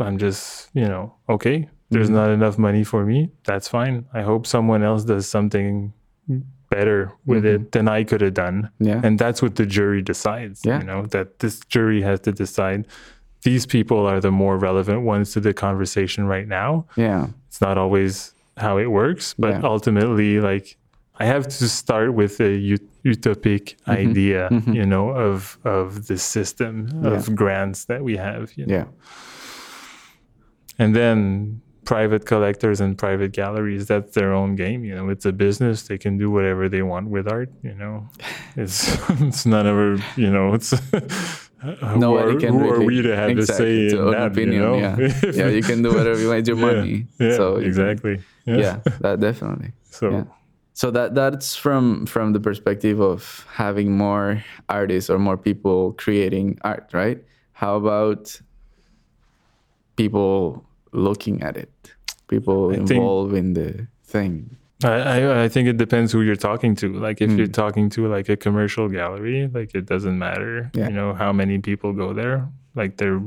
[0.00, 2.14] i'm just you know okay there's Mhm.
[2.14, 5.92] not enough money for me that's fine i hope someone else does something
[6.68, 9.00] better with it than i could have done Yeah.
[9.04, 10.80] and that's what the jury decides Yeah.
[10.80, 12.86] you know that this jury has to decide
[13.42, 17.28] these people are the more relevant ones to the conversation right now yeah.
[17.48, 19.60] it's not always how it works but Yeah.
[19.62, 20.76] ultimately like
[21.18, 23.90] i have to start with a ut- utopic Mm-hmm.
[24.10, 24.40] idea
[24.80, 26.72] you know of of the system
[27.04, 28.74] of grants that we have you know?
[28.74, 28.84] Yeah.
[30.78, 35.32] and then private collectors and private galleries that's their own game you know it's a
[35.32, 37.94] business they can do whatever they want with art you know
[38.56, 38.76] it's
[39.26, 43.16] it's none of our you know it's who Nobody are, can who are we to
[43.16, 44.96] have exactly, a say to in that opinion, you know yeah.
[45.40, 47.06] Yeah, you can do whatever you want with your Yeah, money.
[47.18, 49.70] yeah, So you can- exactly yeah, Yeah, that definitely.
[49.98, 50.24] so Yeah.
[50.76, 56.58] So that that's from from the perspective of having more artists or more people creating
[56.64, 57.18] art, right?
[57.52, 58.38] How about
[59.96, 61.72] people looking at it,
[62.28, 64.56] people I think- involved in the thing?
[64.84, 66.92] I, I I think it depends who you're talking to.
[66.92, 67.38] Like if Hmm.
[67.38, 70.88] you're talking to like a commercial gallery, like it doesn't matter, Yeah.
[70.88, 72.46] you know, how many people go there.
[72.74, 73.22] Like they're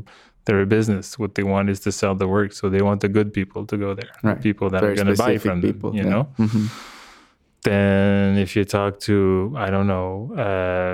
[0.46, 1.18] they're a business.
[1.18, 3.76] What they want is to sell the work, so they want the good people to
[3.78, 4.40] go there, Right.
[4.40, 5.98] people that Very are going to buy from people, them.
[5.98, 6.10] You yeah.
[6.14, 6.28] know.
[6.38, 6.70] Mhm.
[7.64, 10.32] Then if you talk to I don't know.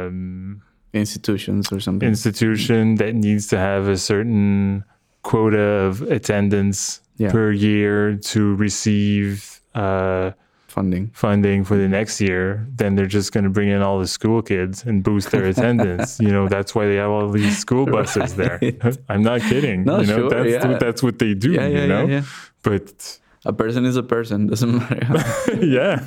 [0.08, 0.62] Um,
[0.94, 2.08] Institutions or something.
[2.08, 4.86] institution that needs to have a certain
[5.24, 7.32] quota of attendance Yeah.
[7.32, 10.32] per year to receive uh,
[10.68, 11.10] Funding.
[11.14, 14.42] funding for the next year, then they're just going to bring in all the school
[14.42, 16.18] kids and boost their attendance.
[16.20, 18.60] you know, that's why they have all these school buses there.
[19.10, 19.84] I'm not kidding.
[19.84, 20.68] No, you know, sure, that's yeah.
[20.68, 21.52] what, that's what they do.
[21.54, 22.24] Yeah, you know, yeah, yeah.
[22.64, 24.48] but A person is a person.
[24.52, 25.56] Doesn't matter.
[25.66, 26.06] yeah.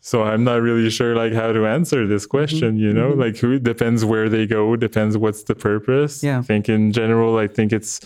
[0.00, 2.30] so I'm not really sure like how to answer this mm-hmm.
[2.30, 3.10] question, you know?
[3.10, 3.20] Mm-hmm.
[3.20, 6.22] Like who depends where they go, depends what's the purpose.
[6.22, 6.40] Yeah.
[6.40, 8.00] I think in general I think it's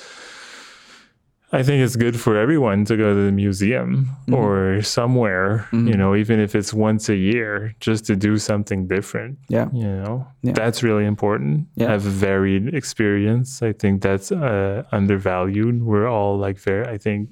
[1.53, 4.35] I think it's good for everyone to go to the museum mm-hmm.
[4.35, 9.39] or somewhere, you know, even if it's once a year, just to do something different.
[9.49, 9.69] Yeah.
[9.73, 10.53] You know, Yeah.
[10.53, 11.69] that's really important.
[11.77, 11.91] Yeah.
[11.91, 13.63] Have varied experience.
[13.63, 15.85] I think that's uh, undervalued.
[15.85, 17.31] We're all like very, I think,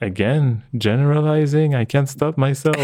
[0.00, 1.74] again, generalizing.
[1.74, 2.76] I can't stop myself.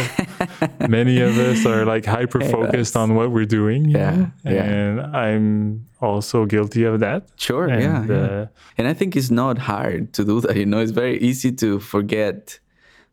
[0.89, 3.89] Many of us are like hyper focused on what we're doing.
[3.89, 4.31] Yeah, know?
[4.45, 4.63] yeah.
[4.63, 7.29] And I'm also guilty of that.
[7.37, 7.69] Sure.
[7.69, 8.07] And, yeah.
[8.07, 8.15] yeah.
[8.15, 8.47] uh,
[8.79, 10.57] And I think it's not hard to do that.
[10.57, 12.59] You know, it's very easy to forget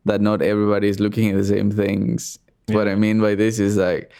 [0.05, 2.39] that not everybody is looking at the same things.
[2.67, 4.11] What I mean by this is like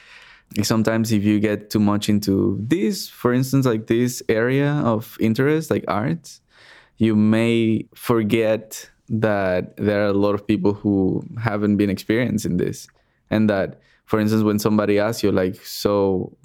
[0.64, 5.72] sometimes if you get too much into this, for instance, like this area of interest,
[5.72, 6.40] like art
[6.98, 12.58] you may forget that there are a lot of people who haven't been experienced in
[12.58, 12.88] this.
[13.30, 16.36] And that, for instance, when somebody asks you, like, so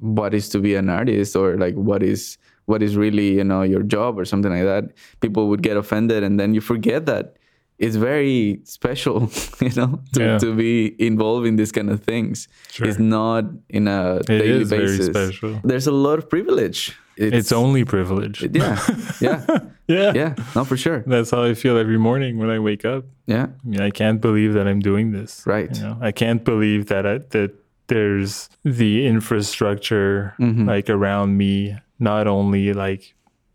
[0.00, 3.62] what is to be an artist or like what is what is really you know
[3.62, 4.84] your job or something like that
[5.20, 7.36] people would get offended and then you forget that
[7.78, 9.28] it's very special
[9.60, 10.38] you know to, Yeah.
[10.38, 12.86] to be involved in these kind of things Sure.
[12.86, 15.60] it's not in a daily is very basis special.
[15.64, 18.42] there's a lot of privilege it's only privilege.
[18.52, 18.78] yeah
[19.20, 19.44] yeah
[19.86, 20.12] yeah.
[20.14, 23.04] yeah no for sure That's how I feel every morning when I wake up.
[23.26, 25.42] yeah I mean, I can't believe that I'm doing this.
[25.46, 25.70] Right.
[25.76, 27.50] You know, I can't believe that I, that
[27.88, 30.68] there's the infrastructure Mm-hmm.
[30.68, 33.14] like around me, not only like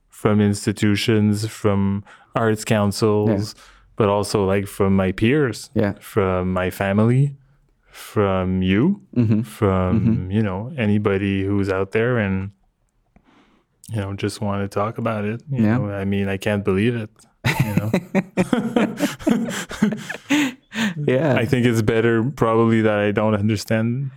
[0.09, 2.03] from institutions, from
[2.35, 3.55] arts councils,
[3.95, 5.93] but also like from my peers, Yeah.
[6.01, 7.35] from my family,
[7.91, 9.41] from you, Mm-hmm.
[9.43, 12.51] from you know anybody who's out there and
[13.91, 15.41] you know just want to talk about it.
[15.49, 15.77] You Yeah.
[15.77, 17.09] know, I mean, I can't believe it.
[17.63, 17.91] You know.
[21.07, 24.11] yeah I think it's better probably that I don't understand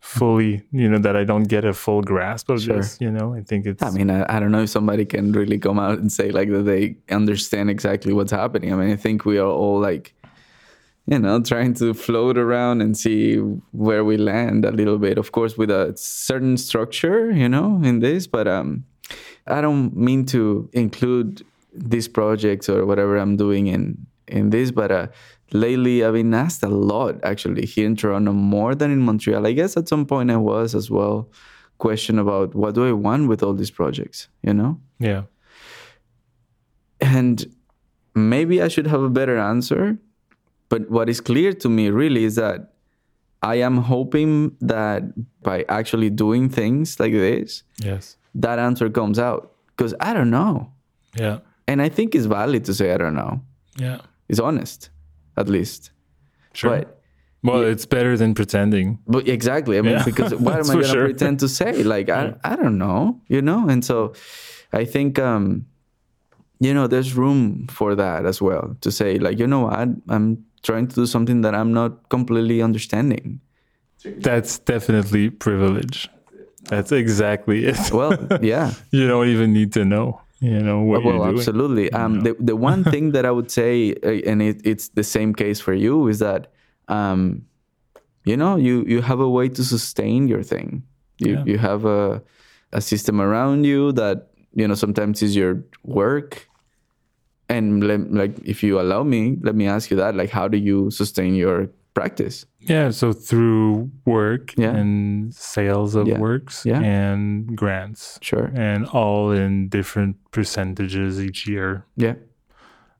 [0.00, 2.76] fully, you know, that I don't get a full grasp of Sure.
[2.76, 3.34] this, you know.
[3.34, 5.98] I think it's I mean, I, I don't know if somebody can really come out
[5.98, 8.72] and say like that they understand exactly what's happening.
[8.72, 10.14] I mean, I think we are all like,
[11.06, 13.36] you know, trying to float around and see
[13.72, 15.18] where we land a little bit.
[15.18, 18.26] Of course, with a certain structure, you know, in this.
[18.28, 18.84] But um,
[19.46, 24.70] I don't mean to include these projects or whatever I'm doing in in this.
[24.70, 25.06] But uh,
[25.52, 29.46] lately, I've been asked a lot actually here in Toronto more than in Montreal.
[29.46, 31.30] I guess at some point I was as well
[31.78, 34.80] question about what do I want with all these projects, you know?
[34.98, 35.22] yeah.
[37.00, 37.44] And
[38.14, 39.98] maybe I should have a better answer.
[40.68, 42.72] But what is clear to me really is that
[43.42, 45.02] I am hoping that
[45.42, 48.16] by actually doing things like this, Yes.
[48.40, 49.52] That answer comes out.
[49.76, 50.72] Because I don't know.
[51.18, 51.38] Yeah.
[51.68, 53.42] And I think it's valid to say I don't know.
[53.78, 53.98] Yeah.
[54.28, 54.90] It's honest,
[55.36, 55.90] at least.
[56.52, 56.78] Sure.
[56.78, 57.00] But
[57.42, 58.98] well, it's better than pretending.
[59.06, 59.78] But exactly.
[59.78, 60.04] I mean, Yeah.
[60.04, 61.04] because what am I going to sure.
[61.04, 61.82] pretend to say?
[61.82, 63.68] Like, I, I don't know, you know?
[63.68, 64.14] And so
[64.72, 65.66] I think, um,
[66.58, 69.88] you know, there's room for that as well to say, like, you know what?
[70.08, 73.40] I'm trying to do something that I'm not completely understanding.
[74.04, 76.08] That's definitely privilege.
[76.68, 77.78] That's exactly it.
[77.92, 78.72] Well, yeah.
[78.90, 81.38] you don't even need to know, you know, what well, you're doing.
[81.38, 81.92] absolutely.
[81.92, 85.34] Um, the the one thing that I would say, uh, and it, it's the same
[85.34, 86.52] case for you, is that,
[86.88, 87.42] um,
[88.24, 90.82] you know, you you have a way to sustain your thing.
[91.18, 91.44] You Yeah.
[91.46, 92.22] you have a
[92.72, 96.48] a system around you that you know sometimes is your work.
[97.48, 100.16] And let, like, if you allow me, let me ask you that.
[100.16, 102.44] Like, how do you sustain your practice?
[102.68, 104.74] Yeah, so through work Yeah.
[104.76, 106.18] and sales of Yeah.
[106.18, 106.80] works Yeah.
[106.80, 108.50] and grants, Sure.
[108.54, 111.84] and all in different percentages each year.
[111.96, 112.14] Yeah.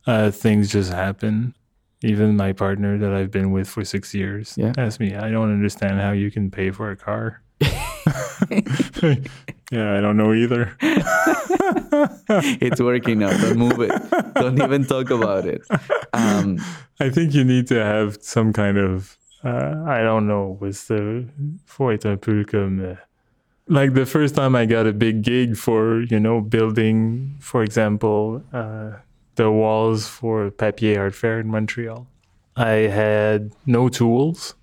[0.07, 1.55] Uh, things just happen.
[2.03, 4.73] Even my partner that I've been with for six years Yeah.
[4.79, 7.43] asked me, I don't understand how you can pay for a car.
[9.73, 10.77] yeah, I don't know either.
[12.61, 13.37] it's working now.
[13.37, 13.91] Don't move it.
[14.35, 15.63] Don't even talk about it.
[16.17, 16.59] Um,
[16.99, 21.27] I think you need to have some kind of uh, I don't know, was the
[21.67, 22.97] faut être un peu comme uh,
[23.69, 28.43] like the first time I got a big gig for, you know, building, for example,
[28.53, 28.93] uh,
[29.37, 32.07] the walls for Papier Art Fair in Montreal.
[32.57, 34.55] I had no tools.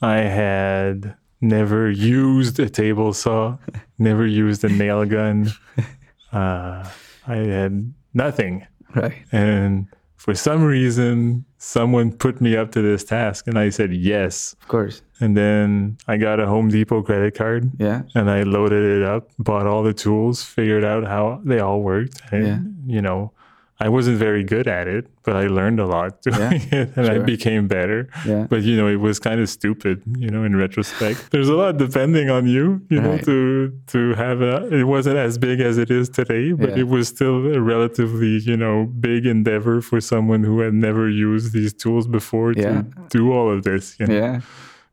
[0.00, 3.58] I had never used a table saw,
[3.98, 5.52] never used a nail gun.
[6.32, 6.84] Uh,
[7.28, 8.66] I had nothing.
[8.96, 9.14] right.
[9.30, 9.86] And
[10.16, 14.54] for some reason, someone put me up to this task and I said yes.
[14.60, 15.02] Of course.
[15.20, 18.02] And then I got a Home Depot credit card Yeah.
[18.14, 22.20] and I loaded it up, bought all the tools, figured out how they all worked.
[22.30, 22.58] And, Yeah.
[22.96, 23.32] you know,
[23.80, 27.06] I wasn't very good at it, but I learned a lot doing Yeah, it and
[27.08, 28.08] I became better.
[28.24, 28.46] Yeah.
[28.48, 31.18] But you know, it was kind of stupid, you know, in retrospect.
[31.32, 35.38] There's a lot depending on you, you know, to to have a it wasn't as
[35.38, 36.80] big as it is today, but Yeah.
[36.82, 41.52] it was still a relatively, you know, big endeavor for someone who had never used
[41.52, 43.96] these tools before to do all of this.
[43.98, 44.14] You know?
[44.14, 44.40] Yeah.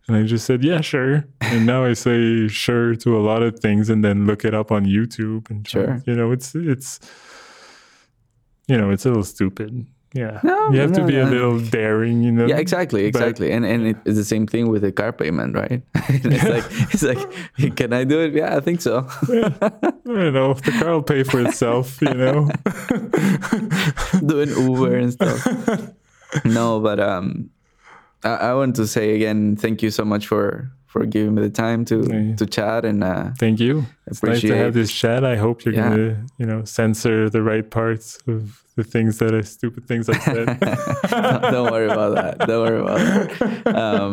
[0.07, 1.25] And I just said, yeah, sure.
[1.41, 4.71] And now I say sure to a lot of things and then look it up
[4.71, 6.01] on YouTube and Sure.
[6.07, 6.99] you know, it's it's
[8.67, 9.85] you know, it's a little stupid.
[10.13, 10.41] Yeah.
[10.43, 12.45] No, you have no, to be a little daring, you know.
[12.45, 15.81] Yeah, exactly, But- exactly, and and it's the same thing with the car payment, right?
[15.95, 18.33] it's like it's like, can I do it?
[18.33, 19.07] Yeah, I think so.
[19.07, 19.71] I
[20.05, 20.51] don't know.
[20.51, 22.51] If the car will pay for itself, you know.
[24.25, 25.47] Doing Uber and stuff.
[26.45, 27.49] No, but um,
[28.23, 31.49] I, I want to say again, thank you so much for for giving me the
[31.49, 32.35] time to Yeah.
[32.35, 33.85] to chat and uh, Thank you.
[34.07, 35.23] It's nice to have this chat.
[35.23, 35.89] I hope you're Yeah.
[35.89, 38.41] gonna, you know, censor the right parts of
[38.75, 40.45] the things that are stupid things I said.
[41.55, 42.33] don't worry about that.
[42.47, 42.99] Don't worry about
[43.63, 43.75] that.
[43.75, 44.11] Um,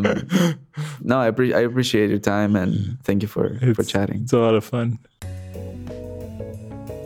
[1.02, 4.18] no, I, appre- I appreciate your time and thank you for for chatting.
[4.22, 4.98] It's a lot of fun.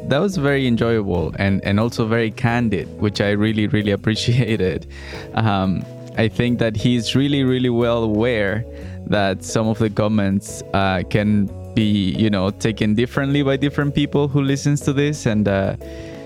[0.09, 4.87] that was very enjoyable and, and also very candid, which I really, really appreciated.
[5.35, 5.83] Um,
[6.19, 8.65] I think that he's really, really well aware
[9.13, 14.27] that some of the comments uh, can be, you know, taken differently by different people
[14.27, 15.27] who listens to this.
[15.27, 15.77] And uh,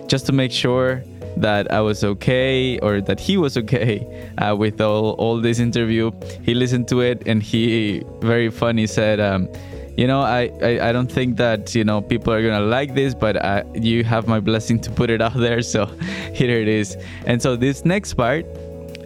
[0.07, 1.03] just to make sure
[1.37, 6.13] that I was okay or that he was okay uh, with all, all this interview,
[6.43, 9.49] he listened to it and he very funny said, um,
[9.97, 13.15] you know I, I i don't think that you know people are gonna like this
[13.15, 15.63] but uh, you have my blessing to put it out there.
[15.63, 15.87] So
[16.35, 16.99] here it is.
[17.25, 18.45] And so this next part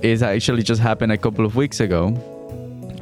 [0.02, 2.11] is actually just happened a couple of weeks ago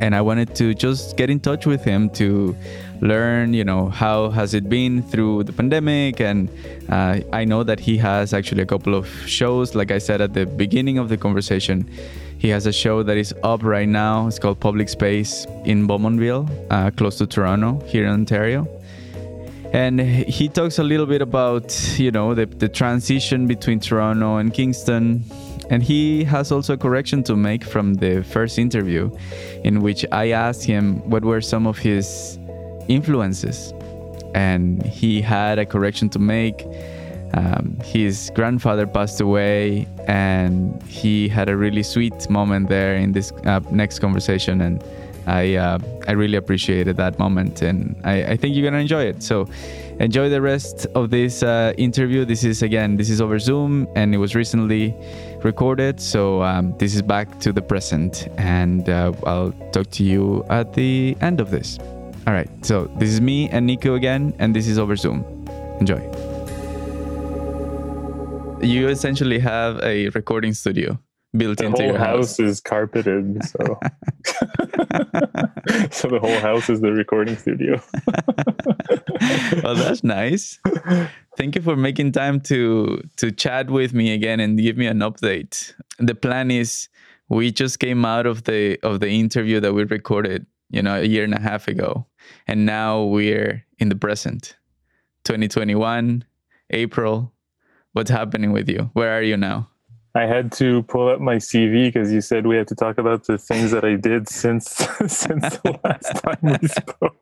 [0.01, 2.57] and i wanted to just get in touch with him to
[3.01, 6.21] learn you know how has it been through the pandemic.
[6.21, 6.49] And
[6.89, 9.75] uh, i know that he has actually a couple of shows.
[9.75, 11.89] Like i said at the beginning of the conversation
[12.39, 14.29] he has a show that is up right now.
[14.29, 18.69] It's called public space in Bowmanville uh, close to toronto here in ontario.
[19.73, 24.55] And he talks a little bit about you know the, the transition between toronto and
[24.55, 25.25] kingston
[25.71, 29.11] and he has also a correction to make from the first interview
[29.65, 32.39] in which i asked him what were some of his
[32.89, 33.73] influences.
[34.35, 36.67] And he had a correction to make.
[37.35, 43.33] Um, his grandfather passed away and he had a really sweet moment there in this
[43.45, 44.63] uh, next conversation.
[44.63, 44.83] And
[45.27, 49.23] I, uh, I really appreciated that moment and I, I think you're gonna enjoy it.
[49.23, 49.47] So
[50.01, 52.25] enjoy the rest of this uh, interview.
[52.25, 54.95] This is again this is over zoom and it was recently
[55.45, 60.45] recorded so um, this is back to the present and uh, i'll talk to you
[60.51, 61.79] at the end of this
[62.27, 65.25] all right so this is me and nico again and this is over zoom
[65.81, 66.01] enjoy
[68.61, 70.99] you essentially have a recording studio
[71.37, 72.41] built The into your house house.
[72.41, 73.59] is carpeted, so
[75.91, 77.81] so the whole house is the recording studio.
[79.63, 80.59] well, that's nice.
[81.39, 84.99] Thank you for making time to to chat with me again and give me an
[84.99, 85.73] update.
[86.01, 86.89] The plan is
[87.29, 91.05] we just came out of the of the interview that we recorded, you know, a
[91.05, 92.07] year and a half ago,
[92.49, 94.57] and now we're in the present,
[95.23, 96.25] 2021,
[96.71, 97.33] April.
[97.93, 98.91] What's happening with you?
[98.95, 99.71] Where are you now?
[100.17, 103.29] I had to pull up my CV because you said we had to talk about
[103.29, 104.67] the things that I did since
[105.07, 107.17] since the last time we spoke.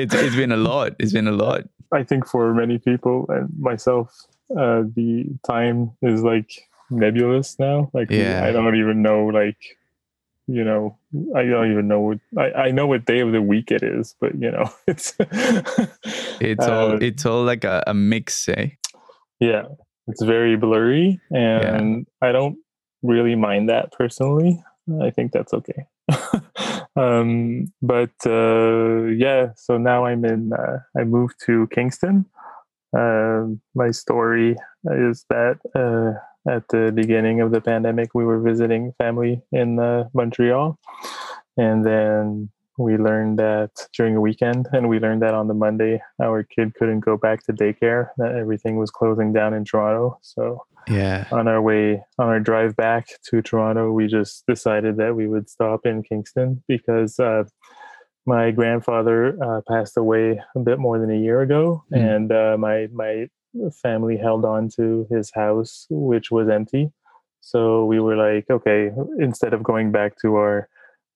[0.00, 0.94] It's it's been a lot.
[0.98, 1.64] It's been a lot.
[1.92, 4.14] I think for many people and myself,
[4.50, 7.90] uh, the time is like nebulous now.
[7.92, 8.44] Like Yeah.
[8.44, 9.58] I don't even know like
[10.46, 10.96] you know
[11.36, 14.14] I don't even know what I, I know what day of the week it is,
[14.20, 15.14] but you know it's
[16.40, 18.68] It's Uh, all it's all like a, a mix, eh?
[19.40, 19.64] yeah
[20.08, 22.56] it's very blurry and i don't
[23.02, 24.60] really mind that personally
[25.02, 25.86] i think that's okay
[26.98, 32.26] um but uh yeah so now i'm in uh, i moved to kingston.
[32.96, 36.18] Um my story is that uh
[36.48, 40.78] at the beginning of the pandemic we were visiting family in uh, montreal.
[41.56, 46.00] And then we learned that during a weekend and we learned that on the monday
[46.22, 50.62] our kid couldn't go back to daycare that everything was closing down in toronto so
[50.88, 51.26] Yeah.
[51.32, 55.48] on our way on our drive back to toronto we just decided that we would
[55.50, 57.44] stop in kingston because uh,
[58.26, 62.14] my grandfather uh, passed away a bit more than a year ago Mm.
[62.14, 63.28] and uh, my my
[63.82, 66.84] family held on to his house which was empty
[67.40, 70.68] so we were like okay instead of going back to our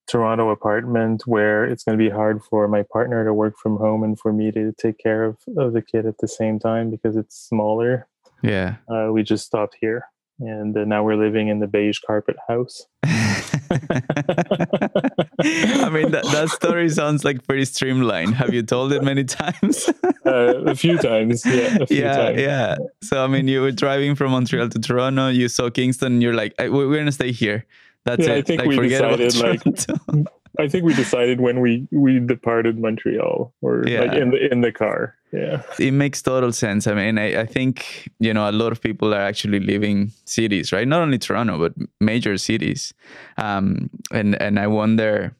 [0.07, 4.03] Toronto apartment where it's going to be hard for my partner to work from home
[4.03, 7.15] and for me to take care of, of the kid at the same time because
[7.15, 8.07] it's smaller.
[8.41, 8.75] Yeah.
[8.89, 10.05] Uh, we just stopped here,
[10.39, 12.85] and uh, now we're living in the beige carpet house.
[15.39, 18.35] I mean, that, that story sounds like pretty streamlined.
[18.35, 19.89] Have you told it many times?
[20.25, 21.77] uh, a few times, yeah.
[21.81, 22.39] A few yeah, times.
[22.39, 22.77] yeah.
[23.01, 26.53] So, I mean, you were driving from Montreal to Toronto, you saw Kingston, you're like,
[26.59, 27.65] we're going to stay here.
[28.05, 29.61] That's Yeah, I think like, we decided, like,
[30.59, 34.71] I think we decided when we we departed Montreal, or like in the in the
[34.71, 35.15] car.
[35.31, 36.85] Yeah, it makes total sense.
[36.85, 40.71] I mean, I, I think, you know, a lot of people are actually leaving cities,
[40.71, 40.87] right?
[40.87, 42.93] Not only Toronto, but major cities.
[43.37, 45.35] Um, and, and I wonder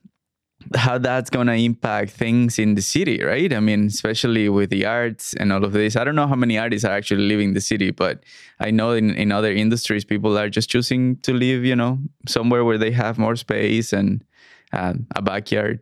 [0.76, 3.54] how that's going to impact things in the city, right?
[3.54, 5.96] I mean, especially with the arts and all of this.
[5.96, 8.24] I don't know how many artists are actually leaving the city, but
[8.60, 12.64] I know in, in other industries, people are just choosing to live, you know, somewhere
[12.64, 14.24] where they have more space and
[14.72, 15.82] um, a backyard.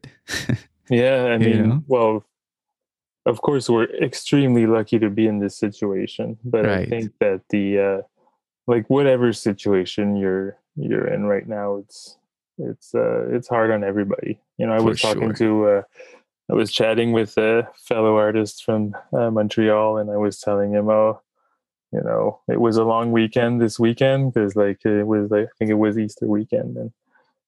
[0.89, 1.25] yeah.
[1.25, 1.83] I You mean, know?
[1.87, 2.25] well,
[3.25, 7.79] of course, we're extremely lucky to be in this situation, but I think that the
[7.79, 8.01] uh,
[8.67, 12.17] like whatever situation you're you're in right now, it's
[12.57, 14.39] it's uh, it's hard on everybody.
[14.61, 15.65] You know, I For was talking sure.
[15.65, 15.67] to.
[15.69, 15.81] Uh,
[16.51, 20.87] I was chatting with a fellow artist from uh, Montreal, and I was telling him,
[20.87, 21.19] "Oh,
[21.91, 25.53] you know, it was a long weekend this weekend because, like, it was like I
[25.57, 26.91] think it was Easter weekend, and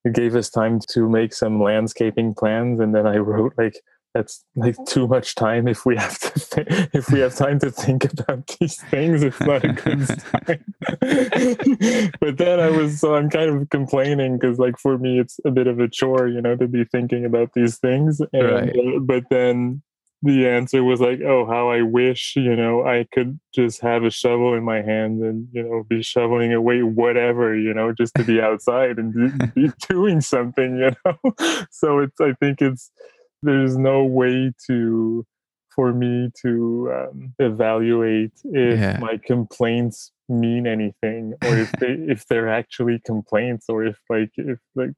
[0.03, 2.79] it gave us time to make some landscaping plans.
[2.79, 3.75] And then I wrote like,
[4.13, 7.71] that's like too much time if we have to th- if we have time to
[7.71, 9.23] think about these things.
[9.23, 10.63] It's not a good sign.
[12.19, 15.51] but then I was so I'm kind of complaining because like for me it's a
[15.51, 18.21] bit of a chore, you know, to be thinking about these things.
[18.31, 18.75] And Right.
[18.75, 19.81] uh, but then
[20.23, 24.09] the answer was like, oh, how I wish, you know, I could just have a
[24.09, 28.23] shovel in my hand and, you know, be shoveling away whatever, you know, just to
[28.23, 29.13] be outside and
[29.53, 31.65] be, be doing something, you know.
[31.71, 32.89] so it's, I think it's,
[33.43, 35.25] there's no way to,
[35.75, 38.97] for me to um, evaluate if Yeah.
[38.99, 44.59] my complaints mean anything or if they, if they're actually complaints or if like, if
[44.75, 44.91] like,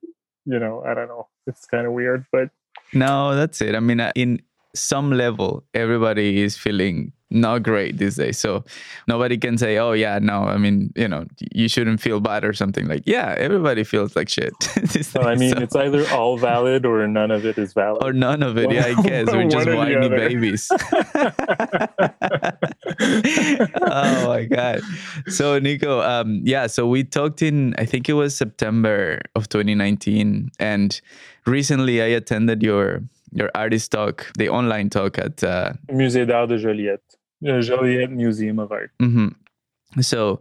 [0.45, 1.27] you know, I don't know.
[1.47, 2.49] It's kind of weird, but
[2.93, 3.73] No, that's it.
[3.75, 4.41] I mean, uh, in
[4.75, 8.37] some level, everybody is feeling not great these days.
[8.37, 8.63] So
[9.07, 12.53] nobody can say, oh, yeah, no, I mean, you know, you shouldn't feel bad or
[12.53, 12.87] something.
[12.87, 14.53] Like, yeah, everybody feels like shit.
[15.05, 18.03] So, I mean, So- it's either all valid or none of it is valid.
[18.03, 18.71] or none of it.
[18.71, 19.27] Yeah, I guess.
[19.27, 20.71] We're just whiny babies.
[23.01, 24.81] oh my God.
[25.27, 30.51] So, Nico, um, yeah, so we talked in, I think it was September of 2019.
[30.59, 30.99] And
[31.45, 33.03] recently I attended your
[33.35, 38.59] your artist talk, the online talk at uh, Musée d'Art de Joliette, uh, Joliette Museum
[38.59, 38.91] of Art.
[38.99, 39.27] hmm
[40.01, 40.39] So,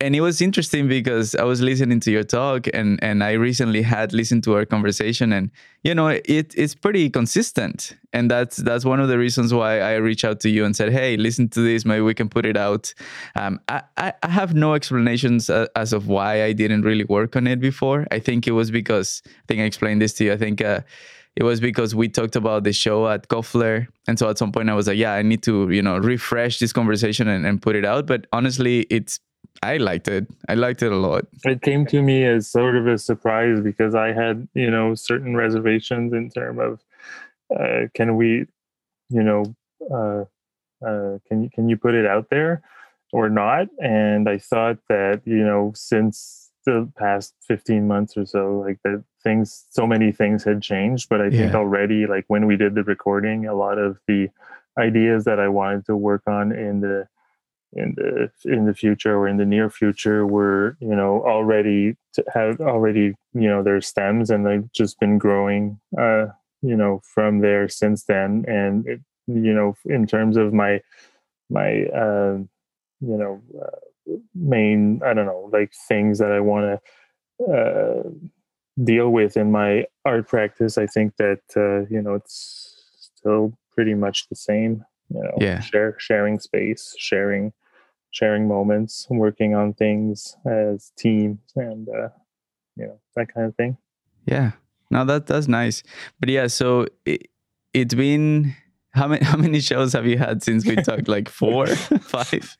[0.00, 3.82] and it was interesting because I was listening to your talk, and and I recently
[3.82, 5.50] had listened to our conversation, and
[5.82, 9.94] you know, it it's pretty consistent, and that's that's one of the reasons why I
[9.96, 12.56] reached out to you and said, hey, listen to this, maybe we can put it
[12.56, 12.94] out.
[13.34, 17.46] Um, I I I have no explanations as of why I didn't really work on
[17.46, 18.06] it before.
[18.10, 20.32] I think it was because I think I explained this to you.
[20.34, 20.60] I think.
[20.60, 20.80] Uh,
[21.38, 23.86] it was because we talked about the show at Koffler.
[24.08, 26.58] And so at some point I was like, yeah, I need to, you know, refresh
[26.58, 28.08] this conversation and, and put it out.
[28.08, 29.20] But honestly, it's,
[29.62, 30.26] I liked it.
[30.48, 31.26] I liked it a lot.
[31.44, 35.36] It came to me as sort of a surprise because I had, you know, certain
[35.36, 36.80] reservations in terms of
[37.56, 38.46] uh, can we,
[39.08, 39.44] you know,
[39.94, 40.24] uh,
[40.84, 42.62] uh, can you can you put it out there
[43.12, 43.68] or not?
[43.78, 49.04] And I thought that, you know, since the past 15 months or so, like that
[49.28, 51.08] things, so many things had changed.
[51.08, 51.56] But I think Yeah.
[51.62, 54.28] already, like when we did the recording, a lot of the
[54.78, 57.06] ideas that I wanted to work on in the
[57.74, 62.24] in the in the future or in the near future were you know already to
[62.32, 66.24] have already you know their stems and they've just been growing uh
[66.62, 70.80] you know from there since then and it, you know in terms of my
[71.50, 71.70] my
[72.04, 72.38] uh
[73.10, 76.78] you know uh, main i don't know like things that i want to
[77.52, 78.02] uh
[78.84, 82.74] deal with in my art practice i think that uh you know it's
[83.16, 85.60] still pretty much the same you know Yeah.
[85.60, 87.52] share sharing space sharing
[88.10, 92.08] sharing moments working on things as teams and uh
[92.76, 93.76] you know that kind of thing
[94.26, 94.52] Yeah.
[94.90, 95.82] No, that that's nice.
[96.18, 97.28] But yeah, so it,
[97.74, 98.54] it's been
[98.92, 101.08] how many how many shows have you had since we talked?
[101.16, 101.66] Like four,
[102.00, 102.56] five?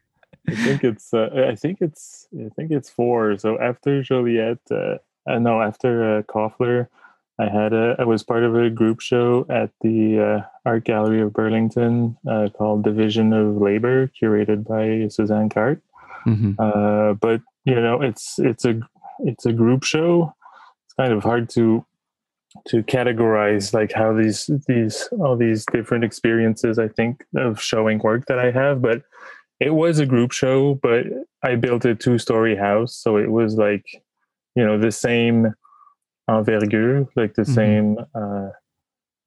[0.51, 4.97] i think it's uh, i think it's i think it's four so after joliette uh,
[5.29, 6.89] uh no after uh, Koffler,
[7.39, 11.21] i had a i was part of a group show at the uh, art gallery
[11.21, 15.83] of burlington uh, called division of labor curated by suzanne carte
[16.25, 18.81] hmm uh, but you know it's it's a
[19.21, 20.33] it's a group show
[20.85, 21.85] it's kind of hard to
[22.67, 28.25] to categorize like how these these all these different experiences i think of showing work
[28.27, 29.03] that i have but
[29.61, 31.05] it was a group show, but
[31.43, 32.97] I built a two story house.
[32.97, 33.85] So it was like,
[34.59, 35.37] you know, the same
[36.29, 37.61] envergure, like the mm-hmm.
[37.61, 37.89] same
[38.23, 38.49] uh,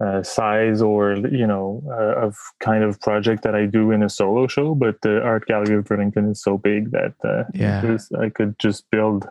[0.05, 1.03] uh, size or,
[1.41, 1.65] you know,
[1.99, 4.75] uh, of kind of project that I do in a solo show.
[4.83, 7.97] But the Art Gallery of Burlington is so big that uh, yeah.
[8.25, 9.21] I could just build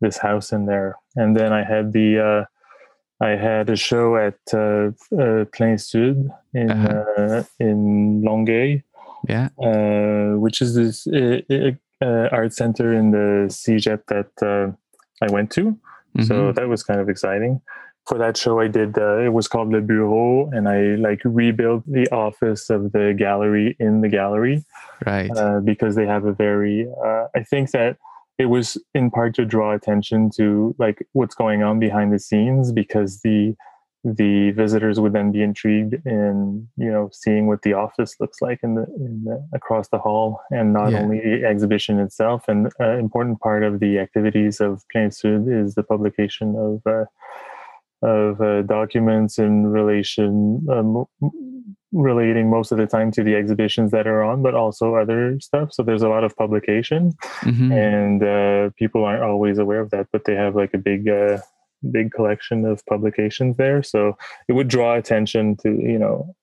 [0.00, 0.96] this house in there.
[1.20, 2.44] And then I had the, uh,
[3.20, 4.90] I had a show at uh,
[5.22, 7.22] uh, Plein Sud in uh-huh.
[7.22, 8.80] uh, in Longueuil,
[9.28, 11.40] yeah, uh, which is this uh,
[12.00, 14.30] uh, art center in the CEGEP that
[15.22, 15.64] I went to.
[16.16, 16.22] Mm-hmm.
[16.22, 17.60] So that was kind of exciting.
[18.06, 18.96] For that show, I did.
[18.96, 23.76] Uh, it was called Le Bureau, and I like rebuilt the office of the gallery
[23.78, 24.64] in the gallery,
[25.04, 25.30] right?
[25.30, 26.88] Uh, because they have a very.
[27.04, 27.98] Uh, I think that
[28.38, 32.72] it was in part to draw attention to like what's going on behind the scenes
[32.72, 33.54] because the
[34.16, 38.60] the visitors would then be intrigued in you know seeing what the office looks like
[38.62, 41.00] in the, in the across the hall and not yeah.
[41.00, 45.46] only the exhibition itself and an uh, important part of the activities of Plein Sud
[45.48, 47.04] is the publication of uh,
[48.00, 51.04] of uh, documents in relation um,
[51.92, 55.72] relating most of the time to the exhibitions that are on, but also other stuff.
[55.72, 57.72] So there's a lot of publication, mm-hmm.
[57.72, 61.38] and uh, people aren't always aware of that, but they have like a big, uh,
[61.90, 63.82] big collection of publications there.
[63.82, 64.16] So
[64.48, 66.34] it would draw attention to you know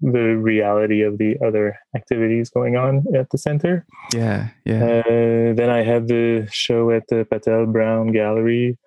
[0.00, 3.86] the reality of the other activities going on at the center.
[4.14, 4.84] Yeah, yeah.
[4.84, 8.78] Uh, then I had the show at the Patel Brown Gallery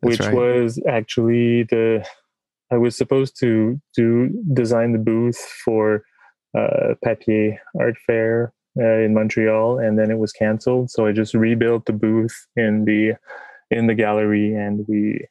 [0.00, 0.34] which right.
[0.34, 2.04] was actually the
[2.70, 6.04] I was supposed to do design the booth for
[6.56, 10.90] uh, Papier Art Fair uh, in Montreal, and then it was canceled.
[10.90, 13.14] So I just rebuilt the booth in the
[13.70, 15.26] in the gallery, and we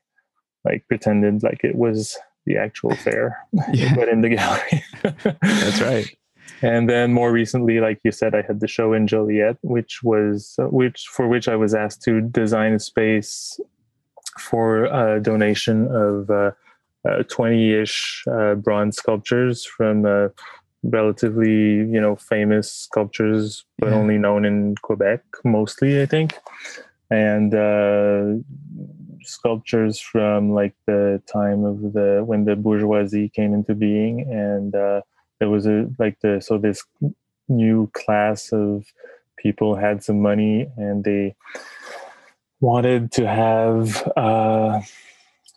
[0.67, 3.37] like pretended like it was the actual fair,
[3.73, 3.95] yeah.
[3.95, 4.83] but in the gallery.
[5.41, 6.07] That's right.
[6.61, 10.55] And then more recently, like you said, I had the show in Joliette, which was
[10.57, 13.59] which for which I was asked to design a space
[14.39, 16.29] for a donation of
[17.05, 20.29] 20-ish uh, uh, bronze sculptures from uh,
[20.83, 23.95] relatively, you know, famous sculptures, but yeah.
[23.95, 26.37] only known in Quebec mostly, I think.
[27.09, 27.53] And
[29.23, 35.01] sculptures from like the time of the when the bourgeoisie came into being and uh,
[35.39, 36.83] there was a like the so this
[37.49, 38.85] new class of
[39.37, 41.35] people had some money and they
[42.59, 44.81] wanted to have uh,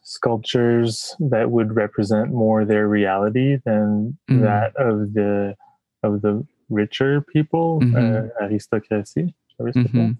[0.02, 4.42] sculptures that would represent more their reality than mm.
[4.42, 5.56] that of the
[6.02, 7.96] of the richer people, mm-hmm.
[7.96, 9.34] uh, aristocracy.
[9.60, 10.12] Mm-hmm.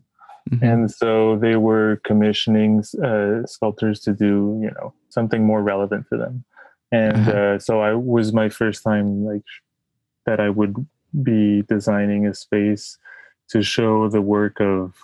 [0.51, 0.65] Mm-hmm.
[0.65, 6.19] And so they were commissioning uh, sculptors to do, you know, something more relevant to
[6.19, 6.45] them.
[6.93, 7.31] And uh-huh.
[7.33, 9.45] uh, so I was my first time like
[10.27, 10.75] that I would
[11.23, 12.99] be designing a space
[13.51, 14.95] to show the work of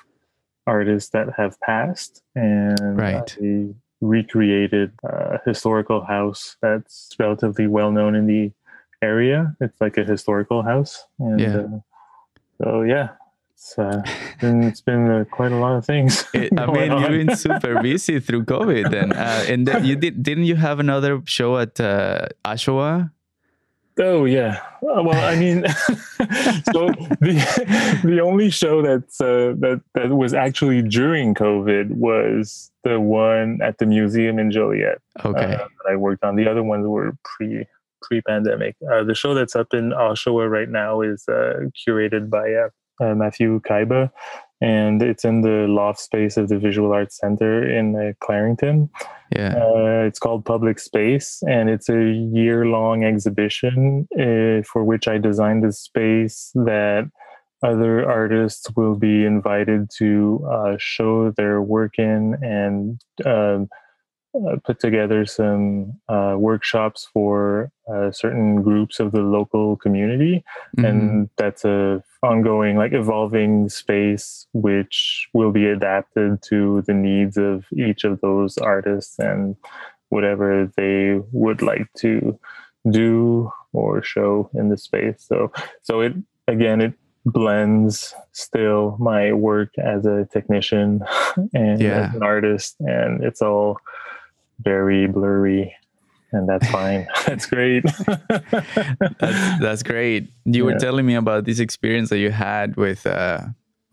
[0.67, 3.37] artists that have passed, and right.
[3.43, 3.69] I
[4.01, 8.53] recreated a historical house that's relatively well known in the
[9.03, 9.57] area.
[9.61, 11.57] It's like a historical house, and yeah.
[11.57, 11.79] Uh,
[12.63, 13.11] so yeah,
[13.57, 14.03] it's uh,
[14.39, 16.25] been, it's been uh, quite a lot of things.
[16.35, 17.01] It, I mean, on.
[17.01, 20.79] you've been super busy through COVID, and uh, and then you did didn't you have
[20.79, 23.11] another show at uh, Oshawa?
[23.99, 24.61] Oh yeah.
[24.83, 25.67] Uh, well, I mean,
[26.73, 26.93] so
[27.25, 33.59] the the only show that's uh, that that was actually during COVID was the one
[33.63, 35.01] at the museum in Joliette.
[35.25, 35.55] Okay.
[35.55, 36.37] Uh, that I worked on.
[36.37, 37.65] The other ones were pre
[38.03, 38.77] pre pandemic.
[38.93, 42.51] Uh, the show that's up in Oshawa right now is uh, curated by
[43.01, 44.11] uh, Matthew Kaiba,
[44.61, 48.89] and it's in the loft space of the Visual Arts Center in uh, Clarington.
[49.35, 55.19] Yeah, uh, it's called Public Space, and it's a year-long exhibition uh, for which I
[55.19, 57.11] designed a space that
[57.63, 63.69] other artists will be invited to uh, show their work in and um,
[64.45, 70.45] uh, put together some uh, workshops for uh, certain groups of the local community
[70.77, 70.85] mm-hmm.
[70.85, 77.65] and that's a ongoing like evolving space which will be adapted to the needs of
[77.77, 79.57] each of those artists and
[80.09, 82.39] whatever they would like to
[82.91, 85.53] do or show in the space so
[85.83, 86.15] so it
[86.49, 86.95] again it
[87.27, 91.05] blends still my work as a technician
[91.55, 92.09] and yeah.
[92.09, 93.79] as an artist and it's all
[94.61, 95.75] very blurry
[96.33, 97.07] and that's fine.
[97.27, 97.85] That's great.
[98.29, 100.29] That's, that's great.
[100.45, 100.75] You yeah.
[100.75, 103.43] were telling me about this experience that you had with uh,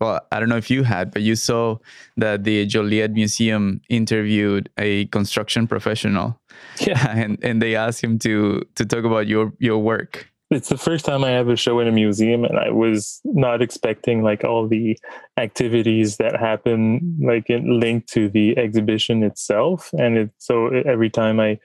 [0.00, 1.76] well i don't know if you had but you saw
[2.16, 6.38] that the joliette museum interviewed a construction professional.
[6.80, 7.14] Yeah.
[7.22, 11.04] And and they asked him to to talk about your your work it's the first
[11.04, 14.68] time I have a show in a museum, and I was not expecting like all
[14.68, 14.98] the
[15.36, 19.90] activities that happen, like in, linked to the exhibition itself.
[19.98, 21.58] And it so every time I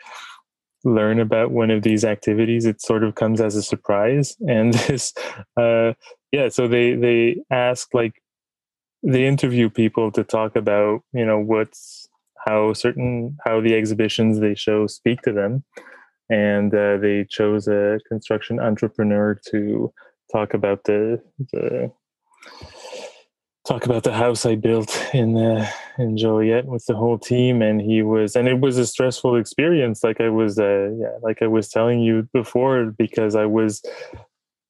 [0.84, 4.36] learn about one of these activities, it sort of comes as a surprise.
[4.48, 5.14] And this,
[5.58, 5.94] uh,
[6.32, 8.22] yeah, so they they ask like
[9.04, 12.08] they interview people to talk about you know what's
[12.46, 15.64] how certain how the exhibitions they show speak to them
[16.30, 19.92] and uh, they chose a construction entrepreneur to
[20.32, 21.92] talk about the the
[23.70, 27.82] talk about the house I built in uh, in Joliette with the whole team, and
[27.82, 30.04] he was, and it was a stressful experience.
[30.04, 33.84] Like I was, uh, yeah, like I was telling you before, because I was,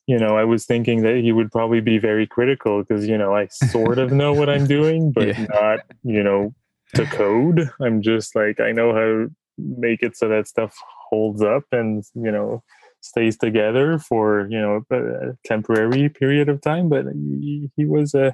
[0.08, 3.36] you know, I was thinking that he would probably be very critical because you know
[3.36, 5.46] I sort of know what I'm doing, but yeah.
[5.50, 6.54] not, you know,
[6.96, 7.70] to code.
[7.82, 10.76] I'm just like I know how to make it so that stuff
[11.10, 12.64] holds up and you know
[13.02, 18.28] stays together for you know a temporary period of time but he, he was a
[18.28, 18.32] uh,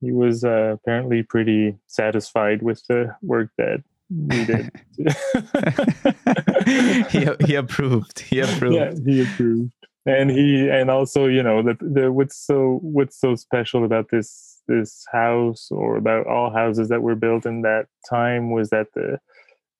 [0.00, 4.70] he was uh, apparently pretty satisfied with the work that we did.
[7.10, 8.20] He, he approved.
[8.20, 9.72] He approved yeah he approved.
[10.06, 14.60] And he and also you know the, the what's so what's so special about this
[14.68, 19.18] this house or about all houses that were built in that time was that the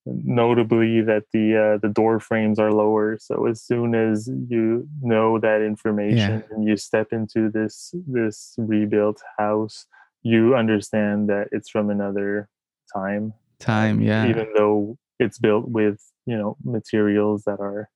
[0.06, 3.18] notably that the uh, the door frames are lower.
[3.20, 6.42] So as soon as you know that information yeah.
[6.50, 9.86] and you step into this this rebuilt house
[10.22, 12.48] you understand that it's from another
[12.94, 13.34] time.
[13.58, 14.26] Time yeah.
[14.26, 17.88] even though it's built with you know materials that are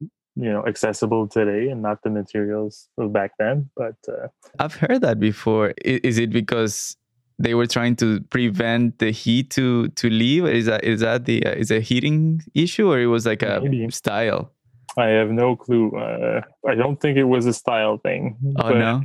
[0.00, 4.28] you know accessible today and not the materials of back then but uh,
[4.58, 5.74] i've heard that before.
[5.84, 6.96] Is it because
[7.40, 10.46] they were trying to prevent the heat to to leave.
[10.46, 13.60] Is that is that the uh, is a heating issue or it was like a
[13.62, 13.90] Maybe.
[13.90, 14.52] style?
[14.98, 15.90] I have no clue.
[15.96, 18.36] Uh, I don't think it was a style thing.
[18.56, 19.02] Oh no!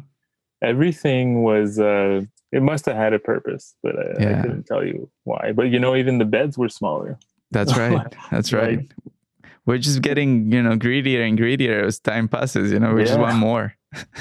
[0.62, 1.80] Everything was.
[1.80, 4.40] Uh, it must have had a purpose, but I, yeah.
[4.40, 5.54] I couldn't tell you why.
[5.54, 7.18] But you know, even the beds were smaller.
[7.52, 8.14] That's right.
[8.32, 8.92] That's right.
[9.66, 12.70] We're just getting you know greedier and greedier as time passes.
[12.74, 13.08] You know, we yeah.
[13.08, 13.76] just want more.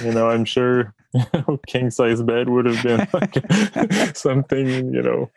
[0.04, 0.93] you know, I'm sure
[1.66, 5.30] king size bed would have been like something, you know,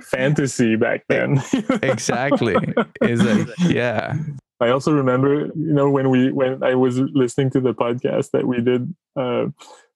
[0.00, 1.42] fantasy back then.
[1.82, 2.54] exactly.
[2.54, 4.14] Like, yeah.
[4.60, 8.46] I also remember, you know, when we when I was listening to the podcast that
[8.46, 9.46] we did uh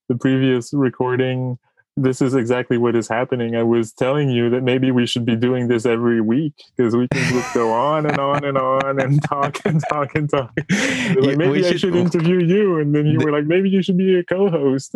[0.08, 1.58] the previous recording
[1.96, 3.54] this is exactly what is happening.
[3.54, 7.06] I was telling you that maybe we should be doing this every week because we
[7.06, 10.52] can just go on and on and on and talk and talk and talk.
[11.14, 13.96] Like, maybe should, I should interview you, and then you were like, maybe you should
[13.96, 14.94] be a co-host.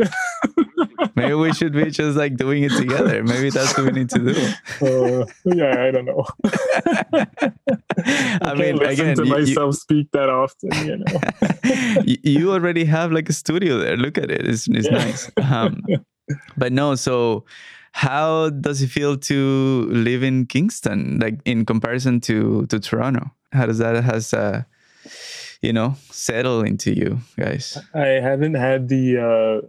[1.16, 3.22] maybe we should be just like doing it together.
[3.22, 4.34] Maybe that's what we need to do.
[4.80, 6.24] Uh, yeah, I don't know.
[6.44, 10.70] I, I mean, listen again, to you, myself you, speak that often.
[10.86, 13.96] You know, you already have like a studio there.
[13.96, 14.98] Look at it; it's, it's yeah.
[14.98, 15.30] nice.
[15.36, 15.82] Um,
[16.56, 17.44] but no, so
[17.92, 23.30] how does it feel to live in Kingston, like in comparison to to Toronto?
[23.52, 24.62] How does that has uh,
[25.62, 27.78] you know settle into you guys?
[27.94, 29.66] I haven't had the uh,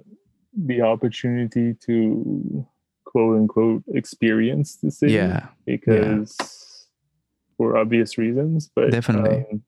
[0.53, 2.65] the opportunity to
[3.06, 7.57] quote unquote experience the city, yeah, because yeah.
[7.57, 9.45] for obvious reasons, but definitely.
[9.52, 9.64] Um,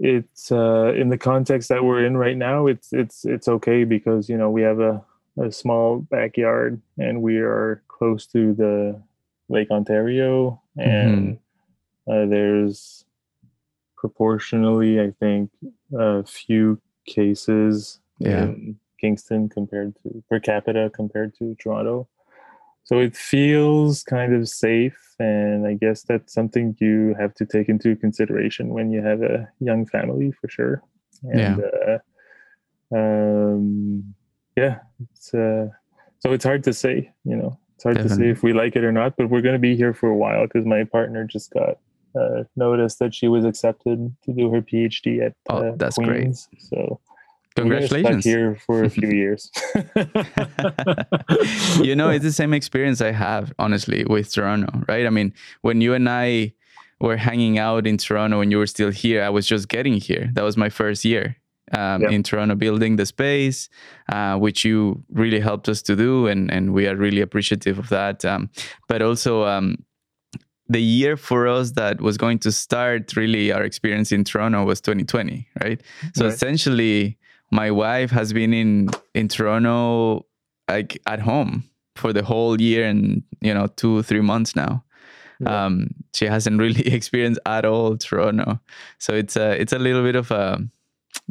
[0.00, 2.66] it's uh, in the context that we're in right now.
[2.66, 5.04] It's it's it's okay because you know we have a
[5.40, 9.00] a small backyard and we are close to the
[9.48, 11.38] Lake Ontario and
[12.08, 12.12] mm-hmm.
[12.12, 13.04] uh, there's
[13.96, 15.50] proportionally I think
[15.96, 18.44] a few cases yeah.
[18.44, 22.08] in Kingston compared to per capita compared to Toronto.
[22.84, 27.68] So it feels kind of safe and I guess that's something you have to take
[27.68, 30.82] into consideration when you have a young family for sure.
[31.22, 31.94] And yeah.
[31.94, 31.98] uh,
[32.90, 34.14] um
[34.58, 34.78] yeah,
[35.12, 35.68] it's uh,
[36.20, 37.12] so it's hard to say.
[37.24, 38.16] You know, it's hard Definitely.
[38.16, 39.16] to say if we like it or not.
[39.16, 41.78] But we're going to be here for a while because my partner just got
[42.18, 46.48] uh, notice that she was accepted to do her PhD at oh, uh, that's Queens.
[46.50, 46.62] Great.
[46.62, 47.00] So
[47.54, 49.50] congratulations here for a few years
[51.82, 55.32] you know it's the same experience i have honestly with toronto right i mean
[55.62, 56.52] when you and i
[57.00, 60.30] were hanging out in toronto when you were still here i was just getting here
[60.34, 61.36] that was my first year
[61.76, 62.10] um, yeah.
[62.10, 63.68] in Toronto building the space,
[64.10, 67.88] uh, which you really helped us to do, and and we are really appreciative of
[67.88, 68.24] that.
[68.24, 68.50] Um,
[68.88, 69.44] but also.
[69.44, 69.84] Um,
[70.70, 74.82] the year for us that was going to start really our experience in Toronto was
[74.82, 75.80] 2020, right?
[76.14, 76.34] So right.
[76.34, 77.16] essentially,
[77.50, 80.26] my wife has been in in Toronto
[80.68, 81.64] like at home
[81.96, 84.84] for the whole year and you know two three months now.
[85.40, 85.66] Yeah.
[85.66, 88.60] Um, she hasn't really experienced at all Toronto,
[88.98, 90.60] so it's a it's a little bit of a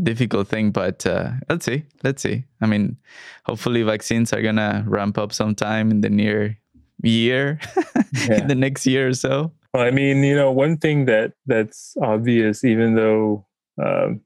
[0.01, 1.83] difficult thing, but uh, let's see.
[2.03, 2.45] Let's see.
[2.61, 2.97] I mean,
[3.45, 6.57] hopefully vaccines are gonna ramp up sometime in the near
[7.01, 7.59] year,
[8.27, 8.41] yeah.
[8.41, 9.51] in the next year or so.
[9.73, 13.45] Well, I mean, you know, one thing that that's obvious, even though
[13.83, 14.21] um,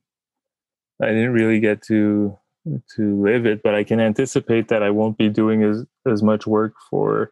[1.02, 2.38] I didn't really get to
[2.96, 6.46] to live it, but I can anticipate that I won't be doing as as much
[6.46, 7.32] work for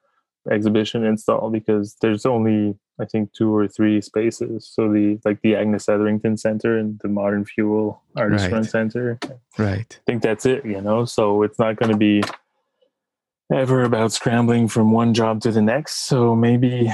[0.49, 4.70] exhibition install because there's only I think two or three spaces.
[4.72, 8.53] So the like the Agnes Etherington Center and the Modern Fuel Artist right.
[8.53, 9.20] Run Center.
[9.57, 9.99] Right.
[9.99, 11.06] I think that's it, you know.
[11.06, 12.24] So it's not gonna be
[13.53, 16.07] ever about scrambling from one job to the next.
[16.07, 16.91] So maybe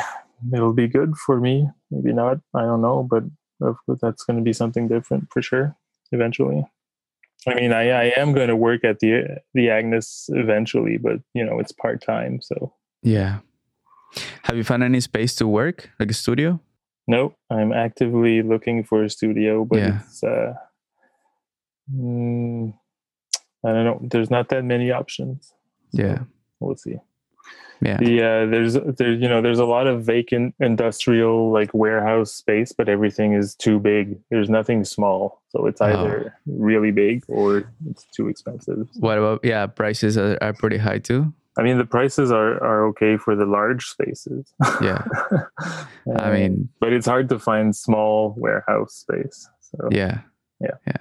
[0.54, 1.70] it'll be good for me.
[1.92, 2.40] Maybe not.
[2.54, 3.24] I don't know, but
[3.60, 5.76] that's going to be something different for sure
[6.12, 6.66] eventually.
[7.48, 11.46] I mean, I, I am going to work at the the Agnes eventually, but you
[11.46, 12.42] know, it's part time.
[12.42, 12.74] So
[13.06, 13.40] yeah.
[14.44, 16.60] Have you found any space to work, like a studio?
[17.08, 20.00] No, I'm actively looking for a studio, but yeah.
[20.02, 20.54] it's uh,
[21.94, 22.74] mm,
[23.64, 24.00] I don't know.
[24.02, 25.54] There's not that many options.
[25.94, 26.20] So yeah,
[26.60, 26.96] we'll see.
[27.82, 27.98] Yeah.
[27.98, 32.72] The uh, there's there you know there's a lot of vacant industrial like warehouse space,
[32.72, 34.18] but everything is too big.
[34.32, 36.54] There's nothing small, so it's either oh.
[36.58, 38.88] really big or it's too expensive.
[38.96, 39.68] What about yeah?
[39.68, 41.34] Prices are, are pretty high too.
[41.58, 44.54] I mean, the prices are are okay for the large spaces.
[44.82, 45.04] Yeah.
[46.20, 49.50] I mean, but it's hard to find small warehouse space.
[49.62, 50.20] So yeah,
[50.60, 50.98] yeah, yeah.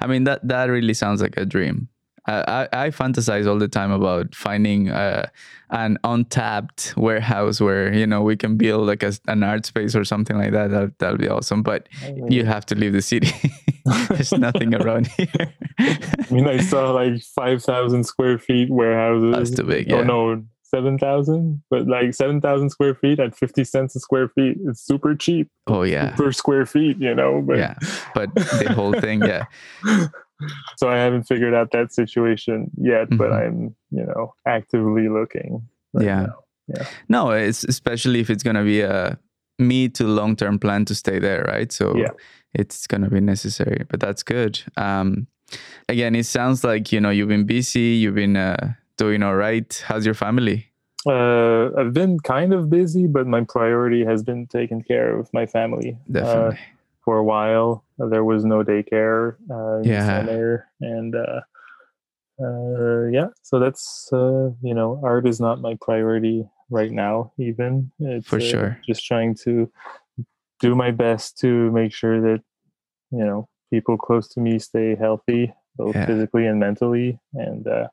[0.00, 1.88] I mean that that really sounds like a dream.
[2.24, 5.26] I, I fantasize all the time about finding uh,
[5.70, 10.04] an untapped warehouse where you know we can build like a, an art space or
[10.04, 10.70] something like that.
[10.70, 11.62] That that'll be awesome.
[11.64, 11.88] But
[12.28, 13.32] you have to leave the city.
[14.08, 15.54] There's nothing around here.
[15.78, 19.34] I mean, I saw like five thousand square feet warehouses.
[19.34, 19.92] That's too big.
[19.92, 20.02] Oh, yeah.
[20.02, 24.28] Oh no, seven thousand, but like seven thousand square feet at fifty cents a square
[24.28, 24.58] feet.
[24.66, 25.48] It's super cheap.
[25.66, 26.98] Oh yeah, per square feet.
[26.98, 27.74] You know, but yeah,
[28.14, 29.44] but the whole thing, yeah
[30.76, 33.16] so I haven't figured out that situation yet, mm-hmm.
[33.16, 35.66] but I'm, you know, actively looking.
[35.92, 36.22] Right yeah.
[36.22, 36.34] Now.
[36.68, 36.86] Yeah.
[37.08, 39.18] No, it's especially if it's going to be a
[39.62, 41.72] mid to long term plan to stay there, right?
[41.72, 42.10] So yeah.
[42.54, 44.60] it's going to be necessary, but that's good.
[44.76, 45.26] Um,
[45.88, 49.82] again, it sounds like, you know, you've been busy, you've been uh, doing all right.
[49.86, 50.68] How's your family?
[51.04, 55.46] Uh, I've been kind of busy, but my priority has been taking care of my
[55.46, 55.98] family.
[56.10, 56.56] Definitely.
[56.56, 56.60] Uh,
[57.04, 57.84] for a while.
[57.98, 60.06] There was no daycare uh, in yeah.
[60.06, 61.40] summer, and uh,
[62.42, 67.32] uh, yeah, so that's uh, you know, art is not my priority right now.
[67.38, 69.70] Even it's, for uh, sure, just trying to
[70.60, 72.42] do my best to make sure that
[73.10, 76.06] you know people close to me stay healthy, both yeah.
[76.06, 77.88] physically and mentally, and uh,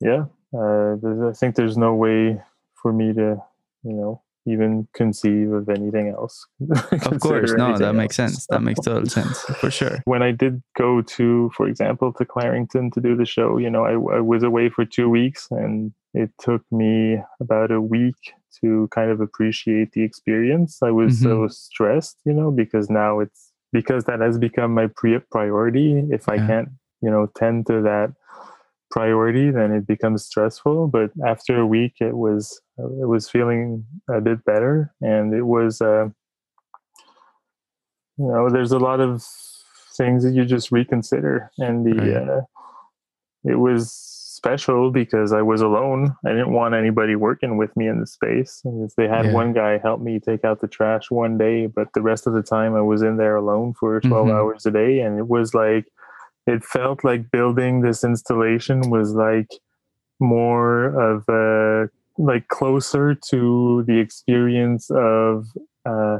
[0.00, 2.40] yeah, I think there's no way
[2.80, 3.42] for me to
[3.82, 6.46] you know even conceive of anything else.
[6.92, 7.96] of course, no, that else.
[7.96, 8.46] makes sense.
[8.46, 10.00] That makes total sense for sure.
[10.04, 13.84] When I did go to, for example, to Clarington to do the show, you know,
[13.84, 18.88] I, I was away for two weeks and it took me about a week to
[18.92, 20.82] kind of appreciate the experience.
[20.82, 21.24] I was mm-hmm.
[21.24, 26.02] so stressed, you know, because now it's because that has become my pre- priority.
[26.10, 28.12] If I can't, you know, tend to that
[28.90, 30.88] priority, then it becomes stressful.
[30.88, 35.80] But after a week, it was it was feeling a bit better, and it was
[35.80, 36.08] uh,
[38.18, 39.24] you know there's a lot of
[39.96, 42.28] things that you just reconsider, and the right.
[42.28, 42.40] uh,
[43.44, 43.92] it was
[44.40, 46.16] special because I was alone.
[46.24, 48.62] I didn't want anybody working with me in the space.
[48.64, 49.32] And if they had yeah.
[49.32, 52.42] one guy help me take out the trash one day, but the rest of the
[52.42, 54.34] time I was in there alone for 12 mm-hmm.
[54.34, 55.00] hours a day.
[55.00, 55.86] And it was like
[56.50, 59.48] it felt like building this installation was like
[60.18, 65.46] more of a like closer to the experience of
[65.86, 66.18] uh,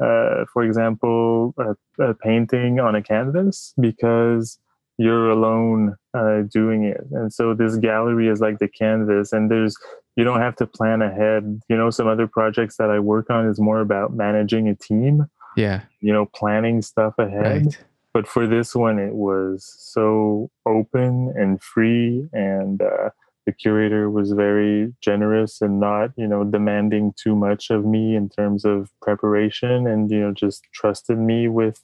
[0.00, 4.58] uh, for example a, a, painting on a canvas because
[4.98, 7.00] you're alone uh, doing it.
[7.12, 9.76] And so this gallery is like the canvas and there's
[10.16, 11.60] you don't have to plan ahead.
[11.68, 15.26] You know some other projects that i work on is more about managing a team.
[15.56, 15.80] Yeah.
[16.00, 17.66] You know planning stuff ahead.
[17.66, 17.78] Right
[18.14, 23.10] but for this one it was so open and free and uh,
[23.46, 28.28] the curator was very generous and not you know demanding too much of me in
[28.28, 31.82] terms of preparation and you know just trusted me with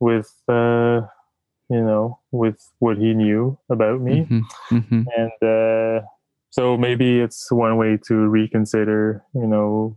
[0.00, 1.00] with uh,
[1.68, 4.76] you know with what he knew about me mm-hmm.
[4.76, 5.02] Mm-hmm.
[5.16, 6.06] and uh,
[6.50, 9.96] so maybe it's one way to reconsider you know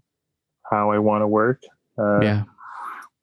[0.70, 1.64] how i want to work
[1.98, 2.44] uh, yeah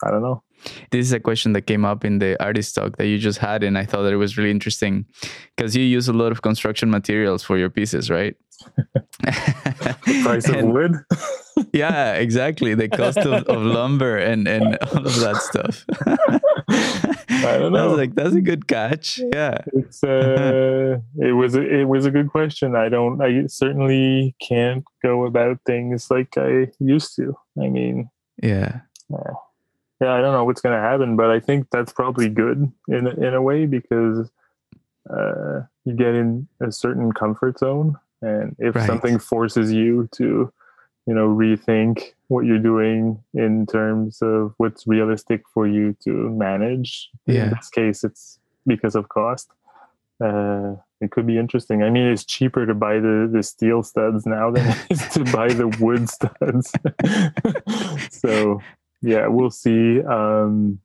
[0.04, 0.42] i don't know
[0.90, 3.62] this is a question that came up in the artist talk that you just had,
[3.62, 5.06] and I thought that it was really interesting
[5.56, 8.34] because you use a lot of construction materials for your pieces, right?
[10.22, 10.92] price of wood.
[11.72, 12.74] yeah, exactly.
[12.74, 15.84] The cost of, of lumber and, and all of that stuff.
[16.68, 17.88] I don't I know.
[17.90, 19.20] was like, that's a good catch.
[19.32, 19.58] Yeah.
[19.72, 24.84] it's uh it was a, it was a good question i don't i certainly can't
[25.02, 28.08] go about things like i used to i mean
[28.42, 28.80] Yeah.
[29.12, 29.32] uh,
[30.00, 33.06] yeah i don't know what's going to happen but i think that's probably good in
[33.06, 34.30] a, in a way because
[35.10, 38.86] uh you get in a certain comfort zone and if Right.
[38.86, 40.52] something forces you to
[41.06, 47.10] you know rethink what you're doing in terms of what's realistic for you to manage
[47.26, 47.44] Yeah.
[47.44, 49.50] in this case it's because of cost
[50.18, 51.82] uh, it could be interesting.
[51.82, 55.24] I mean, it's cheaper to buy the, the steel studs now than it is to
[55.24, 56.72] buy the wood studs.
[58.10, 58.62] so,
[59.06, 60.02] yeah, we'll see.
[60.02, 60.80] Um,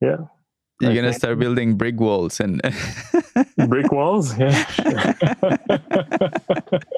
[0.00, 0.16] yeah,
[0.80, 2.60] You're gonna start building brick walls and
[3.68, 4.36] brick walls.
[4.36, 5.04] Yeah, uh,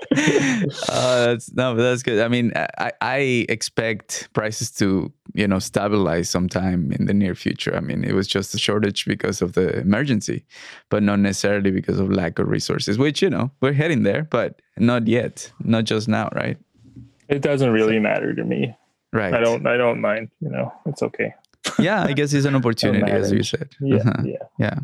[0.89, 2.21] that's no, but that's good.
[2.21, 7.77] I mean, I, I expect prices to you know stabilize sometime in the near future.
[7.77, 10.47] I mean, it was just a shortage because of the emergency,
[10.89, 12.97] but not necessarily because of lack of resources.
[12.97, 16.57] Which you know we're heading there, but not yet, not just now, right?
[17.31, 18.77] it doesn't really matter to me.
[19.13, 19.35] Right.
[19.35, 19.67] I don't.
[19.67, 20.31] I don't mind.
[20.41, 21.35] You know, it's okay.
[21.79, 23.69] yeah, I guess it's an opportunity, as you said.
[23.81, 24.23] Yeah, Uh-huh.
[24.25, 24.37] yeah.
[24.59, 24.79] Yeah.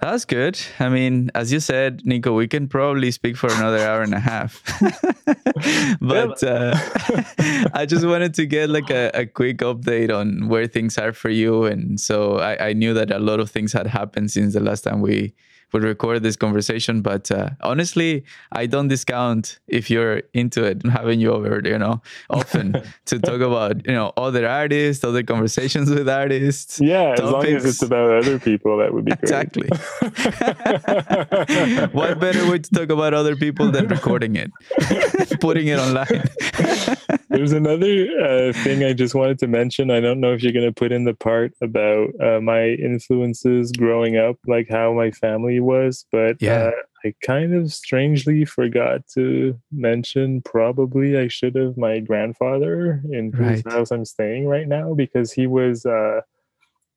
[0.00, 0.58] That's good.
[0.78, 4.18] I mean, as you said, Nico, we can probably speak for another hour and a
[4.20, 4.62] half.
[6.00, 6.74] but uh,
[7.74, 11.28] I just wanted to get like a, a quick update on where things are for
[11.28, 11.64] you.
[11.64, 14.84] And so I, I knew that a lot of things had happened since the last
[14.84, 15.34] time we
[15.72, 17.02] would record this conversation.
[17.02, 21.78] But uh, honestly, I don't discount if you're into it, and having you over, you
[21.78, 26.80] know, often to talk about, you know, other artists, other conversations with artists.
[26.80, 29.22] Yeah, as long as it's about other people, that would be great.
[29.22, 29.68] Exactly.
[31.92, 34.50] what better way to talk about other people than recording it,
[35.40, 36.28] putting it online?
[37.30, 39.90] There's another uh, thing I just wanted to mention.
[39.90, 43.70] I don't know if you're going to put in the part about uh, my influences
[43.72, 46.70] growing up, like how my family was, but Yeah.
[46.70, 46.70] uh,
[47.04, 50.42] I kind of strangely forgot to mention.
[50.42, 53.72] Probably I should have my grandfather in whose Right.
[53.72, 55.86] house I'm staying right now because he was.
[55.86, 56.22] Uh,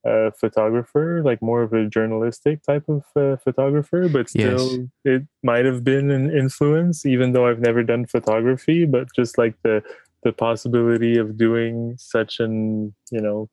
[0.05, 4.49] a photographer, like more of a journalistic type of uh, photographer, but Yes.
[4.49, 8.85] still, it might have been an influence, even though I've never done photography.
[8.85, 9.81] But just like the
[10.23, 13.49] the possibility of doing such an you know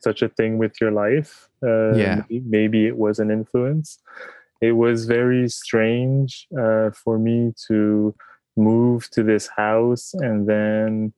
[0.00, 2.22] such a thing with your life, uh, Yeah.
[2.28, 3.98] maybe, maybe it was an influence.
[4.60, 8.14] It was very strange uh, for me to
[8.56, 11.12] move to this house and then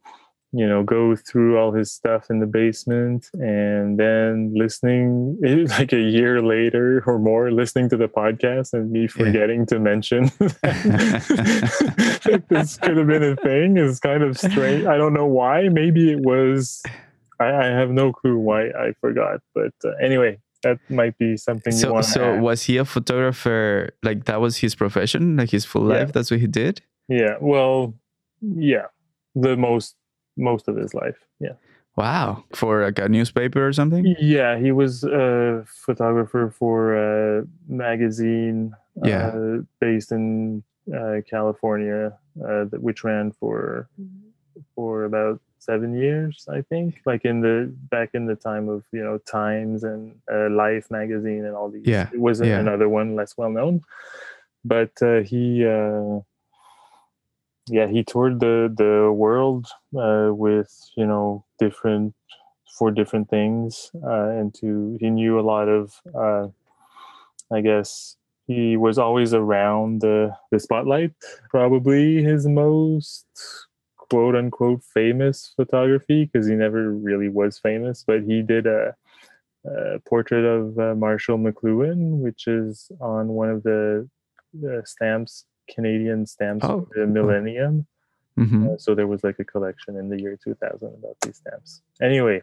[0.56, 5.36] you know go through all his stuff in the basement and then listening
[5.78, 10.24] like a year later or more listening to the podcast and me forgetting to mention
[10.38, 15.68] that this could have been a thing is kind of strange i don't know why
[15.68, 16.82] maybe it was
[17.40, 21.72] i, I have no clue why i forgot but uh, anyway that might be something
[21.74, 23.90] you so, so was he a photographer?
[24.02, 25.98] Like that was his profession, like his full Yeah.
[25.98, 26.12] life.
[26.14, 26.80] That's what he did.
[27.06, 27.92] yeah well
[28.40, 28.86] yeah
[29.34, 29.94] the most
[30.36, 31.52] most of his life yeah
[31.96, 34.16] Wow, for like a newspaper or something.
[34.18, 38.74] Yeah, he was a photographer for a magazine
[39.04, 39.28] Yeah.
[39.28, 43.88] uh, based in uh, California, uh, that which ran for
[44.74, 47.00] for about seven years, I think.
[47.06, 51.44] Like in the back in the time of you know Times and uh, Life magazine
[51.44, 51.86] and all these.
[51.86, 52.58] Yeah, it was yeah.
[52.58, 53.82] another one less well known,
[54.64, 55.64] but uh, he.
[57.66, 59.66] Yeah, he toured the the world
[59.96, 62.14] uh, with you know different
[62.78, 66.48] for different things, uh, and to he knew a lot of, uh,
[67.52, 68.16] I guess
[68.46, 71.12] he was always around the the spotlight.
[71.50, 73.26] Probably his most
[73.96, 78.94] quote unquote famous photography because he never really was famous, but he did a,
[79.66, 84.08] a portrait of uh, Marshall McLuhan, which is on one of the
[84.84, 87.86] stamps Canadian stamps Oh, of the millennium.
[88.36, 91.82] hmm Uh, so there was like a collection in the year 2000 about these stamps.
[92.02, 92.42] Anyway,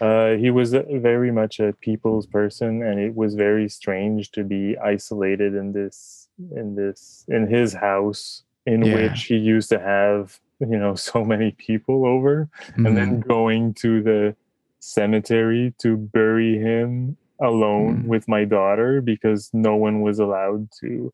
[0.00, 4.76] uh, he was very much a people's person, and it was very strange to be
[4.78, 6.28] isolated in this
[6.60, 8.94] in this in his house in Yeah.
[8.94, 12.94] which he used to have you know so many people over and Mm-hmm.
[12.96, 14.36] then going to the
[14.80, 18.06] cemetery to bury him alone Mm.
[18.12, 21.12] with my daughter because no one was allowed to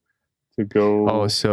[0.61, 1.51] to go Oh, so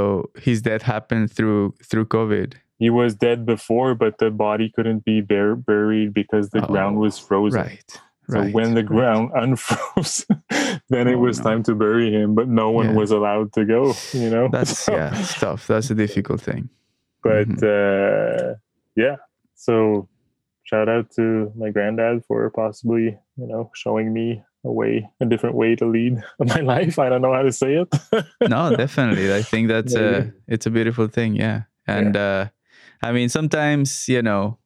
[0.48, 2.50] his death happened through through COVID.
[2.84, 7.06] he was dead before but the body couldn't be bur- buried because the ground Oh,
[7.06, 7.92] was frozen Right.
[8.30, 8.54] so right.
[8.58, 8.94] when the right.
[8.96, 10.16] ground unfroze
[10.94, 11.44] then it Oh, was no.
[11.50, 13.00] time to bury him but no one Yeah.
[13.02, 13.82] was allowed to go
[14.24, 15.62] you know That's So- yeah, it's tough.
[15.72, 16.64] That's a difficult thing.
[17.24, 18.56] but uh,
[19.04, 19.18] yeah,
[19.68, 20.08] so
[20.70, 23.06] shout out to my granddad for possibly
[23.42, 27.00] you know showing me a way a different way to lead my life.
[27.00, 27.88] I don't know how to say it.
[28.50, 29.34] No definitely.
[29.34, 31.64] I think that's a it's a beautiful thing yeah.
[31.88, 32.22] And yeah.
[32.22, 32.48] uh
[33.02, 34.58] i mean sometimes you know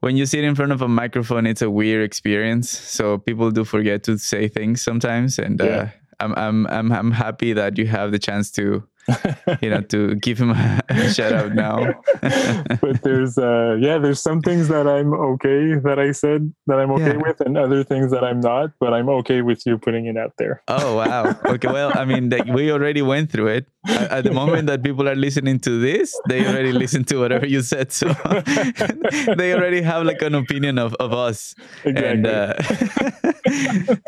[0.00, 2.70] when you sit in front of a microphone it's a weird experience.
[2.70, 5.38] So people do forget to say things sometimes.
[5.38, 5.76] And uh, yeah.
[5.76, 5.88] uh
[6.20, 8.82] I'm, I'm i'm i'm happy that you have the chance to
[9.62, 11.94] you know to give him a, shout out now.
[12.80, 16.90] But there's uh yeah there's some things that i'm okay that i said that i'm
[16.92, 17.22] okay yeah.
[17.24, 20.34] with and other things that i'm not but i'm okay with you putting it out
[20.38, 20.62] there.
[20.68, 21.34] Oh wow.
[21.46, 23.66] Okay well i mean we already went through it.
[23.88, 27.62] At the moment that people are listening to this they already listened to whatever you
[27.62, 28.08] said so
[29.36, 31.54] they already have like an opinion of, of us.
[31.84, 32.10] Exactly.
[32.10, 32.54] and uh,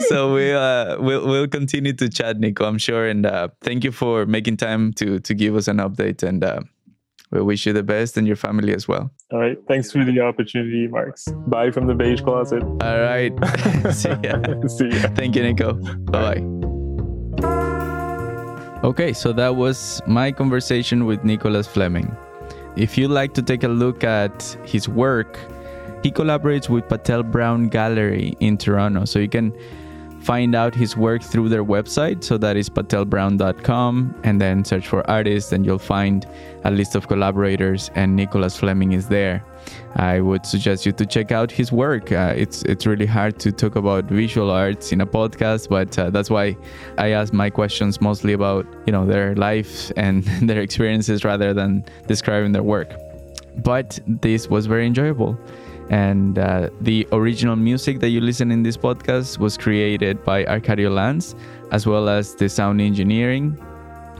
[0.00, 3.06] so we uh we'll, we'll continue to chat nico i'm sure.
[3.08, 6.60] And uh, thank you for making time to to give us an update and uh,
[7.30, 9.10] we wish you the best and your family as well.
[9.32, 9.56] All right.
[9.68, 11.26] Thanks for the opportunity, Marks.
[11.46, 12.62] Bye from the beige closet.
[12.62, 13.32] All right.
[13.92, 14.42] See ya.
[14.66, 15.08] See ya.
[15.14, 15.74] Thank you, Nico.
[15.74, 16.60] Bye bye.
[18.82, 22.16] Okay, so that was my conversation with Nicholas Fleming.
[22.76, 25.38] If you'd like to take a look at his work,
[26.02, 29.04] he collaborates with Patel Brown Gallery in Toronto.
[29.04, 29.52] So you can
[30.20, 32.22] find out his work through their website.
[32.22, 36.26] So that is patelbrown.com and then search for artists and you'll find
[36.64, 39.44] a list of collaborators and Nicholas Fleming is there.
[39.96, 42.12] I would suggest you to check out his work.
[42.12, 46.10] Uh, it's it's really hard to talk about visual arts in a podcast, but uh,
[46.10, 46.56] that's why
[46.96, 51.84] I ask my questions mostly about you know their life and their experiences rather than
[52.06, 52.92] describing their work.
[53.58, 55.38] But this was very enjoyable.
[55.90, 60.90] And uh, the original music that you listen in this podcast was created by Arcadio
[60.94, 61.34] Lance,
[61.72, 63.58] as well as the sound engineering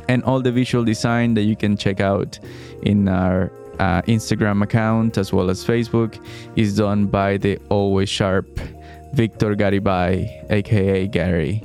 [0.09, 2.39] and all the visual design that you can check out
[2.83, 6.19] in our uh, Instagram account as well as Facebook
[6.57, 8.47] is done by the always sharp
[9.13, 11.63] Victor Garibay, aka Gary.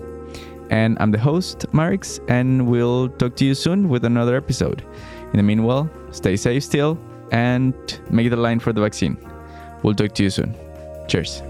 [0.70, 4.84] And I'm the host, Marks, and we'll talk to you soon with another episode.
[5.34, 6.98] In the meanwhile, stay safe still
[7.32, 7.76] and
[8.10, 9.18] make the line for the vaccine.
[9.84, 10.56] We'll talk to you soon.
[11.08, 11.42] Cheers.